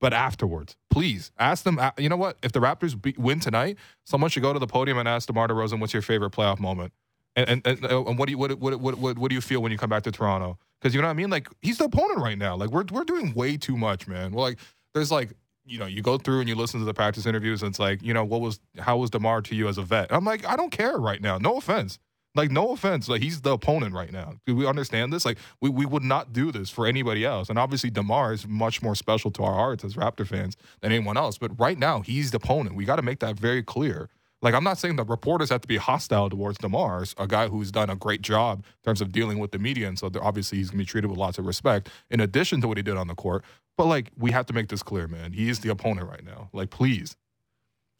But 0.00 0.12
afterwards, 0.12 0.76
please 0.90 1.30
ask 1.38 1.64
them. 1.64 1.80
You 1.98 2.08
know 2.08 2.16
what? 2.16 2.36
If 2.42 2.52
the 2.52 2.60
Raptors 2.60 3.00
be, 3.00 3.14
win 3.16 3.40
tonight, 3.40 3.78
someone 4.04 4.30
should 4.30 4.42
go 4.42 4.52
to 4.52 4.58
the 4.58 4.66
podium 4.66 4.98
and 4.98 5.08
ask 5.08 5.26
DeMar 5.26 5.48
DeRozan, 5.48 5.80
"What's 5.80 5.94
your 5.94 6.02
favorite 6.02 6.32
playoff 6.32 6.58
moment?" 6.58 6.92
And 7.34 7.48
and, 7.48 7.66
and, 7.66 7.84
uh, 7.84 8.00
what 8.02 8.26
do 8.26 8.32
you 8.32 8.38
what, 8.38 8.58
what 8.58 8.78
what 8.78 8.98
what 8.98 9.18
what 9.18 9.28
do 9.30 9.34
you 9.34 9.40
feel 9.40 9.62
when 9.62 9.72
you 9.72 9.78
come 9.78 9.90
back 9.90 10.02
to 10.02 10.12
Toronto? 10.12 10.58
Because 10.80 10.94
you 10.94 11.00
know 11.00 11.08
what 11.08 11.12
I 11.12 11.16
mean. 11.16 11.30
Like 11.30 11.48
he's 11.62 11.78
the 11.78 11.84
opponent 11.84 12.20
right 12.20 12.36
now. 12.36 12.56
Like 12.56 12.70
we're 12.70 12.84
we're 12.92 13.04
doing 13.04 13.32
way 13.34 13.56
too 13.56 13.76
much, 13.76 14.06
man. 14.06 14.32
Well, 14.32 14.44
like 14.44 14.58
there's 14.92 15.10
like 15.10 15.30
you 15.64 15.78
know 15.78 15.86
you 15.86 16.02
go 16.02 16.18
through 16.18 16.40
and 16.40 16.48
you 16.48 16.54
listen 16.54 16.78
to 16.80 16.86
the 16.86 16.94
practice 16.94 17.24
interviews, 17.24 17.62
and 17.62 17.70
it's 17.70 17.78
like 17.78 18.02
you 18.02 18.12
know 18.12 18.24
what 18.24 18.42
was 18.42 18.60
how 18.78 18.98
was 18.98 19.08
Demar 19.10 19.40
to 19.42 19.54
you 19.54 19.66
as 19.66 19.78
a 19.78 19.82
vet? 19.82 20.12
I'm 20.12 20.24
like 20.24 20.46
I 20.46 20.56
don't 20.56 20.70
care 20.70 20.98
right 20.98 21.20
now. 21.20 21.38
No 21.38 21.56
offense. 21.56 21.98
Like 22.36 22.50
no 22.50 22.72
offense, 22.72 23.08
like 23.08 23.22
he's 23.22 23.40
the 23.40 23.52
opponent 23.52 23.94
right 23.94 24.12
now. 24.12 24.34
Do 24.44 24.54
we 24.54 24.66
understand 24.66 25.12
this? 25.12 25.24
Like 25.24 25.38
we, 25.60 25.70
we 25.70 25.86
would 25.86 26.04
not 26.04 26.32
do 26.34 26.52
this 26.52 26.68
for 26.68 26.86
anybody 26.86 27.24
else. 27.24 27.48
And 27.48 27.58
obviously 27.58 27.90
Demar 27.90 28.34
is 28.34 28.46
much 28.46 28.82
more 28.82 28.94
special 28.94 29.30
to 29.32 29.42
our 29.42 29.54
hearts 29.54 29.84
as 29.84 29.94
Raptor 29.94 30.26
fans 30.26 30.56
than 30.80 30.92
anyone 30.92 31.16
else. 31.16 31.38
But 31.38 31.58
right 31.58 31.78
now 31.78 32.02
he's 32.02 32.30
the 32.30 32.36
opponent. 32.36 32.76
We 32.76 32.84
got 32.84 32.96
to 32.96 33.02
make 33.02 33.20
that 33.20 33.38
very 33.38 33.62
clear. 33.62 34.10
Like 34.42 34.54
I'm 34.54 34.64
not 34.64 34.78
saying 34.78 34.96
the 34.96 35.04
reporters 35.04 35.48
have 35.48 35.62
to 35.62 35.68
be 35.68 35.78
hostile 35.78 36.28
towards 36.28 36.58
Demar, 36.58 37.04
a 37.16 37.26
guy 37.26 37.48
who's 37.48 37.72
done 37.72 37.88
a 37.88 37.96
great 37.96 38.20
job 38.20 38.58
in 38.58 38.84
terms 38.84 39.00
of 39.00 39.10
dealing 39.10 39.38
with 39.38 39.50
the 39.50 39.58
media, 39.58 39.88
and 39.88 39.98
so 39.98 40.10
obviously 40.20 40.58
he's 40.58 40.70
gonna 40.70 40.82
be 40.82 40.84
treated 40.84 41.08
with 41.08 41.18
lots 41.18 41.38
of 41.38 41.46
respect 41.46 41.88
in 42.10 42.20
addition 42.20 42.60
to 42.60 42.68
what 42.68 42.76
he 42.76 42.82
did 42.82 42.96
on 42.96 43.08
the 43.08 43.14
court. 43.14 43.44
But 43.78 43.86
like 43.86 44.10
we 44.16 44.30
have 44.32 44.46
to 44.46 44.52
make 44.52 44.68
this 44.68 44.82
clear, 44.82 45.08
man. 45.08 45.32
He 45.32 45.48
is 45.48 45.60
the 45.60 45.70
opponent 45.70 46.08
right 46.08 46.24
now. 46.24 46.50
Like 46.52 46.70
please, 46.70 47.16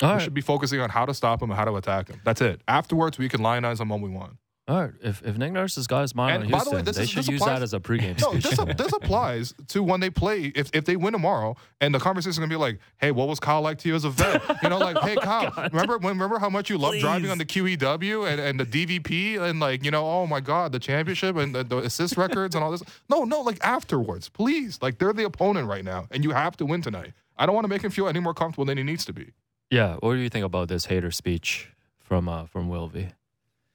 all 0.03 0.09
we 0.11 0.15
right, 0.15 0.23
should 0.23 0.35
be 0.35 0.41
focusing 0.41 0.81
on 0.81 0.91
how 0.91 1.07
to 1.07 1.15
stop 1.15 1.43
him 1.43 1.51
and 1.51 1.59
how 1.59 1.65
to 1.65 1.75
attack 1.77 2.09
him. 2.09 2.21
That's 2.25 2.41
it. 2.41 2.61
Afterwards, 2.69 3.19
we 3.19 3.29
can 3.29 3.41
lionize 3.41 3.81
him 3.81 3.89
when 3.89 4.01
we 4.03 4.11
want. 4.11 4.37
all 4.69 4.81
right. 4.81 4.91
If 5.01 5.23
if 5.25 5.39
Nick 5.39 5.53
Nurse 5.53 5.77
has 5.77 5.87
got 5.87 6.03
his 6.03 6.15
mind 6.15 6.35
And 6.35 6.45
on 6.45 6.51
by 6.51 6.59
the 6.59 6.65
Houston, 6.71 6.77
way, 6.77 6.93
they 6.93 7.03
is- 7.03 7.09
should 7.11 7.29
use 7.29 7.41
applies- 7.41 7.59
that 7.61 7.63
as 7.63 7.73
a 7.73 7.81
pregame 7.81 8.21
No, 8.21 8.33
speech. 8.33 8.43
this, 8.45 8.77
this 8.77 8.93
applies 8.93 9.55
to 9.69 9.83
when 9.83 10.01
they 10.01 10.11
play. 10.11 10.53
If, 10.55 10.71
if 10.75 10.85
they 10.85 10.97
win 10.97 11.13
tomorrow, 11.13 11.55
and 11.81 11.95
the 11.95 11.99
conversation 12.01 12.31
is 12.33 12.39
gonna 12.39 12.49
be 12.51 12.57
like, 12.57 12.79
"Hey, 12.99 13.11
what 13.13 13.29
was 13.29 13.39
Kyle 13.41 13.63
like 13.63 13.79
to 13.79 13.89
you 13.89 13.95
as 13.95 14.05
a 14.05 14.11
vet?" 14.11 14.43
You 14.63 14.69
know, 14.69 14.79
like, 14.79 14.99
"Hey, 14.99 15.15
oh, 15.19 15.21
Kyle, 15.23 15.69
remember 15.73 15.99
when, 15.99 16.15
remember 16.15 16.39
how 16.41 16.51
much 16.51 16.69
you 16.69 16.79
loved 16.79 16.99
driving 17.01 17.31
on 17.31 17.39
the 17.39 17.45
QEW 17.47 18.29
and, 18.31 18.41
and 18.41 18.59
the 18.61 18.67
DVP 18.67 19.41
and 19.41 19.61
like, 19.61 19.85
you 19.85 19.91
know, 19.93 20.05
oh 20.05 20.27
my 20.27 20.41
God, 20.41 20.73
the 20.73 20.79
championship 20.81 21.37
and 21.37 21.55
the, 21.55 21.63
the 21.65 21.79
assist 21.79 22.17
records 22.17 22.55
and 22.55 22.63
all 22.65 22.71
this." 22.73 22.83
No, 23.09 23.23
no, 23.25 23.41
like 23.43 23.59
afterwards, 23.65 24.29
please. 24.29 24.79
Like 24.83 24.99
they're 24.99 25.13
the 25.15 25.25
opponent 25.25 25.69
right 25.69 25.85
now, 25.85 26.07
and 26.11 26.23
you 26.25 26.33
have 26.33 26.57
to 26.59 26.67
win 26.67 26.83
tonight. 26.83 27.13
I 27.39 27.47
don't 27.47 27.55
want 27.55 27.65
to 27.67 27.69
make 27.69 27.83
him 27.83 27.91
feel 27.93 28.09
any 28.09 28.19
more 28.21 28.35
comfortable 28.35 28.65
than 28.65 28.77
he 28.79 28.85
needs 28.85 29.05
to 29.05 29.13
be. 29.13 29.31
Yeah. 29.71 29.97
What 30.01 30.13
do 30.15 30.19
you 30.19 30.29
think 30.29 30.45
about 30.45 30.69
this 30.69 30.87
hater 30.87 31.11
speech 31.11 31.71
from 31.99 32.29
uh, 32.29 32.47
from 32.47 32.69
Wilvey? 32.69 33.13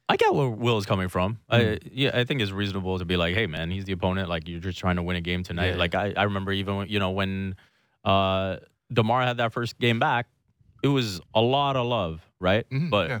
I 0.08 0.16
get 0.16 0.34
where 0.34 0.48
Will 0.48 0.76
is 0.76 0.84
coming 0.84 1.08
from. 1.08 1.38
I, 1.48 1.78
yeah, 1.90 2.10
I 2.12 2.24
think 2.24 2.42
it's 2.42 2.50
reasonable 2.50 2.98
to 2.98 3.04
be 3.06 3.16
like, 3.16 3.34
hey, 3.34 3.46
man, 3.46 3.70
he's 3.70 3.86
the 3.86 3.92
opponent. 3.92 4.28
Like, 4.28 4.46
you're 4.46 4.60
just 4.60 4.78
trying 4.78 4.96
to 4.96 5.02
win 5.02 5.16
a 5.16 5.22
game 5.22 5.42
tonight. 5.42 5.68
Yeah. 5.70 5.76
Like, 5.76 5.94
I, 5.94 6.12
I 6.14 6.24
remember 6.24 6.52
even, 6.52 6.76
when, 6.76 6.88
you 6.88 6.98
know, 6.98 7.12
when 7.12 7.54
uh, 8.04 8.56
DeMar 8.92 9.22
had 9.22 9.38
that 9.38 9.54
first 9.54 9.78
game 9.78 9.98
back, 9.98 10.26
it 10.82 10.88
was 10.88 11.20
a 11.34 11.40
lot 11.40 11.76
of 11.76 11.86
love, 11.86 12.20
right? 12.40 12.68
Mhm, 12.68 12.90
but 12.90 13.08
yeah. 13.08 13.20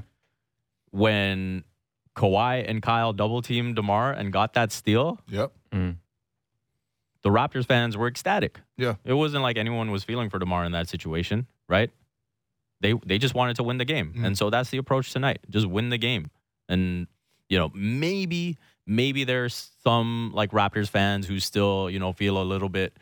when 0.90 1.64
Kawhi 2.14 2.68
and 2.68 2.82
Kyle 2.82 3.12
double 3.14 3.40
teamed 3.40 3.76
DeMar 3.76 4.12
and 4.12 4.30
got 4.32 4.52
that 4.54 4.70
steal, 4.72 5.18
Yep. 5.28 5.52
Mm. 5.70 5.96
the 7.22 7.30
Raptors 7.30 7.64
fans 7.66 7.96
were 7.96 8.08
ecstatic. 8.08 8.60
Yeah. 8.76 8.96
It 9.04 9.14
wasn't 9.14 9.42
like 9.42 9.56
anyone 9.56 9.90
was 9.92 10.04
feeling 10.04 10.28
for 10.28 10.38
DeMar 10.38 10.64
in 10.66 10.72
that 10.72 10.88
situation, 10.90 11.46
right? 11.68 11.90
They 12.82 12.92
they 13.06 13.16
just 13.18 13.34
wanted 13.34 13.56
to 13.56 13.62
win 13.62 13.78
the 13.78 13.84
game. 13.86 14.12
Mhm. 14.14 14.26
And 14.26 14.36
so 14.38 14.50
that's 14.50 14.68
the 14.70 14.78
approach 14.78 15.12
tonight. 15.12 15.38
Just 15.48 15.66
win 15.66 15.88
the 15.88 15.98
game. 15.98 16.30
And 16.68 17.06
you 17.48 17.58
know, 17.58 17.70
maybe 17.74 18.58
maybe 18.86 19.24
there's 19.24 19.70
some 19.84 20.32
like 20.34 20.50
Raptors 20.50 20.88
fans 20.90 21.26
who 21.26 21.38
still, 21.40 21.88
you 21.88 21.98
know, 21.98 22.12
feel 22.12 22.36
a 22.40 22.44
little 22.44 22.68
bit 22.68 22.96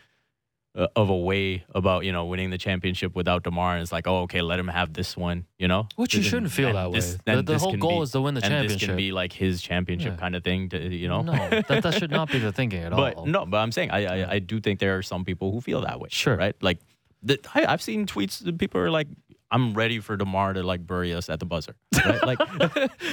uh, 0.77 0.87
of 0.95 1.09
a 1.11 1.17
way 1.17 1.65
about, 1.75 2.05
you 2.05 2.13
know, 2.13 2.27
winning 2.27 2.51
the 2.51 2.59
championship 2.59 3.17
without 3.17 3.43
DeMar 3.43 3.73
and 3.75 3.83
it's 3.83 3.91
like, 3.91 4.07
"Oh, 4.07 4.21
okay, 4.23 4.41
let 4.41 4.59
him 4.61 4.69
have 4.69 4.93
this 4.93 5.17
one," 5.17 5.47
you 5.59 5.67
know? 5.67 5.89
Which 5.97 6.15
you 6.15 6.23
shouldn't 6.23 6.53
feel 6.53 6.73
that 6.75 6.93
this- 6.93 7.15
way. 7.27 7.35
The, 7.37 7.43
the 7.43 7.59
whole 7.59 7.77
goal 7.77 7.99
be- 7.99 8.03
is 8.05 8.11
to 8.13 8.21
win 8.21 8.35
the 8.35 8.43
and 8.45 8.53
championship. 8.53 8.79
this 8.79 8.87
can 8.87 8.97
be 8.97 9.11
like 9.11 9.33
his 9.33 9.61
championship 9.63 10.13
Yeah. 10.13 10.21
kind 10.21 10.37
of 10.37 10.45
thing, 10.45 10.69
to, 10.69 10.79
you 10.95 11.09
know? 11.09 11.23
No, 11.23 11.33
that, 11.33 11.83
that 11.83 11.95
should 11.95 12.13
not 12.13 12.31
be 12.31 12.39
the 12.39 12.53
thinking 12.53 12.85
at 12.85 12.93
but 13.03 13.15
all. 13.17 13.27
no, 13.27 13.47
but 13.47 13.57
I'm 13.57 13.73
saying 13.73 13.91
I, 13.91 14.01
I 14.23 14.31
I 14.35 14.39
do 14.39 14.61
think 14.61 14.79
there 14.79 14.97
are 14.97 15.03
some 15.03 15.25
people 15.25 15.51
who 15.51 15.61
feel 15.61 15.81
that 15.81 15.99
way. 15.99 16.09
Sure. 16.13 16.37
right? 16.37 16.55
Like 16.63 16.79
the, 17.21 17.41
I, 17.53 17.67
I've 17.67 17.83
seen 17.83 18.07
tweets 18.07 18.39
that 18.45 18.57
people 18.57 18.81
are 18.81 18.91
like, 18.93 19.09
"I'm 19.51 19.75
ready 19.75 20.01
for 20.01 20.17
Demar 20.17 20.53
to 20.55 20.63
like 20.63 20.87
bury 20.87 21.13
us 21.15 21.29
at 21.29 21.41
the 21.41 21.47
buzzer." 21.47 21.75
Right? 22.05 22.23
Like, 22.25 22.39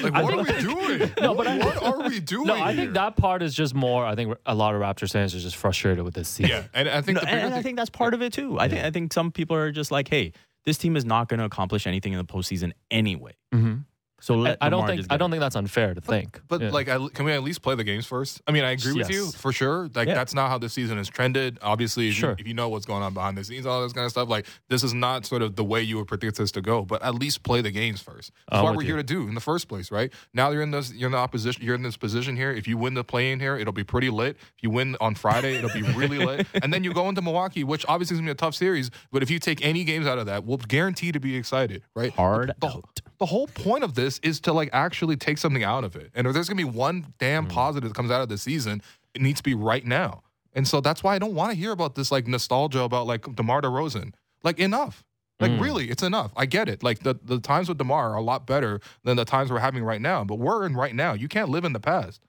Like, 0.04 0.14
I 0.14 0.24
what 0.24 0.34
are 0.34 0.44
we 0.44 0.62
doing? 0.62 1.12
No, 1.22 1.34
but 1.36 1.48
I- 1.48 1.58
what 1.58 1.84
are 1.84 2.08
we 2.10 2.20
doing? 2.34 2.48
No, 2.48 2.54
I 2.56 2.74
here? 2.74 2.84
think 2.84 2.94
that 2.96 3.16
part 3.16 3.42
is 3.42 3.54
just 3.54 3.74
more. 3.76 4.06
I 4.06 4.16
think 4.16 4.36
a 4.46 4.56
lot 4.56 4.76
of 4.76 4.82
Raptors 4.82 5.12
fans 5.14 5.34
are 5.36 5.40
just 5.40 5.56
frustrated 5.56 6.04
with 6.04 6.14
this 6.14 6.28
season. 6.30 6.52
Yeah, 6.52 6.64
and 6.74 6.88
I 6.90 7.02
think 7.02 7.16
no, 7.16 7.22
the 7.22 7.28
and, 7.30 7.36
bigger 7.38 7.46
and 7.48 7.56
I 7.56 7.62
think 7.62 7.78
that's 7.78 7.90
part 7.90 8.14
of 8.14 8.22
it 8.22 8.34
too. 8.34 8.60
I 8.60 8.68
think 8.70 8.84
I 8.84 8.92
think 8.92 9.14
some 9.14 9.32
people 9.32 9.56
are 9.56 9.72
just 9.72 9.92
like, 9.92 10.08
"Hey, 10.08 10.34
this 10.66 10.78
team 10.78 10.96
is 10.96 11.06
not 11.06 11.28
going 11.30 11.40
to 11.40 11.46
accomplish 11.46 11.88
anything 11.88 12.14
in 12.14 12.18
the 12.20 12.26
postseason 12.26 12.72
anyway." 12.92 13.34
hmm 13.54 13.78
So 14.20 14.34
I, 14.34 14.38
let 14.38 14.57
I 14.61 14.70
don't 14.70 14.88
think 14.88 14.99
just 15.01 15.11
I 15.11 15.18
don't 15.18 15.30
think 15.30 15.41
that's 15.41 15.55
unfair 15.55 15.93
to 15.93 16.01
think. 16.01 16.41
But 16.47 16.59
Yeah. 16.61 16.70
like, 16.72 16.89
I, 16.89 16.97
can 17.09 17.26
we 17.26 17.34
at 17.34 17.43
least 17.43 17.61
play 17.61 17.76
the 17.76 17.84
games 17.84 18.05
first? 18.07 18.41
I 18.47 18.51
mean, 18.51 18.63
I 18.63 18.72
agree 18.72 18.93
with 18.93 19.11
you 19.11 19.28
for 19.32 19.51
sure. 19.51 19.89
Like, 19.93 20.07
Yeah. 20.07 20.15
that's 20.15 20.34
not 20.34 20.49
how 20.49 20.57
the 20.57 20.70
season 20.70 20.97
has 20.97 21.07
trended. 21.07 21.59
Obviously, 21.61 22.07
if, 22.09 22.15
Sure. 22.15 22.32
you, 22.32 22.36
if 22.39 22.47
you 22.47 22.53
know 22.55 22.68
what's 22.70 22.86
going 22.88 23.03
on 23.03 23.13
behind 23.13 23.38
the 23.38 23.43
scenes, 23.43 23.65
all 23.68 23.84
this 23.84 23.93
kind 23.93 24.05
of 24.05 24.11
stuff, 24.11 24.28
like 24.28 24.47
this 24.70 24.84
is 24.84 24.93
not 24.93 25.26
sort 25.28 25.43
of 25.43 25.55
the 25.55 25.63
way 25.63 25.82
you 25.84 25.97
would 25.97 26.07
predict 26.07 26.38
this 26.38 26.51
to 26.53 26.61
go. 26.61 26.84
But 26.84 27.03
at 27.03 27.13
least 27.13 27.43
play 27.43 27.61
the 27.61 27.70
games 27.70 28.01
first. 28.01 28.32
That's 28.49 28.59
I'm 28.59 28.63
what 28.63 28.76
we're 28.76 28.82
you. 28.82 28.88
here 28.88 28.97
to 28.97 29.03
do 29.03 29.28
in 29.28 29.36
the 29.36 29.39
first 29.41 29.68
place, 29.68 29.91
right? 29.91 30.11
Now 30.34 30.49
you're 30.49 30.63
in 30.63 30.72
this, 30.72 30.91
you're 30.93 31.07
in 31.07 31.11
the 31.11 31.18
opposition, 31.20 31.63
you're 31.63 31.76
in 31.76 31.84
this 31.84 31.97
position 31.97 32.36
here. 32.36 32.51
If 32.51 32.68
you 32.68 32.76
win 32.78 32.95
the 32.95 33.03
play 33.03 33.32
in 33.32 33.39
here, 33.39 33.55
it'll 33.55 33.72
be 33.74 33.84
pretty 33.84 34.09
lit. 34.09 34.36
If 34.39 34.63
you 34.63 34.72
win 34.72 34.97
on 34.99 35.13
Friday, 35.13 35.57
it'll 35.57 35.70
be 35.74 35.84
really 35.84 36.18
lit. 36.18 36.47
And 36.63 36.74
then 36.74 36.84
you 36.84 36.91
go 36.93 37.07
into 37.07 37.22
Milwaukee, 37.22 37.63
which 37.63 37.86
obviously 37.88 38.15
is 38.15 38.20
gonna 38.22 38.30
be 38.30 38.32
a 38.32 38.36
tough 38.36 38.55
series. 38.55 38.89
But 39.11 39.22
if 39.22 39.30
you 39.30 39.38
take 39.38 39.63
any 39.63 39.84
games 39.84 40.07
out 40.07 40.18
of 40.18 40.26
that, 40.26 40.43
we'll 40.43 40.57
guarantee 40.57 41.11
to 41.11 41.20
be 41.20 41.36
excited, 41.36 41.84
right? 41.93 42.11
Hard 42.13 42.53
the, 42.59 42.68
out. 42.68 43.01
the 43.20 43.28
whole 43.28 43.47
point 43.47 43.84
of 43.84 43.93
this 43.93 44.07
is 44.24 44.39
to 44.41 44.53
like 44.53 44.70
actually 44.74 45.16
take 45.16 45.38
something 45.38 45.64
out 45.64 45.84
of 45.84 45.95
it. 45.95 46.12
And 46.16 46.26
if 46.28 46.34
there's 46.34 46.47
gonna 46.49 46.58
be 46.58 46.64
one 46.64 47.14
damn 47.20 47.45
Mm. 47.47 47.49
positive 47.51 47.89
that 47.89 47.95
comes 47.95 48.12
out 48.12 48.22
of 48.22 48.30
the 48.30 48.38
season, 48.38 48.82
it 49.14 49.22
needs 49.22 49.39
to 49.39 49.43
be 49.43 49.53
right 49.53 49.86
now. 49.86 50.24
And 50.53 50.68
so 50.68 50.82
that's 50.82 51.03
why 51.03 51.16
I 51.16 51.20
don't 51.20 51.36
want 51.36 51.51
to 51.51 51.58
hear 51.58 51.72
about 51.72 51.95
this 51.95 52.12
like 52.12 52.26
nostalgia 52.28 52.82
about 52.82 53.05
like 53.08 53.36
DeMar 53.36 53.62
DeRozan. 53.62 54.14
Like 54.43 54.60
enough. 54.60 55.03
Like 55.39 55.51
Mm. 55.51 55.62
really, 55.62 55.89
it's 55.91 56.01
enough. 56.01 56.32
I 56.36 56.45
get 56.47 56.68
it. 56.68 56.82
Like 56.82 56.99
the, 57.03 57.14
the 57.24 57.39
times 57.39 57.70
with 57.70 57.78
DeMar 57.78 58.12
are 58.14 58.16
a 58.16 58.22
lot 58.22 58.47
better 58.47 58.80
than 59.03 59.18
the 59.18 59.26
times 59.26 59.51
we're 59.51 59.60
having 59.60 59.84
right 59.84 60.01
now. 60.01 60.24
But 60.24 60.36
we're 60.39 60.66
in 60.66 60.76
right 60.76 60.95
now. 60.95 61.14
You 61.14 61.28
can't 61.28 61.49
live 61.49 61.64
in 61.66 61.74
the 61.74 61.80
past. 61.80 62.22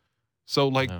So 0.44 0.68
like. 0.68 0.90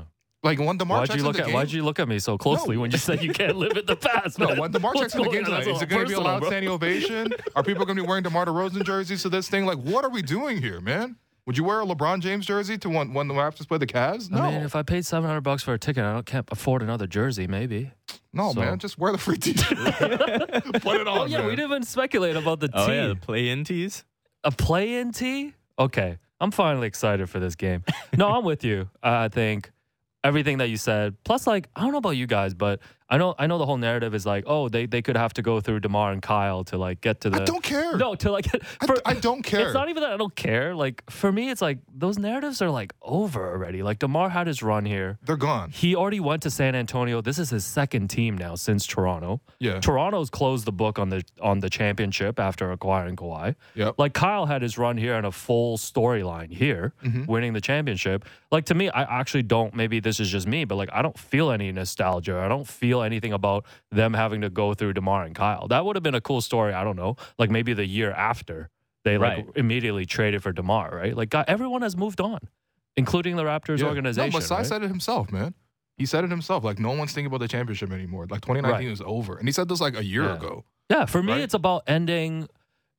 Like 0.43 0.59
when 0.59 0.76
DeMar 0.78 0.99
Why'd 1.01 1.14
you 1.14 1.22
look 1.22 1.34
in 1.36 1.41
at 1.43 1.47
the 1.49 1.53
Why'd 1.53 1.72
you 1.72 1.82
look 1.84 1.99
at 1.99 2.09
me 2.09 2.18
so 2.18 2.39
closely 2.39 2.76
No. 2.76 2.82
when 2.82 2.91
you 2.91 2.99
said 2.99 3.22
you 3.22 3.32
can't 3.32 3.57
live 3.57 3.76
in 3.76 3.86
the 3.86 3.97
past? 4.09 4.39
No, 4.39 4.49
man? 4.49 4.59
when 4.59 4.70
DeMar 4.70 4.93
What's 4.95 5.01
checks 5.01 5.14
in 5.14 5.18
the 5.22 5.24
going 5.24 5.45
game 5.45 5.53
on? 5.55 5.61
tonight, 5.61 5.74
is 5.76 5.82
it 5.82 5.89
going 5.89 6.03
to 6.03 6.07
be 6.09 6.12
a 6.14 6.16
personal, 6.16 6.22
loud 6.22 6.41
bro. 6.41 6.49
standing 6.51 6.70
ovation? 6.70 7.32
Are 7.57 7.62
people 7.62 7.84
going 7.84 7.97
to 7.97 8.03
be 8.03 8.07
wearing 8.09 8.22
DeMar 8.22 8.47
DeRozan 8.47 8.84
jerseys 8.84 9.22
to 9.22 9.28
this 9.28 9.49
thing? 9.49 9.66
Like, 9.66 9.78
what 9.78 10.05
are 10.05 10.11
we 10.11 10.22
doing 10.22 10.62
here, 10.62 10.80
man? 10.80 11.16
Would 11.47 11.57
you 11.57 11.64
wear 11.64 11.80
a 11.80 11.84
LeBron 11.86 12.20
James 12.20 12.45
jersey 12.45 12.76
to 12.78 12.91
when, 12.91 13.14
when 13.14 13.26
the 13.26 13.32
Raptors 13.32 13.66
play 13.66 13.78
the 13.78 13.86
Cavs? 13.86 14.30
No, 14.30 14.43
I 14.43 14.51
mean, 14.51 14.62
if 14.64 14.76
I 14.76 14.82
paid 14.82 15.07
seven 15.07 15.26
hundred 15.26 15.41
bucks 15.41 15.62
for 15.62 15.72
a 15.72 15.78
ticket, 15.78 16.05
I 16.05 16.12
don't 16.12 16.26
can't 16.26 16.47
afford 16.53 16.82
another 16.82 17.07
jersey. 17.07 17.47
Maybe. 17.47 17.91
no, 18.34 18.53
so- 18.53 18.61
man, 18.61 18.78
just 18.78 18.99
wear 18.99 19.12
the 19.12 19.18
free 19.18 19.39
T-shirt. 19.39 19.78
Put 20.82 21.01
it 21.01 21.09
on. 21.09 21.18
Oh 21.20 21.24
yeah, 21.24 21.39
man. 21.39 21.47
we 21.47 21.57
didn't 21.57 21.70
even 21.70 21.82
speculate 21.84 22.36
about 22.36 22.61
the 22.61 22.68
Oh 22.74 22.86
tee. 22.86 22.93
yeah, 22.95 23.07
the 23.09 23.16
play-in 23.16 23.64
tees. 23.64 24.05
a 24.45 24.51
play-in 24.51 25.11
tee. 25.12 25.55
Okay, 25.78 26.18
I'm 26.39 26.51
finally 26.51 26.86
excited 26.86 27.30
for 27.30 27.41
this 27.41 27.55
game. 27.55 27.82
No, 28.14 28.28
I'm 28.28 28.45
with 28.45 28.62
you. 28.62 28.91
I 29.03 29.28
think 29.28 29.70
everything 30.29 30.59
that 30.59 30.68
you 30.68 30.76
said. 30.76 31.16
Plus, 31.24 31.47
like, 31.47 31.68
I 31.74 31.81
don't 31.83 31.93
know 31.93 31.99
about 31.99 32.11
you 32.11 32.26
guys, 32.26 32.55
but 32.55 32.81
I 33.11 33.17
know 33.17 33.35
I 33.39 33.47
know 33.47 33.57
the 33.59 33.65
whole 33.67 33.79
narrative 33.79 34.15
is 34.15 34.27
like, 34.27 34.45
oh, 34.47 34.69
they 34.69 34.85
they 34.87 35.01
could 35.03 35.17
have 35.17 35.33
to 35.35 35.43
go 35.43 35.61
through 35.61 35.81
Demar 35.81 36.13
and 36.13 36.21
Kyle 36.21 36.65
to 36.65 36.77
like 36.77 37.01
get 37.01 37.23
to 37.23 37.31
the. 37.31 37.41
I 37.43 37.45
don't 37.45 37.63
care. 37.63 37.97
No, 37.97 38.15
to 38.17 38.31
like. 38.31 38.47
I, 38.81 38.87
for- 38.87 38.97
I 39.07 39.15
don't 39.15 39.43
care. 39.51 39.61
It's 39.67 39.75
not 39.75 39.89
even 39.89 40.03
that 40.03 40.13
I 40.13 40.17
don't 40.19 40.35
care. 40.37 40.75
Like 40.75 41.09
for 41.11 41.33
me, 41.33 41.49
it's 41.51 41.63
like 41.63 41.79
those 41.93 42.19
narratives 42.19 42.61
are 42.61 42.71
like 42.71 42.93
over 43.01 43.51
already. 43.51 43.83
Like 43.83 43.99
Demar 43.99 44.29
had 44.29 44.47
his 44.47 44.63
run 44.63 44.85
here. 44.85 45.19
They're 45.25 45.37
gone. 45.37 45.71
He 45.71 45.97
already 45.97 46.21
went 46.21 46.43
to 46.43 46.51
San 46.51 46.75
Antonio. 46.75 47.23
This 47.23 47.39
is 47.39 47.49
his 47.51 47.65
second 47.65 48.09
team 48.09 48.37
now 48.37 48.55
since 48.57 48.87
Toronto. 48.87 49.41
Yeah. 49.59 49.81
Toronto's 49.81 50.29
closed 50.29 50.67
the 50.67 50.73
book 50.73 50.99
on 50.99 51.09
the 51.09 51.25
on 51.41 51.61
the 51.61 51.71
championship 51.71 52.39
after 52.39 52.71
acquiring 52.73 53.17
Kawhi. 53.17 53.55
Yep. 53.75 53.95
Like 53.97 54.13
Kyle 54.13 54.45
had 54.47 54.61
his 54.61 54.77
run 54.77 54.99
here 54.99 55.15
and 55.15 55.25
a 55.27 55.33
full 55.33 55.79
storyline 55.79 56.53
here, 56.53 56.93
Mm-hmm. 57.03 57.25
winning 57.25 57.53
the 57.55 57.61
championship. 57.61 58.25
Like 58.51 58.67
to 58.67 58.75
me, 58.75 58.91
I 58.91 59.03
actually 59.21 59.43
don't. 59.45 59.75
Maybe 59.75 60.01
this 60.01 60.21
is 60.21 60.29
just 60.31 60.47
me, 60.47 60.65
but 60.65 60.77
like 60.77 60.91
I 60.93 61.01
don't 61.01 61.19
feel 61.19 61.51
any 61.51 61.73
nostalgia. 61.73 62.39
I 62.39 62.49
don't 62.49 62.67
feel 62.67 62.97
anything 63.03 63.32
about 63.32 63.64
them 63.90 64.14
having 64.14 64.40
to 64.42 64.51
go 64.51 64.74
through 64.74 64.92
Demar 64.94 65.24
and 65.24 65.34
Kyle. 65.34 65.68
That 65.68 65.84
would 65.84 65.96
have 65.96 66.03
been 66.03 66.14
a 66.14 66.20
cool 66.20 66.40
story. 66.40 66.72
I 66.72 66.84
don't 66.84 66.96
know, 66.96 67.16
like 67.38 67.51
maybe 67.51 67.72
the 67.74 67.86
year 67.86 68.11
after 68.12 68.70
they 69.05 69.16
like 69.18 69.36
Right. 69.38 69.46
immediately 69.57 70.05
traded 70.07 70.42
for 70.42 70.53
Demar, 70.53 70.94
right? 70.94 71.16
Like 71.16 71.30
God, 71.30 71.44
everyone 71.49 71.82
has 71.82 71.96
moved 71.96 72.20
on, 72.20 72.38
including 72.96 73.36
the 73.36 73.44
Raptors 73.44 73.78
Yeah. 73.78 73.86
organization. 73.86 74.30
No, 74.30 74.38
Masai 74.38 74.57
right? 74.59 74.66
said 74.66 74.82
it 74.82 74.88
himself, 74.88 75.30
man. 75.32 75.55
He 75.96 76.07
said 76.07 76.24
it 76.24 76.30
himself. 76.30 76.62
Like 76.64 76.78
no 76.78 76.90
one's 76.92 77.12
thinking 77.12 77.26
about 77.26 77.40
the 77.40 77.49
championship 77.49 77.90
anymore. 77.92 78.26
Like 78.28 78.40
2019 78.42 78.86
Right. 78.88 78.92
is 78.92 79.03
over, 79.05 79.36
and 79.36 79.49
he 79.49 79.53
said 79.53 79.68
this 79.68 79.80
like 79.80 79.96
a 79.96 80.05
year 80.05 80.24
Yeah. 80.24 80.34
ago. 80.36 80.64
Yeah, 80.90 81.05
for 81.07 81.22
me, 81.22 81.32
Right? 81.32 81.40
it's 81.42 81.55
about 81.55 81.82
ending 81.86 82.49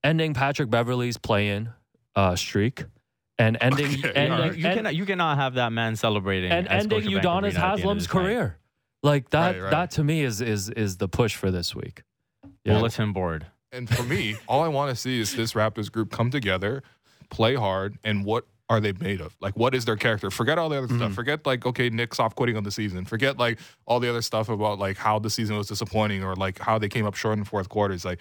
ending 0.04 0.34
Patrick 0.34 0.70
Beverley's 0.70 1.18
play-in 1.18 1.70
uh, 2.16 2.36
streak 2.36 2.86
and 3.38 3.58
ending 3.62 3.86
Okay, 4.00 4.12
ending, 4.14 4.32
all 4.32 4.40
right. 4.40 4.58
You 4.58 4.66
and, 4.68 4.76
cannot 4.76 4.96
you 4.96 5.06
cannot 5.06 5.38
have 5.38 5.54
that 5.56 5.72
man 5.74 5.96
celebrating 5.96 6.52
and 6.52 6.68
ending 6.68 7.02
Scotiabank 7.02 7.22
Udonis 7.22 7.34
Arena 7.34 7.36
at 7.36 7.42
the 7.42 7.48
end 7.48 7.58
of 7.58 7.80
Haslem's 7.80 8.04
his 8.06 8.14
night. 8.14 8.22
career. 8.22 8.58
Like 9.04 9.30
that 9.30 9.52
Right, 9.56 9.62
right. 9.62 9.72
that 9.72 9.92
to 9.92 10.04
me 10.04 10.24
is 10.24 10.42
is 10.42 10.70
is 10.70 10.98
the 10.98 11.08
push 11.08 11.36
for 11.36 11.52
this 11.52 11.74
week. 11.76 12.04
Yeah. 12.66 12.74
Bulletin 12.76 13.14
board. 13.14 13.46
And 13.72 13.88
for 13.90 14.04
me, 14.04 14.36
all 14.48 14.62
I 14.64 14.68
want 14.68 14.90
to 14.90 14.96
see 14.96 15.20
is 15.20 15.36
this 15.36 15.54
Raptors 15.54 15.92
group 15.92 16.12
come 16.12 16.32
together, 16.32 16.82
play 17.30 17.56
hard, 17.56 17.98
and 18.04 18.26
what 18.26 18.46
are 18.68 18.80
they 18.80 18.92
made 18.94 19.22
of? 19.22 19.36
Like, 19.40 19.56
what 19.58 19.74
is 19.76 19.86
their 19.86 19.96
character? 19.96 20.30
Forget 20.32 20.58
all 20.60 20.70
the 20.70 20.78
other 20.78 20.88
Mm-hmm. 20.88 20.98
stuff. 20.98 21.14
Forget 21.14 21.46
like, 21.46 21.66
okay, 21.66 21.90
Nick 21.90 22.14
soft 22.16 22.36
quitting 22.36 22.58
on 22.58 22.64
the 22.64 22.72
season. 22.72 23.06
Forget 23.06 23.38
like 23.38 23.60
all 23.86 24.00
the 24.00 24.10
other 24.10 24.22
stuff 24.22 24.50
about 24.50 24.80
like 24.80 24.98
how 24.98 25.20
the 25.20 25.30
season 25.30 25.56
was 25.56 25.68
disappointing 25.68 26.24
or 26.24 26.36
like 26.36 26.60
how 26.60 26.78
they 26.80 26.90
came 26.90 27.06
up 27.06 27.16
short 27.16 27.38
in 27.38 27.44
fourth 27.46 27.70
quarters. 27.70 28.04
Like, 28.06 28.20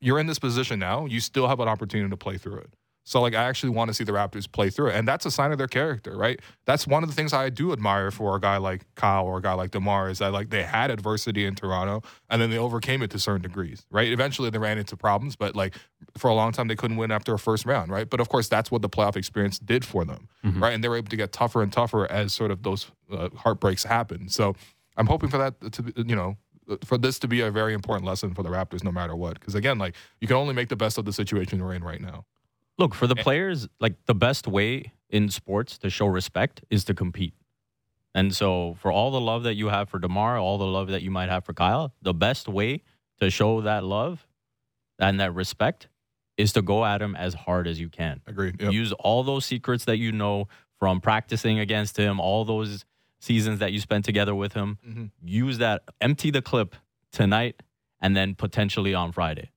you're 0.00 0.18
in 0.18 0.26
this 0.26 0.38
position 0.38 0.78
now. 0.78 1.06
You 1.06 1.20
still 1.20 1.48
have 1.48 1.58
an 1.60 1.68
opportunity 1.68 2.08
to 2.10 2.16
play 2.16 2.36
through 2.38 2.58
it. 2.58 2.70
So 3.08 3.20
like, 3.20 3.36
I 3.36 3.44
actually 3.44 3.70
want 3.70 3.86
to 3.86 3.94
see 3.94 4.02
the 4.02 4.10
Raptors 4.10 4.50
play 4.50 4.68
through 4.68 4.88
it, 4.88 4.96
and 4.96 5.06
that's 5.06 5.24
a 5.24 5.30
sign 5.30 5.52
of 5.52 5.58
their 5.58 5.68
character, 5.68 6.16
right? 6.16 6.40
That's 6.64 6.88
one 6.88 7.04
of 7.04 7.08
the 7.08 7.14
things 7.14 7.32
I 7.32 7.50
do 7.50 7.72
admire 7.72 8.10
for 8.10 8.34
a 8.34 8.40
guy 8.40 8.56
like 8.56 8.84
Kyle 8.96 9.24
or 9.24 9.38
a 9.38 9.40
guy 9.40 9.52
like 9.52 9.70
Demar 9.70 10.10
is 10.10 10.18
that 10.18 10.32
like 10.32 10.50
they 10.50 10.64
had 10.64 10.90
adversity 10.90 11.46
in 11.46 11.54
Toronto, 11.54 12.02
and 12.28 12.42
then 12.42 12.50
they 12.50 12.58
overcame 12.58 13.02
it 13.02 13.12
to 13.12 13.20
certain 13.20 13.42
degrees, 13.42 13.86
right? 13.92 14.10
Eventually, 14.10 14.50
they 14.50 14.58
ran 14.58 14.76
into 14.76 14.96
problems, 14.96 15.36
but 15.36 15.54
like 15.54 15.76
for 16.18 16.28
a 16.28 16.34
long 16.34 16.50
time, 16.50 16.66
they 16.66 16.74
couldn't 16.74 16.96
win 16.96 17.12
after 17.12 17.32
a 17.32 17.38
first 17.38 17.64
round, 17.64 17.92
right? 17.92 18.10
But 18.10 18.18
of 18.18 18.28
course, 18.28 18.48
that's 18.48 18.72
what 18.72 18.82
the 18.82 18.88
playoff 18.88 19.14
experience 19.14 19.60
did 19.60 19.84
for 19.84 20.04
them, 20.04 20.26
right? 20.60 20.74
And 20.74 20.82
they 20.82 20.88
were 20.88 20.96
able 20.96 21.10
to 21.10 21.16
get 21.16 21.30
tougher 21.30 21.62
and 21.62 21.72
tougher 21.72 22.10
as 22.10 22.32
sort 22.32 22.50
of 22.50 22.64
those 22.64 22.90
uh, 23.12 23.28
heartbreaks 23.36 23.84
happen. 23.84 24.28
So 24.28 24.56
I'm 24.96 25.06
hoping 25.06 25.30
for 25.30 25.38
that 25.38 25.72
to 25.72 25.82
be, 25.82 25.92
you 25.96 26.16
know. 26.16 26.36
For 26.84 26.98
this 26.98 27.20
to 27.20 27.28
be 27.28 27.42
a 27.42 27.52
very 27.52 27.74
important 27.74 28.04
lesson 28.04 28.34
for 28.34 28.42
the 28.42 28.48
Raptors, 28.48 28.82
no 28.82 28.90
matter 28.90 29.14
what, 29.14 29.38
because 29.38 29.54
again, 29.54 29.78
like 29.78 29.94
you 30.20 30.26
can 30.26 30.36
only 30.36 30.52
make 30.52 30.68
the 30.68 30.74
best 30.74 30.98
of 30.98 31.04
the 31.04 31.12
situation 31.12 31.62
we're 31.62 31.74
in 31.74 31.84
right 31.84 32.00
now. 32.00 32.24
Look, 32.78 32.94
for 32.94 33.06
the 33.06 33.16
players, 33.16 33.68
like 33.80 33.94
the 34.06 34.14
best 34.14 34.46
way 34.46 34.92
in 35.08 35.28
sports 35.30 35.78
to 35.78 35.90
show 35.90 36.06
respect 36.06 36.62
is 36.70 36.84
to 36.84 36.94
compete. 36.94 37.34
And 38.14 38.34
so, 38.34 38.76
for 38.80 38.90
all 38.90 39.10
the 39.10 39.20
love 39.20 39.42
that 39.44 39.54
you 39.54 39.68
have 39.68 39.88
for 39.88 39.98
DeMar, 39.98 40.38
all 40.38 40.58
the 40.58 40.66
love 40.66 40.88
that 40.88 41.02
you 41.02 41.10
might 41.10 41.28
have 41.28 41.44
for 41.44 41.52
Kyle, 41.52 41.92
the 42.02 42.14
best 42.14 42.48
way 42.48 42.82
to 43.20 43.30
show 43.30 43.60
that 43.62 43.84
love 43.84 44.26
and 44.98 45.20
that 45.20 45.34
respect 45.34 45.88
is 46.36 46.52
to 46.54 46.62
go 46.62 46.84
at 46.84 47.00
him 47.00 47.14
as 47.16 47.34
hard 47.34 47.66
as 47.66 47.78
you 47.80 47.88
can. 47.88 48.20
Agreed. 48.26 48.60
Yep. 48.60 48.72
Use 48.72 48.92
all 48.92 49.22
those 49.22 49.44
secrets 49.46 49.84
that 49.86 49.96
you 49.98 50.12
know 50.12 50.48
from 50.78 51.00
practicing 51.00 51.58
against 51.58 51.96
him, 51.96 52.20
all 52.20 52.44
those 52.44 52.84
seasons 53.20 53.58
that 53.60 53.72
you 53.72 53.80
spent 53.80 54.04
together 54.04 54.34
with 54.34 54.52
him. 54.52 54.78
Mhm. 54.86 55.10
Use 55.24 55.58
that, 55.58 55.82
empty 56.00 56.30
the 56.30 56.42
clip 56.42 56.76
tonight, 57.12 57.62
and 58.00 58.14
then 58.14 58.34
potentially 58.34 58.92
on 58.94 59.12
Friday. 59.12 59.50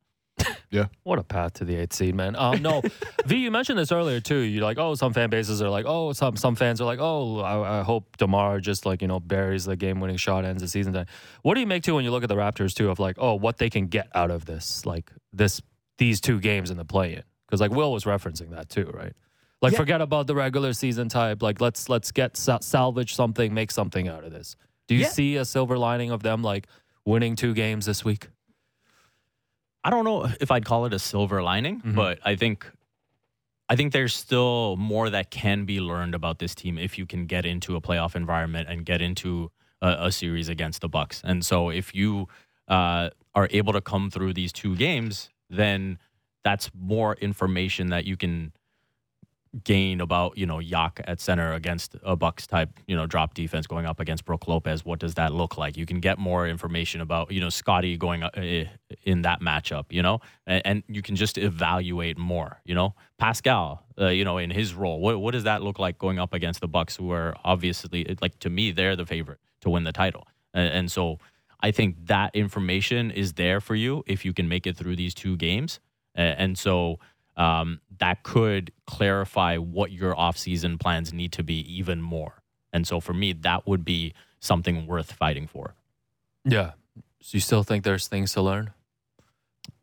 What 1.04 1.18
a 1.20 1.24
path 1.24 1.54
to 1.54 1.66
the 1.66 1.76
eighth 1.76 1.94
seed, 1.94 2.14
man. 2.16 2.36
Um, 2.36 2.62
no, 2.62 2.82
V, 3.26 3.38
you 3.38 3.50
mentioned 3.52 3.80
this 3.80 3.92
earlier 3.92 4.20
too. 4.20 4.38
You're 4.40 4.64
like, 4.64 4.78
oh, 4.78 4.94
some 4.96 5.14
fan 5.14 5.30
bases 5.30 5.62
are 5.62 5.70
like, 5.70 5.86
oh, 5.88 6.14
some 6.14 6.36
some 6.38 6.56
fans 6.56 6.80
are 6.80 6.86
like, 6.86 7.00
oh, 7.02 7.40
I, 7.40 7.80
I 7.80 7.84
hope 7.84 8.18
Demar 8.18 8.60
just 8.60 8.86
like 8.86 9.02
you 9.02 9.08
know 9.08 9.20
buries 9.20 9.66
the 9.66 9.76
game-winning 9.76 10.18
shot, 10.18 10.46
ends 10.46 10.62
the 10.62 10.68
season. 10.68 10.94
Time. 10.94 11.08
What 11.42 11.56
do 11.56 11.62
you 11.62 11.68
make 11.68 11.84
too 11.84 11.96
when 11.96 12.04
you 12.04 12.12
look 12.12 12.24
at 12.24 12.30
the 12.30 12.36
Raptors 12.36 12.74
too 12.74 12.90
of 12.90 13.00
like, 13.00 13.16
oh, 13.18 13.34
what 13.36 13.58
they 13.58 13.70
can 13.70 13.88
get 13.88 14.10
out 14.14 14.32
of 14.32 14.46
this, 14.46 14.86
like 14.86 15.12
this 15.34 15.62
these 15.98 16.22
two 16.22 16.40
games 16.40 16.70
in 16.72 16.78
the 16.78 16.86
play-in? 16.86 17.24
Because 17.48 17.62
like 17.62 17.72
Will 17.72 17.92
was 17.92 18.04
referencing 18.04 18.52
that 18.52 18.70
too, 18.70 18.92
right? 18.94 19.14
Like, 19.62 19.76
forget 19.76 20.00
about 20.02 20.28
the 20.28 20.36
regular 20.36 20.72
season 20.72 21.10
type. 21.10 21.42
Like, 21.42 21.60
let's 21.60 21.90
let's 21.90 22.12
get 22.14 22.38
salvage 22.38 23.16
something, 23.16 23.54
make 23.54 23.72
something 23.72 24.08
out 24.08 24.24
of 24.24 24.32
this. 24.32 24.56
Do 24.88 24.96
you 24.96 25.02
Yeah. 25.02 25.08
see 25.10 25.36
a 25.36 25.44
silver 25.46 25.78
lining 25.78 26.12
of 26.12 26.24
them 26.24 26.42
like 26.44 26.68
winning 27.06 27.36
two 27.36 27.54
games 27.54 27.86
this 27.86 28.06
week? 28.06 28.30
I 29.84 29.90
don't 29.90 30.04
know 30.04 30.28
if 30.42 30.52
I'd 30.52 30.66
call 30.66 30.86
it 30.86 30.94
a 30.94 31.00
silver 31.00 31.42
lining, 31.42 31.82
Mhm. 31.82 31.96
but 31.96 32.20
I 32.26 32.36
think 32.36 32.70
I 33.72 33.76
think 33.76 33.94
there's 33.94 34.16
still 34.16 34.76
more 34.78 35.12
that 35.12 35.30
can 35.30 35.66
be 35.66 35.80
learned 35.80 36.16
about 36.16 36.40
this 36.40 36.56
team 36.56 36.80
if 36.80 36.98
you 36.98 37.06
can 37.06 37.28
get 37.28 37.46
into 37.46 37.76
a 37.76 37.82
playoff 37.82 38.16
environment 38.16 38.68
and 38.68 38.84
get 38.84 39.00
into 39.00 39.52
a, 39.80 40.08
a 40.08 40.12
series 40.12 40.50
against 40.50 40.82
the 40.82 40.90
Bucks. 40.90 41.22
And 41.24 41.46
so 41.46 41.70
if 41.70 41.94
you 41.94 42.28
uh, 42.68 43.12
are 43.36 43.48
able 43.52 43.74
to 43.74 43.82
come 43.82 44.10
through 44.10 44.34
these 44.34 44.52
two 44.52 44.76
games, 44.76 45.30
then 45.52 46.00
that's 46.44 46.72
more 46.74 47.14
information 47.18 47.90
that 47.92 48.06
you 48.06 48.18
can 48.18 48.54
gain 49.64 50.00
about 50.00 50.38
you 50.38 50.46
know 50.46 50.60
Yak 50.60 51.02
at 51.06 51.20
center 51.20 51.54
against 51.54 51.96
a 52.04 52.16
Bucks 52.16 52.46
type 52.48 52.70
you 52.88 52.96
know 52.96 53.06
drop 53.08 53.34
defense 53.34 53.66
going 53.68 53.86
up 53.88 54.00
against 54.00 54.26
Brook 54.26 54.48
Lopez. 54.48 54.84
What 54.86 55.00
does 55.00 55.14
that 55.16 55.32
look 55.34 55.58
like? 55.58 55.76
You 55.78 55.86
can 55.88 56.00
get 56.00 56.18
more 56.20 56.48
information 56.48 57.02
about 57.02 57.32
you 57.32 57.40
know 57.40 57.50
Scotty 57.50 57.98
going 57.98 58.24
uh, 58.24 58.30
in 59.04 59.22
that 59.24 59.42
matchup, 59.42 59.86
you 59.90 60.02
know, 60.02 60.20
and, 60.46 60.62
and 60.66 60.84
you 60.88 61.02
can 61.02 61.16
just 61.16 61.38
evaluate 61.38 62.18
more. 62.18 62.62
You 62.66 62.76
know, 62.76 62.96
Pascal, 63.18 63.86
uh, 64.00 64.08
you 64.08 64.24
know, 64.24 64.38
in 64.38 64.50
his 64.50 64.74
role, 64.74 65.00
what 65.00 65.20
what 65.20 65.32
does 65.32 65.44
that 65.44 65.62
look 65.62 65.80
like 65.80 65.98
going 65.98 66.20
up 66.20 66.34
against 66.34 66.62
the 66.62 66.68
Bucks, 66.68 66.96
who 66.96 67.12
are 67.12 67.36
obviously 67.44 68.18
like 68.22 68.40
to 68.40 68.50
me 68.50 68.72
they're 68.72 68.96
the 68.96 69.06
favorite 69.06 69.40
to 69.62 69.70
win 69.70 69.84
the 69.84 69.92
title, 69.92 70.28
and, 70.54 70.74
and 70.74 70.92
so 70.92 71.20
I 71.62 71.72
think 71.72 72.08
that 72.08 72.36
information 72.36 73.12
is 73.12 73.34
there 73.34 73.60
for 73.60 73.76
you 73.76 74.04
if 74.08 74.26
you 74.26 74.34
can 74.34 74.48
make 74.48 74.68
it 74.68 74.78
through 74.78 74.96
these 74.96 75.14
two 75.14 75.38
games, 75.38 75.80
A- 76.16 76.20
and 76.20 76.58
so. 76.58 77.00
Um, 77.38 77.80
that 78.00 78.24
could 78.24 78.74
clarify 78.86 79.56
what 79.56 79.94
your 79.94 80.14
offseason 80.14 80.78
plans 80.78 81.14
need 81.14 81.32
to 81.32 81.44
be 81.44 81.62
even 81.74 82.02
more. 82.02 82.42
And 82.74 82.86
so 82.86 83.00
for 83.00 83.14
me, 83.14 83.32
that 83.32 83.66
would 83.66 83.86
be 83.86 84.14
something 84.42 84.86
worth 84.86 85.14
fighting 85.14 85.48
for. 85.48 85.76
Yeah. 86.44 86.72
So 87.22 87.36
you 87.36 87.40
still 87.40 87.64
think 87.64 87.84
there's 87.84 88.08
things 88.08 88.34
to 88.34 88.42
learn? 88.42 88.72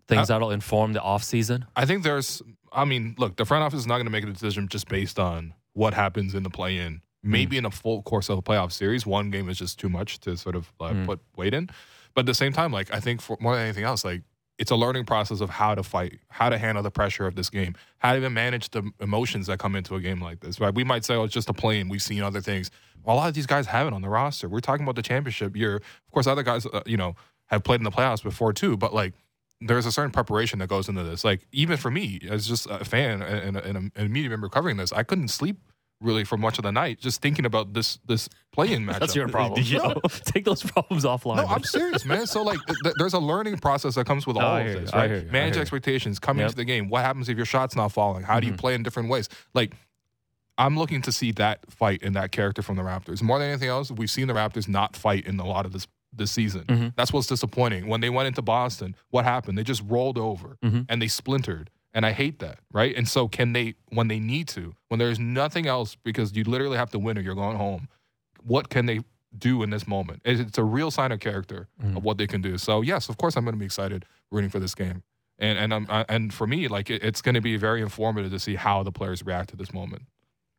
Things 0.08 0.30
Uh, 0.30 0.34
that'll 0.34 0.50
inform 0.52 0.92
the 0.92 1.00
offseason? 1.00 1.66
I 1.74 1.84
think 1.86 2.02
there's. 2.04 2.42
I 2.72 2.84
mean, 2.84 3.14
look, 3.18 3.36
the 3.36 3.44
front 3.44 3.64
office 3.64 3.80
is 3.80 3.86
not 3.86 3.94
going 3.96 4.06
to 4.06 4.10
make 4.12 4.24
a 4.24 4.26
decision 4.26 4.68
just 4.68 4.88
based 4.88 5.18
on 5.18 5.54
what 5.72 5.94
happens 5.94 6.34
in 6.34 6.42
the 6.42 6.50
play-in. 6.50 7.00
Maybe 7.22 7.56
in 7.56 7.64
a 7.64 7.70
full 7.72 8.02
course 8.02 8.28
of 8.28 8.38
a 8.38 8.42
playoff 8.42 8.70
series, 8.70 9.04
one 9.04 9.30
game 9.30 9.48
is 9.48 9.58
just 9.58 9.80
too 9.80 9.88
much 9.88 10.20
to 10.20 10.36
sort 10.36 10.54
of 10.54 10.72
uh, 10.78 10.90
Mm. 10.90 11.06
put 11.06 11.20
weight 11.36 11.54
in. 11.54 11.68
But 12.14 12.20
at 12.20 12.26
the 12.26 12.34
same 12.34 12.52
time, 12.52 12.70
like 12.70 12.92
I 12.94 13.00
think 13.00 13.20
for 13.20 13.36
more 13.40 13.56
than 13.56 13.64
anything 13.64 13.82
else, 13.84 14.04
like 14.04 14.22
it's 14.58 14.70
a 14.70 14.76
learning 14.76 15.06
process 15.06 15.40
of 15.40 15.50
how 15.50 15.74
to 15.74 15.82
fight, 15.82 16.20
how 16.28 16.48
to 16.50 16.56
handle 16.56 16.82
the 16.84 16.90
pressure 16.90 17.26
of 17.26 17.34
this 17.34 17.50
game, 17.50 17.74
how 17.98 18.12
to 18.12 18.18
even 18.18 18.32
manage 18.32 18.70
the 18.70 18.88
emotions 19.00 19.48
that 19.48 19.58
come 19.58 19.74
into 19.74 19.96
a 19.96 20.00
game 20.00 20.20
like 20.20 20.38
this. 20.40 20.60
Right? 20.60 20.72
We 20.72 20.84
might 20.84 21.04
say, 21.04 21.14
"Oh, 21.16 21.24
it's 21.24 21.34
just 21.34 21.48
a 21.48 21.52
play-in. 21.52 21.88
We've 21.88 22.00
seen 22.02 22.22
other 22.22 22.40
things." 22.40 22.70
Well, 23.02 23.16
a 23.16 23.18
lot 23.18 23.28
of 23.28 23.34
these 23.34 23.46
guys 23.46 23.66
haven't 23.66 23.94
on 23.94 24.02
the 24.02 24.08
roster. 24.08 24.48
We're 24.48 24.60
talking 24.60 24.84
about 24.84 24.94
the 24.96 25.02
championship 25.02 25.56
year. 25.56 25.76
Of 25.76 26.10
course, 26.12 26.26
other 26.28 26.42
guys, 26.44 26.64
uh, 26.66 26.82
you 26.86 26.96
know, 26.96 27.16
have 27.46 27.64
played 27.64 27.80
in 27.80 27.84
the 27.84 27.90
playoffs 27.90 28.22
before 28.22 28.52
too. 28.52 28.76
But 28.76 28.94
like 28.94 29.14
there's 29.60 29.86
a 29.86 29.92
certain 29.92 30.10
preparation 30.10 30.58
that 30.58 30.68
goes 30.68 30.88
into 30.88 31.02
this. 31.02 31.24
Like 31.24 31.46
even 31.52 31.76
for 31.76 31.90
me, 31.90 32.20
as 32.30 32.46
just 32.46 32.66
a 32.68 32.84
fan 32.84 33.22
and, 33.22 33.56
and, 33.56 33.76
and 33.76 33.92
a 33.96 34.08
media 34.08 34.30
member 34.30 34.48
covering 34.48 34.76
this, 34.76 34.92
I 34.92 35.02
couldn't 35.02 35.28
sleep 35.28 35.58
really 36.02 36.24
for 36.24 36.36
much 36.36 36.58
of 36.58 36.62
the 36.64 36.70
night 36.70 37.00
just 37.00 37.22
thinking 37.22 37.46
about 37.46 37.72
this 37.72 37.98
this 38.04 38.28
play-in 38.52 38.84
matchup. 38.84 38.98
That's 39.00 39.16
your 39.16 39.28
problem. 39.28 39.64
No, 39.72 39.94
Take 40.26 40.44
those 40.44 40.62
problems 40.62 41.04
offline. 41.04 41.36
no, 41.36 41.46
I'm 41.46 41.64
serious, 41.64 42.04
man. 42.04 42.26
So 42.26 42.42
like, 42.42 42.58
th- 42.66 42.78
th- 42.82 42.94
there's 42.98 43.14
a 43.14 43.18
learning 43.18 43.56
process 43.58 43.94
that 43.94 44.06
comes 44.06 44.26
with 44.26 44.36
No, 44.36 44.42
all 44.44 44.54
I 44.56 44.60
of 44.60 44.66
hear 44.66 44.74
you. 44.76 44.80
this, 44.82 44.92
I 44.92 44.96
right? 44.98 45.10
hear 45.10 45.20
you. 45.20 45.28
I 45.28 45.32
Manage 45.32 45.54
hear 45.54 45.62
expectations, 45.62 46.18
come 46.18 46.36
Yep. 46.38 46.44
into 46.44 46.56
the 46.56 46.64
game. 46.66 46.90
What 46.90 47.00
happens 47.02 47.30
if 47.30 47.36
your 47.38 47.46
shot's 47.46 47.74
not 47.74 47.92
falling? 47.92 48.24
How 48.24 48.40
do 48.40 48.46
you 48.46 48.52
Mhm. 48.52 48.58
play 48.58 48.74
in 48.74 48.82
different 48.82 49.08
ways? 49.08 49.30
Like, 49.54 49.74
I'm 50.58 50.76
looking 50.78 51.00
to 51.02 51.12
see 51.12 51.32
that 51.32 51.70
fight 51.72 52.02
and 52.02 52.14
that 52.14 52.30
character 52.32 52.60
from 52.62 52.76
the 52.76 52.82
Raptors 52.82 53.22
more 53.22 53.38
than 53.38 53.48
anything 53.48 53.68
else. 53.68 53.90
We've 53.90 54.10
seen 54.10 54.26
the 54.26 54.34
Raptors 54.34 54.68
not 54.68 54.96
fight 54.96 55.26
in 55.26 55.38
a 55.40 55.46
lot 55.46 55.64
of 55.66 55.72
this 55.72 55.86
this 56.16 56.30
season. 56.30 56.64
Mhm. 56.64 56.94
That's 56.96 57.12
what's 57.12 57.26
disappointing. 57.26 57.88
When 57.88 58.00
they 58.00 58.10
went 58.10 58.26
into 58.28 58.42
Boston, 58.42 58.94
what 59.10 59.24
happened? 59.24 59.56
They 59.58 59.62
just 59.64 59.82
rolled 59.86 60.18
over 60.18 60.56
Mhm. 60.64 60.86
and 60.88 61.00
they 61.02 61.08
splintered. 61.08 61.70
And 61.94 62.04
I 62.04 62.12
hate 62.12 62.40
that, 62.40 62.58
right? 62.72 62.94
And 62.94 63.08
so, 63.08 63.26
can 63.26 63.52
they, 63.54 63.74
when 63.88 64.08
they 64.08 64.18
need 64.20 64.48
to, 64.48 64.74
when 64.88 64.98
there's 64.98 65.18
nothing 65.18 65.66
else, 65.66 65.96
because 66.04 66.36
you 66.36 66.44
literally 66.44 66.76
have 66.76 66.90
to 66.90 66.98
win 66.98 67.16
or 67.16 67.22
you're 67.22 67.34
going 67.34 67.56
home, 67.56 67.88
what 68.42 68.68
can 68.68 68.84
they 68.86 69.00
do 69.36 69.62
in 69.62 69.70
this 69.70 69.86
moment? 69.88 70.20
It's 70.24 70.58
a 70.58 70.64
real 70.64 70.90
sign 70.90 71.10
of 71.12 71.20
character 71.20 71.68
Mhm. 71.82 71.96
of 71.96 72.04
what 72.04 72.18
they 72.18 72.26
can 72.26 72.42
do. 72.42 72.58
So, 72.58 72.82
yes, 72.82 73.08
of 73.08 73.16
course, 73.16 73.34
I'm 73.36 73.44
going 73.44 73.54
to 73.54 73.58
be 73.58 73.64
excited 73.64 74.04
rooting 74.30 74.50
for 74.50 74.60
this 74.60 74.74
game. 74.74 75.02
And 75.38 75.58
and 75.58 75.72
I'm, 75.74 75.86
I, 75.90 76.04
and 76.08 76.32
for 76.32 76.46
me, 76.46 76.66
like 76.68 76.88
it, 76.90 77.02
it's 77.02 77.20
going 77.22 77.34
to 77.34 77.40
be 77.42 77.56
very 77.56 77.82
informative 77.82 78.30
to 78.30 78.38
see 78.38 78.54
how 78.56 78.82
the 78.82 78.92
players 78.92 79.22
react 79.24 79.50
to 79.50 79.56
this 79.56 79.72
moment. 79.72 80.02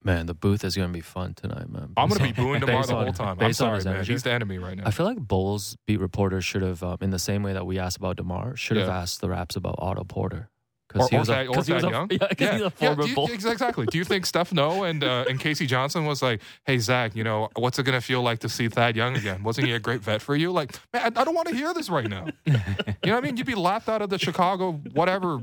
Man, 0.04 0.26
the 0.28 0.34
booth 0.34 0.64
is 0.64 0.76
going 0.76 0.88
to 0.88 0.94
be 0.94 1.02
fun 1.02 1.34
tonight, 1.34 1.70
man. 1.70 1.90
I'm 1.98 2.08
going 2.08 2.20
to 2.20 2.24
be 2.24 2.32
booing 2.32 2.60
Demar 2.62 2.78
Based 2.78 2.90
the 2.90 2.96
whole 2.96 3.12
time. 3.12 3.30
I'm 3.30 3.38
based 3.38 3.62
on 3.62 3.66
sorry, 3.68 3.76
his 3.78 3.86
man. 3.86 3.94
energy. 3.96 4.14
He's 4.14 4.24
the 4.24 4.32
enemy 4.32 4.58
right 4.58 4.78
now. 4.78 4.84
I 4.86 4.92
feel 4.92 5.06
like 5.06 5.18
Bulls 5.18 5.76
beat 5.86 6.00
reporters 6.00 6.46
should 6.46 6.62
have, 6.62 6.82
um, 6.84 6.98
in 7.02 7.10
the 7.10 7.20
same 7.20 7.44
way 7.44 7.54
that 7.54 7.66
we 7.66 7.78
asked 7.80 7.98
about 7.98 8.16
Demar, 8.18 8.56
should 8.56 8.78
have 8.78 8.88
Yeah. 8.88 9.00
asked 9.02 9.22
the 9.22 9.30
Raps 9.30 9.56
about 9.56 9.76
Otto 9.80 10.04
Porter 10.06 10.38
Or, 10.38 10.50
because 10.88 11.10
he 11.10 11.16
or 11.18 11.20
was 11.20 11.30
a, 11.30 11.34
Thad, 11.34 11.48
or 11.48 11.54
'cause 11.56 11.68
he 11.68 11.74
was 11.74 11.84
a- 11.84 11.90
Young. 11.90 12.08
yeah, 12.12 12.28
'cause 12.34 12.62
a 12.62 12.70
former 12.70 13.04
do 13.04 13.10
you- 13.10 13.16
Bull. 13.16 13.30
exactly. 13.32 13.86
Do 13.88 13.98
you 13.98 14.06
think 14.06 14.26
Steph 14.28 14.54
No 14.54 14.84
and 14.86 15.04
uh, 15.04 15.26
and 15.28 15.40
K.C. 15.40 15.66
Johnson 15.66 16.06
was 16.06 16.22
like, 16.22 16.42
"Hey 16.66 16.78
Zach, 16.78 17.14
you 17.14 17.26
know 17.26 17.50
what's 17.58 17.78
it 17.78 17.84
gonna 17.84 18.00
feel 18.00 18.22
like 18.22 18.40
to 18.40 18.50
see 18.50 18.70
Thad 18.70 18.96
Young 18.96 19.18
again? 19.18 19.44
Wasn't 19.44 19.68
he 19.68 19.74
a 19.74 19.80
great 19.80 20.00
vet 20.02 20.22
for 20.22 20.36
you?" 20.38 20.52
Like, 20.54 20.80
man, 20.94 21.02
I, 21.18 21.22
I 21.22 21.24
don't 21.26 21.36
want 21.36 21.50
to 21.50 21.56
hear 21.56 21.74
this 21.74 21.90
right 21.90 22.08
now. 22.08 22.28
you 22.46 22.54
know 22.54 22.60
what 23.02 23.14
I 23.16 23.20
mean? 23.22 23.36
You'd 23.36 23.46
be 23.48 23.56
laughed 23.56 23.90
out 23.90 24.02
of 24.02 24.10
the 24.10 24.18
Chicago 24.20 24.74
whatever 24.94 25.42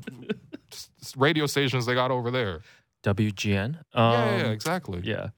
s- 0.73 0.89
s- 1.03 1.15
radio 1.19 1.45
stations 1.47 1.85
they 1.85 1.95
got 1.95 2.11
over 2.11 2.31
there. 2.31 2.63
WGN. 3.05 3.79
yeah, 3.95 4.13
yeah, 4.13 4.37
yeah, 4.39 4.45
Um, 4.47 4.51
exactly. 4.53 5.01
Yeah. 5.05 5.29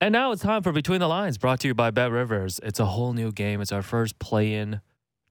And 0.00 0.12
now 0.12 0.30
it's 0.32 0.42
time 0.42 0.62
for 0.62 0.70
Between 0.72 1.00
the 1.00 1.08
Lines, 1.08 1.38
brought 1.38 1.60
to 1.60 1.68
you 1.68 1.74
by 1.74 1.90
BetRivers. 1.90 2.60
It's 2.62 2.78
a 2.78 2.84
whole 2.86 3.12
new 3.12 3.32
game. 3.32 3.60
It's 3.60 3.72
our 3.72 3.82
first 3.82 4.18
play-in 4.20 4.80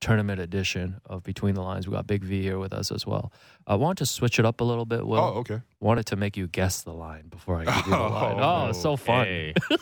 tournament 0.02 0.42
edition 0.42 1.00
of 1.06 1.24
Between 1.24 1.56
the 1.56 1.62
Lines. 1.62 1.88
We 1.88 1.94
got 1.94 2.06
Big 2.06 2.24
V 2.24 2.42
here 2.42 2.60
with 2.60 2.74
us 2.74 2.92
as 2.92 3.08
well. 3.08 3.32
I 3.66 3.76
want 3.76 3.98
to 4.00 4.06
switch 4.06 4.40
it 4.40 4.46
up 4.46 4.60
a 4.60 4.66
little 4.66 4.86
bit. 4.86 5.08
Will 5.08 5.18
oh, 5.20 5.34
okay. 5.40 5.62
wanted 5.80 6.06
to 6.08 6.18
make 6.18 6.36
you 6.36 6.48
guess 6.48 6.82
the 6.82 6.92
line 6.94 7.30
before 7.30 7.62
I 7.62 7.66
give 7.66 7.76
you 7.88 7.92
the 7.94 7.98
line. 7.98 8.36
Oh, 8.40 8.66
Oh, 8.66 8.70
it's 8.70 8.82
so 8.82 8.96
fun. 8.98 9.26
Hey. 9.26 9.54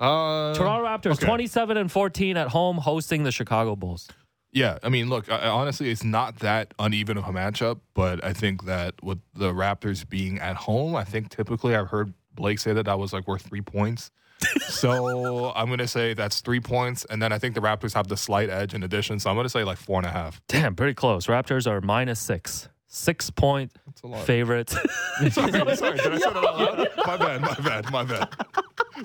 Uh, 0.00 0.52
Toronto 0.54 0.84
Raptors, 0.84 1.12
okay. 1.14 1.24
27 1.26 1.76
and 1.76 1.90
14 1.90 2.36
at 2.36 2.48
home, 2.48 2.78
hosting 2.78 3.22
the 3.22 3.30
Chicago 3.30 3.76
Bulls. 3.76 4.08
Yeah, 4.54 4.78
I 4.84 4.88
mean, 4.88 5.08
look, 5.10 5.30
I, 5.30 5.48
honestly, 5.48 5.90
it's 5.90 6.04
not 6.04 6.38
that 6.38 6.72
uneven 6.78 7.18
of 7.18 7.24
a 7.24 7.32
matchup, 7.32 7.80
but 7.92 8.22
I 8.24 8.32
think 8.32 8.66
that 8.66 8.94
with 9.02 9.18
the 9.34 9.52
Raptors 9.52 10.08
being 10.08 10.38
at 10.38 10.54
home, 10.54 10.94
I 10.94 11.02
think 11.02 11.28
typically 11.28 11.74
I've 11.74 11.88
heard 11.88 12.14
Blake 12.34 12.60
say 12.60 12.72
that 12.72 12.86
that 12.86 12.98
was 12.98 13.12
like 13.12 13.26
worth 13.26 13.42
three 13.42 13.62
points. 13.62 14.12
so 14.68 15.52
I'm 15.56 15.66
going 15.66 15.78
to 15.80 15.88
say 15.88 16.14
that's 16.14 16.40
three 16.40 16.60
points. 16.60 17.04
And 17.10 17.20
then 17.20 17.32
I 17.32 17.38
think 17.40 17.56
the 17.56 17.60
Raptors 17.60 17.94
have 17.94 18.06
the 18.06 18.16
slight 18.16 18.48
edge 18.48 18.74
in 18.74 18.84
addition. 18.84 19.18
So 19.18 19.28
I'm 19.28 19.34
going 19.34 19.44
to 19.44 19.50
say 19.50 19.64
like 19.64 19.78
four 19.78 19.98
and 19.98 20.06
a 20.06 20.10
half. 20.10 20.40
Damn, 20.46 20.76
pretty 20.76 20.94
close. 20.94 21.26
Raptors 21.26 21.68
are 21.68 21.80
minus 21.80 22.20
six. 22.20 22.68
Six 22.86 23.30
point 23.30 23.72
That's 23.86 24.02
a 24.02 24.06
lot. 24.06 24.24
favorites. 24.24 24.72
sorry, 25.32 25.32
sorry. 25.32 25.50
Did 25.50 25.68
I 25.68 25.74
say 25.74 26.30
that 26.30 26.36
out 26.36 26.78
loud? 26.78 26.88
My 27.04 27.16
bad, 27.16 27.40
my 27.40 27.54
bad, 27.54 27.90
my 27.90 28.04
bad. 28.04 28.28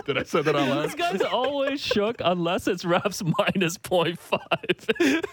Did 0.05 0.17
I 0.17 0.23
say 0.23 0.41
that 0.41 0.55
out 0.55 0.67
loud? 0.69 0.85
this 0.85 0.95
guy's 0.95 1.21
always 1.21 1.79
shook 1.81 2.17
unless 2.23 2.67
it's 2.67 2.83
Raps 2.85 3.21
minus 3.23 3.77
0.5. 3.77 5.25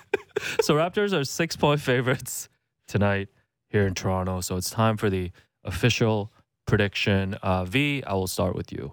so 0.63 0.75
Raptors 0.75 1.13
are 1.19 1.25
six 1.25 1.57
point 1.57 1.81
favorites 1.81 2.49
tonight 2.89 3.29
here 3.69 3.87
in 3.87 3.95
Toronto. 3.95 4.41
So 4.41 4.57
it's 4.57 4.71
time 4.71 4.97
for 4.97 5.09
the 5.11 5.31
official 5.65 6.33
prediction. 6.67 7.35
Uh, 7.35 7.65
v, 7.65 8.03
I 8.07 8.15
will 8.15 8.27
start 8.27 8.55
with 8.55 8.73
you. 8.73 8.93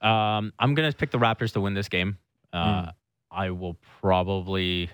Um, 0.00 0.52
I'm 0.58 0.74
gonna 0.74 0.92
pick 0.92 1.10
the 1.10 1.18
Raptors 1.18 1.52
to 1.52 1.60
win 1.60 1.74
this 1.74 1.88
game. 1.88 2.18
Uh, 2.52 2.82
Hmm. 2.82 2.88
I 3.30 3.50
will 3.50 3.78
probably, 4.00 4.90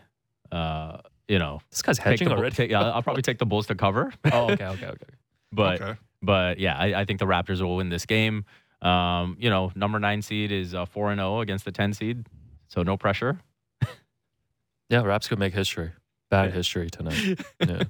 uh, 0.53 0.99
you 1.27 1.39
know, 1.41 1.61
This 1.71 1.83
guy's 1.83 1.97
take 1.99 2.05
hedging 2.07 2.29
the, 2.29 2.35
Bull- 2.35 2.41
already. 2.43 2.55
take- 2.55 2.71
yeah, 2.71 2.83
I'll 2.93 3.03
probably 3.03 3.23
take 3.23 3.39
the 3.39 3.47
Bulls 3.47 3.67
to 3.67 3.75
cover. 3.75 4.13
oh, 4.33 4.51
okay, 4.53 4.65
okay, 4.67 4.87
okay. 4.87 5.07
But 5.51 5.81
okay. 5.83 5.99
but 6.23 6.59
yeah, 6.59 6.77
I, 6.79 7.01
I 7.01 7.05
think 7.05 7.19
the 7.19 7.27
Raptors 7.27 7.61
will 7.63 7.77
win 7.77 7.89
this 7.89 8.07
game. 8.07 8.45
Um, 8.83 9.37
you 9.41 9.51
know, 9.51 9.73
number 9.75 9.99
nine 9.99 10.23
seed 10.23 10.53
is 10.53 10.75
uh, 10.75 10.85
four 10.87 11.11
and 11.11 11.19
zero 11.19 11.41
against 11.41 11.65
the 11.65 11.73
ten 11.73 11.93
seed, 11.93 12.27
so 12.69 12.83
no 12.83 12.97
pressure. 12.97 13.41
Yeah, 14.91 15.03
Raps 15.03 15.29
could 15.29 15.39
make 15.39 15.53
history. 15.53 15.91
Bad 16.31 16.47
Yeah. 16.47 16.55
history 16.55 16.89
tonight. 16.91 17.41
Yeah. 17.67 17.83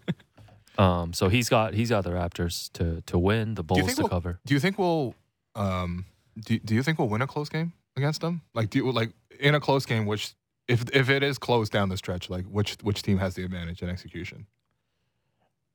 Um, 0.77 1.13
so 1.13 1.29
he's 1.29 1.49
got 1.49 1.75
he's 1.75 1.91
got 1.91 2.03
the 2.05 2.11
Raptors 2.11 2.73
to 2.73 3.03
to 3.07 3.19
win, 3.19 3.55
the 3.55 3.63
you 3.63 3.67
Bulls 3.83 3.95
to 3.95 4.03
we'll- 4.03 4.09
cover. 4.09 4.41
Do 4.47 4.55
you 4.55 4.61
think 4.61 4.79
we'll, 4.79 5.15
um, 5.55 6.07
do, 6.45 6.59
do 6.59 6.75
you 6.75 6.83
think 6.83 6.99
we'll 6.99 7.09
win 7.09 7.21
a 7.23 7.27
close 7.27 7.49
game 7.49 7.73
against 7.97 8.21
them? 8.21 8.43
Like, 8.55 8.71
do 8.71 8.79
you, 8.79 8.91
like 8.93 9.11
in 9.41 9.55
a 9.55 9.61
close 9.61 9.87
game, 9.87 10.07
which 10.07 10.35
if 10.69 10.85
if 10.93 11.09
it 11.11 11.23
is 11.23 11.37
close 11.39 11.69
down 11.69 11.89
the 11.89 11.97
stretch, 11.97 12.29
like 12.31 12.45
which 12.47 12.77
which 12.83 13.03
team 13.03 13.19
has 13.19 13.35
the 13.35 13.45
advantage 13.45 13.83
in 13.83 13.89
execution? 13.89 14.47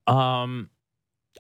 Um, 0.08 0.70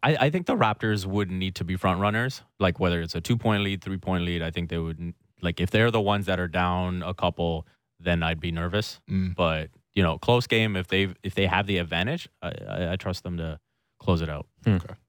I, 0.01 0.15
I 0.15 0.29
think 0.29 0.47
the 0.47 0.55
Raptors 0.55 1.05
would 1.05 1.29
need 1.29 1.55
to 1.55 1.63
be 1.63 1.75
front 1.75 1.99
runners. 1.99 2.41
Like 2.59 2.79
whether 2.79 3.01
it's 3.01 3.15
a 3.15 3.21
two 3.21 3.37
point 3.37 3.63
lead, 3.63 3.83
three 3.83 3.97
point 3.97 4.23
lead, 4.23 4.41
I 4.41 4.51
think 4.51 4.69
they 4.69 4.77
would 4.77 5.13
like 5.41 5.59
if 5.59 5.69
they're 5.69 5.91
the 5.91 6.01
ones 6.01 6.25
that 6.25 6.39
are 6.39 6.47
down 6.47 7.03
a 7.03 7.13
couple, 7.13 7.67
then 7.99 8.23
I'd 8.23 8.39
be 8.39 8.51
nervous. 8.51 8.99
Mm. 9.09 9.35
But 9.35 9.69
you 9.93 10.01
know, 10.01 10.17
close 10.17 10.47
game 10.47 10.75
if 10.75 10.87
they 10.87 11.09
if 11.23 11.35
they 11.35 11.45
have 11.45 11.67
the 11.67 11.77
advantage, 11.77 12.27
I, 12.41 12.51
I, 12.67 12.91
I 12.93 12.95
trust 12.95 13.23
them 13.23 13.37
to 13.37 13.59
close 13.99 14.21
it 14.21 14.29
out. 14.29 14.47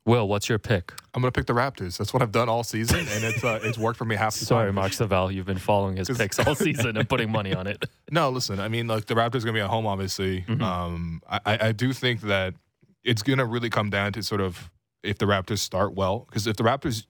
Will, 0.06 0.28
what's 0.28 0.48
your 0.48 0.58
pick? 0.58 0.92
I'm 1.14 1.22
gonna 1.22 1.32
pick 1.32 1.46
the 1.46 1.52
Raptors. 1.52 1.96
That's 1.96 2.12
what 2.12 2.22
I've 2.22 2.32
done 2.32 2.48
all 2.48 2.62
season, 2.62 2.98
and 2.98 3.24
it's 3.24 3.42
uh, 3.42 3.58
it's 3.62 3.78
worked 3.78 3.96
for 3.98 4.04
me 4.04 4.16
half 4.16 4.34
the 4.34 4.40
time. 4.40 4.46
Sorry, 4.46 4.68
time. 4.68 4.74
Mark 4.74 4.92
Savell, 4.92 5.30
you've 5.32 5.46
been 5.46 5.58
following 5.58 5.96
his 5.96 6.08
picks 6.18 6.38
all 6.38 6.54
season 6.54 6.96
and 6.96 7.08
putting 7.08 7.30
money 7.30 7.54
on 7.54 7.66
it. 7.66 7.84
No, 8.10 8.28
listen. 8.28 8.60
I 8.60 8.68
mean, 8.68 8.86
like 8.86 9.06
the 9.06 9.14
Raptors 9.14 9.40
gonna 9.40 9.54
be 9.54 9.60
at 9.60 9.70
home, 9.70 9.86
obviously. 9.86 10.42
Mhm. 10.42 10.60
Um, 10.62 11.22
I, 11.28 11.40
I 11.46 11.58
I 11.68 11.72
do 11.72 11.92
think 11.92 12.20
that 12.20 12.54
it's 13.04 13.22
gonna 13.22 13.44
really 13.44 13.70
come 13.70 13.90
down 13.90 14.12
to 14.14 14.22
sort 14.22 14.40
of 14.40 14.70
if 15.02 15.18
the 15.18 15.26
Raptors 15.26 15.58
start 15.58 15.94
well, 15.94 16.20
because 16.28 16.46
if 16.46 16.56
the 16.56 16.64
Raptors, 16.64 17.04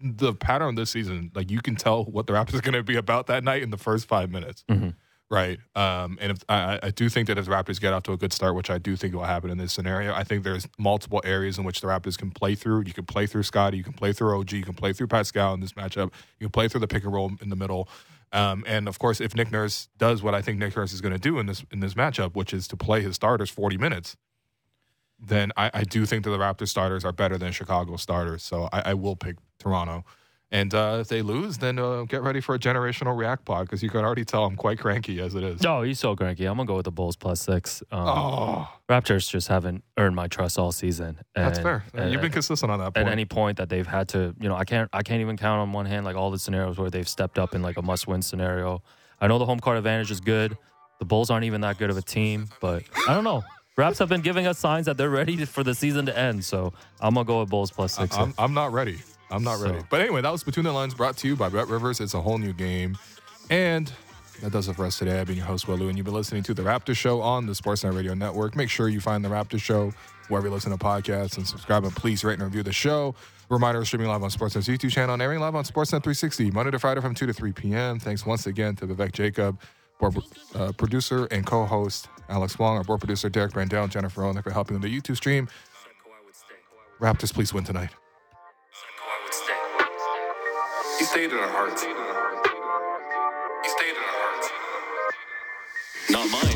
the 0.00 0.34
pattern 0.34 0.74
this 0.74 0.90
season, 0.90 1.30
like 1.34 1.50
you 1.50 1.60
can 1.60 1.76
tell 1.76 2.04
what 2.04 2.26
the 2.26 2.32
Raptors 2.32 2.54
are 2.58 2.62
gonna 2.62 2.82
be 2.82 2.96
about 2.96 3.26
that 3.28 3.44
night 3.44 3.62
in 3.62 3.70
the 3.70 3.76
first 3.78 4.06
five 4.08 4.30
minutes, 4.30 4.64
Mhm. 4.68 4.94
right? 5.30 5.58
Um, 5.76 6.18
and 6.20 6.32
if 6.32 6.38
I, 6.48 6.74
I- 6.74 6.80
I 6.84 6.90
do 6.90 7.08
think 7.08 7.28
that 7.28 7.38
if 7.38 7.44
the 7.46 7.50
Raptors 7.52 7.80
get 7.80 7.92
off 7.92 8.02
to 8.04 8.12
a 8.12 8.16
good 8.16 8.32
start, 8.32 8.54
which 8.56 8.68
I 8.68 8.78
do 8.78 8.96
think 8.96 9.14
will 9.14 9.24
happen 9.24 9.48
in 9.50 9.58
this 9.58 9.72
scenario, 9.72 10.12
I 10.12 10.24
think 10.24 10.42
there's 10.44 10.66
multiple 10.78 11.20
areas 11.24 11.56
in 11.58 11.64
which 11.64 11.80
the 11.80 11.86
Raptors 11.86 12.18
can 12.18 12.30
play 12.32 12.54
through. 12.56 12.82
You 12.86 12.92
can 12.92 13.06
play 13.06 13.26
through 13.26 13.44
Scotty, 13.44 13.76
you 13.78 13.84
can 13.84 13.92
play 13.94 14.12
through 14.12 14.36
OG, 14.38 14.52
you 14.58 14.64
can 14.64 14.74
play 14.74 14.92
through 14.92 15.06
Pascal 15.06 15.54
in 15.54 15.60
this 15.60 15.72
matchup, 15.74 16.12
you 16.40 16.46
can 16.46 16.50
play 16.50 16.66
through 16.68 16.80
the 16.80 16.88
pick 16.88 17.04
and 17.04 17.12
roll 17.12 17.32
in 17.40 17.48
the 17.48 17.56
middle. 17.56 17.88
Um, 18.32 18.64
and 18.66 18.88
of 18.88 18.98
course, 18.98 19.20
if 19.20 19.34
Nick 19.36 19.52
Nurse 19.52 19.88
does 19.98 20.20
what 20.20 20.34
I 20.34 20.42
think 20.42 20.58
Nick 20.58 20.76
Nurse 20.76 20.92
is 20.92 21.00
going 21.00 21.14
to 21.14 21.18
do 21.20 21.38
in 21.38 21.46
this 21.46 21.64
in 21.70 21.78
this 21.80 21.94
matchup, 21.94 22.34
which 22.34 22.52
is 22.52 22.66
to 22.68 22.76
play 22.76 23.00
his 23.00 23.14
starters 23.14 23.50
40 23.50 23.78
minutes, 23.78 24.16
then 25.18 25.52
I, 25.56 25.70
I 25.72 25.84
do 25.84 26.04
think 26.06 26.24
that 26.24 26.30
the 26.30 26.38
Raptors 26.38 26.68
starters 26.68 27.04
are 27.04 27.12
better 27.12 27.38
than 27.38 27.52
Chicago 27.52 27.96
starters. 27.96 28.42
So 28.42 28.68
I, 28.72 28.90
I 28.90 28.94
will 28.94 29.16
pick 29.16 29.36
Toronto. 29.58 30.04
And 30.52 30.72
uh, 30.74 30.98
if 31.00 31.08
they 31.08 31.22
lose, 31.22 31.58
then 31.58 31.76
uh, 31.80 32.04
get 32.04 32.22
ready 32.22 32.40
for 32.40 32.54
a 32.54 32.58
generational 32.58 33.16
react 33.18 33.44
pod 33.44 33.66
because 33.66 33.82
you 33.82 33.90
can 33.90 34.04
already 34.04 34.24
tell 34.24 34.44
I'm 34.44 34.54
quite 34.54 34.78
cranky 34.78 35.20
as 35.20 35.34
it 35.34 35.42
is. 35.42 35.60
No, 35.60 35.82
he's 35.82 35.98
so 35.98 36.14
cranky. 36.14 36.44
I'm 36.46 36.56
gonna 36.56 36.68
go 36.68 36.76
with 36.76 36.84
the 36.84 36.92
Bulls 36.92 37.16
plus 37.16 37.40
six. 37.40 37.82
Um, 37.90 38.06
Oh, 38.06 38.68
Raptors 38.88 39.28
just 39.28 39.48
haven't 39.48 39.82
earned 39.98 40.14
my 40.14 40.28
trust 40.28 40.56
all 40.56 40.70
season. 40.70 41.18
that's 41.34 41.58
fair. 41.58 41.84
and- 41.94 42.12
You've 42.12 42.20
been 42.20 42.30
consistent 42.30 42.70
on 42.70 42.78
that 42.78 42.94
point. 42.94 43.08
at 43.08 43.12
any 43.12 43.24
point 43.24 43.58
that 43.58 43.68
they've 43.70 43.86
had 43.86 44.08
to, 44.10 44.36
you 44.40 44.48
know, 44.48 44.54
I 44.54 44.64
can't 44.64 44.88
I 44.92 45.02
can't 45.02 45.20
even 45.20 45.36
count 45.36 45.60
on 45.62 45.72
one 45.72 45.84
hand 45.86 46.04
like 46.06 46.14
all 46.14 46.30
the 46.30 46.38
scenarios 46.38 46.78
where 46.78 46.90
they've 46.90 47.08
stepped 47.08 47.40
up 47.40 47.52
in 47.56 47.62
like 47.62 47.76
a 47.76 47.82
must 47.82 48.06
win 48.06 48.22
scenario. 48.22 48.84
I 49.20 49.26
know 49.26 49.38
the 49.40 49.46
home 49.46 49.58
court 49.58 49.78
advantage 49.78 50.12
is 50.12 50.20
good. 50.20 50.56
The 51.00 51.06
Bulls 51.06 51.28
aren't 51.28 51.44
even 51.44 51.60
that 51.62 51.76
good 51.76 51.90
of 51.90 51.96
a 51.96 52.02
team, 52.02 52.46
but 52.60 52.84
I 53.08 53.14
don't 53.14 53.24
know. 53.24 53.42
Raps 53.76 53.98
have 53.98 54.08
been 54.08 54.22
giving 54.22 54.46
us 54.46 54.58
signs 54.58 54.86
that 54.86 54.96
they're 54.96 55.10
ready 55.10 55.44
for 55.44 55.62
the 55.62 55.74
season 55.74 56.06
to 56.06 56.18
end. 56.18 56.44
So 56.44 56.72
I'm 56.98 57.14
gonna 57.14 57.26
go 57.26 57.40
with 57.40 57.50
Bulls 57.50 57.70
plus 57.70 57.94
six. 57.94 58.16
I'm, 58.16 58.32
I'm 58.38 58.54
not 58.54 58.72
ready. 58.72 58.98
I'm 59.30 59.44
not 59.44 59.60
ready. 59.60 59.78
But 59.90 60.00
anyway, 60.00 60.22
that 60.22 60.32
was 60.32 60.42
Between 60.42 60.64
the 60.64 60.72
Lines 60.72 60.94
brought 60.94 61.16
to 61.18 61.28
you 61.28 61.36
by 61.36 61.50
BetRivers. 61.50 62.00
It's 62.00 62.14
a 62.14 62.20
whole 62.20 62.38
new 62.38 62.54
game. 62.54 62.96
And 63.50 63.92
that 64.40 64.52
does 64.52 64.68
it 64.68 64.76
for 64.76 64.86
us 64.86 64.98
today. 64.98 65.20
I've 65.20 65.26
been 65.26 65.36
your 65.36 65.44
host, 65.44 65.68
Will 65.68 65.76
Lou, 65.76 65.88
and 65.88 65.98
you've 65.98 66.04
been 66.04 66.14
listening 66.14 66.42
to 66.44 66.54
The 66.54 66.62
Raptor 66.62 66.96
Show 66.96 67.20
on 67.20 67.46
the 67.46 67.52
Sportsnet 67.52 67.94
Radio 67.94 68.14
Network. 68.14 68.56
Make 68.56 68.70
sure 68.70 68.88
you 68.88 69.00
find 69.00 69.24
The 69.24 69.28
Raptor 69.28 69.60
Show 69.60 69.92
wherever 70.28 70.48
you 70.48 70.54
listen 70.54 70.72
to 70.72 70.78
podcasts 70.78 71.36
and 71.36 71.46
subscribe 71.46 71.84
and 71.84 71.94
please 71.94 72.24
rate 72.24 72.34
and 72.34 72.42
review 72.42 72.62
the 72.62 72.72
show. 72.72 73.14
Reminder, 73.48 73.84
streaming 73.84 74.08
live 74.08 74.22
on 74.22 74.30
Sportsnet's 74.30 74.68
YouTube 74.68 74.90
channel 74.90 75.12
and 75.12 75.22
airing 75.22 75.40
live 75.40 75.54
on 75.54 75.64
Sportsnet 75.64 76.02
360, 76.02 76.50
Monday 76.50 76.70
to 76.70 76.78
Friday 76.78 77.00
from 77.00 77.14
2 77.14 77.26
to 77.26 77.32
3 77.32 77.52
p.m. 77.52 77.98
Thanks 77.98 78.24
once 78.26 78.46
again 78.46 78.74
to 78.76 78.86
Vivek 78.86 79.12
Jacob, 79.12 79.60
uh, 80.54 80.72
producer 80.72 81.26
and 81.26 81.46
co-host 81.46 82.08
Alex 82.28 82.58
Wong, 82.58 82.76
our 82.76 82.84
board 82.84 83.00
producer 83.00 83.28
Derek 83.28 83.52
Brandell, 83.52 83.88
Jennifer 83.88 84.24
Owen 84.24 84.40
for 84.42 84.50
helping 84.50 84.74
with 84.74 84.82
the 84.82 85.00
YouTube 85.00 85.16
stream. 85.16 85.48
Raptors, 87.00 87.32
please 87.32 87.52
win 87.52 87.64
tonight. 87.64 87.90
He 90.98 91.04
stayed 91.04 91.30
in 91.30 91.38
our 91.38 91.48
hearts. 91.48 91.82
He 91.82 91.90
stayed 93.68 93.90
in 93.90 93.96
our 93.96 94.12
hearts. 94.16 94.50
Not 96.10 96.30
mine. 96.30 96.55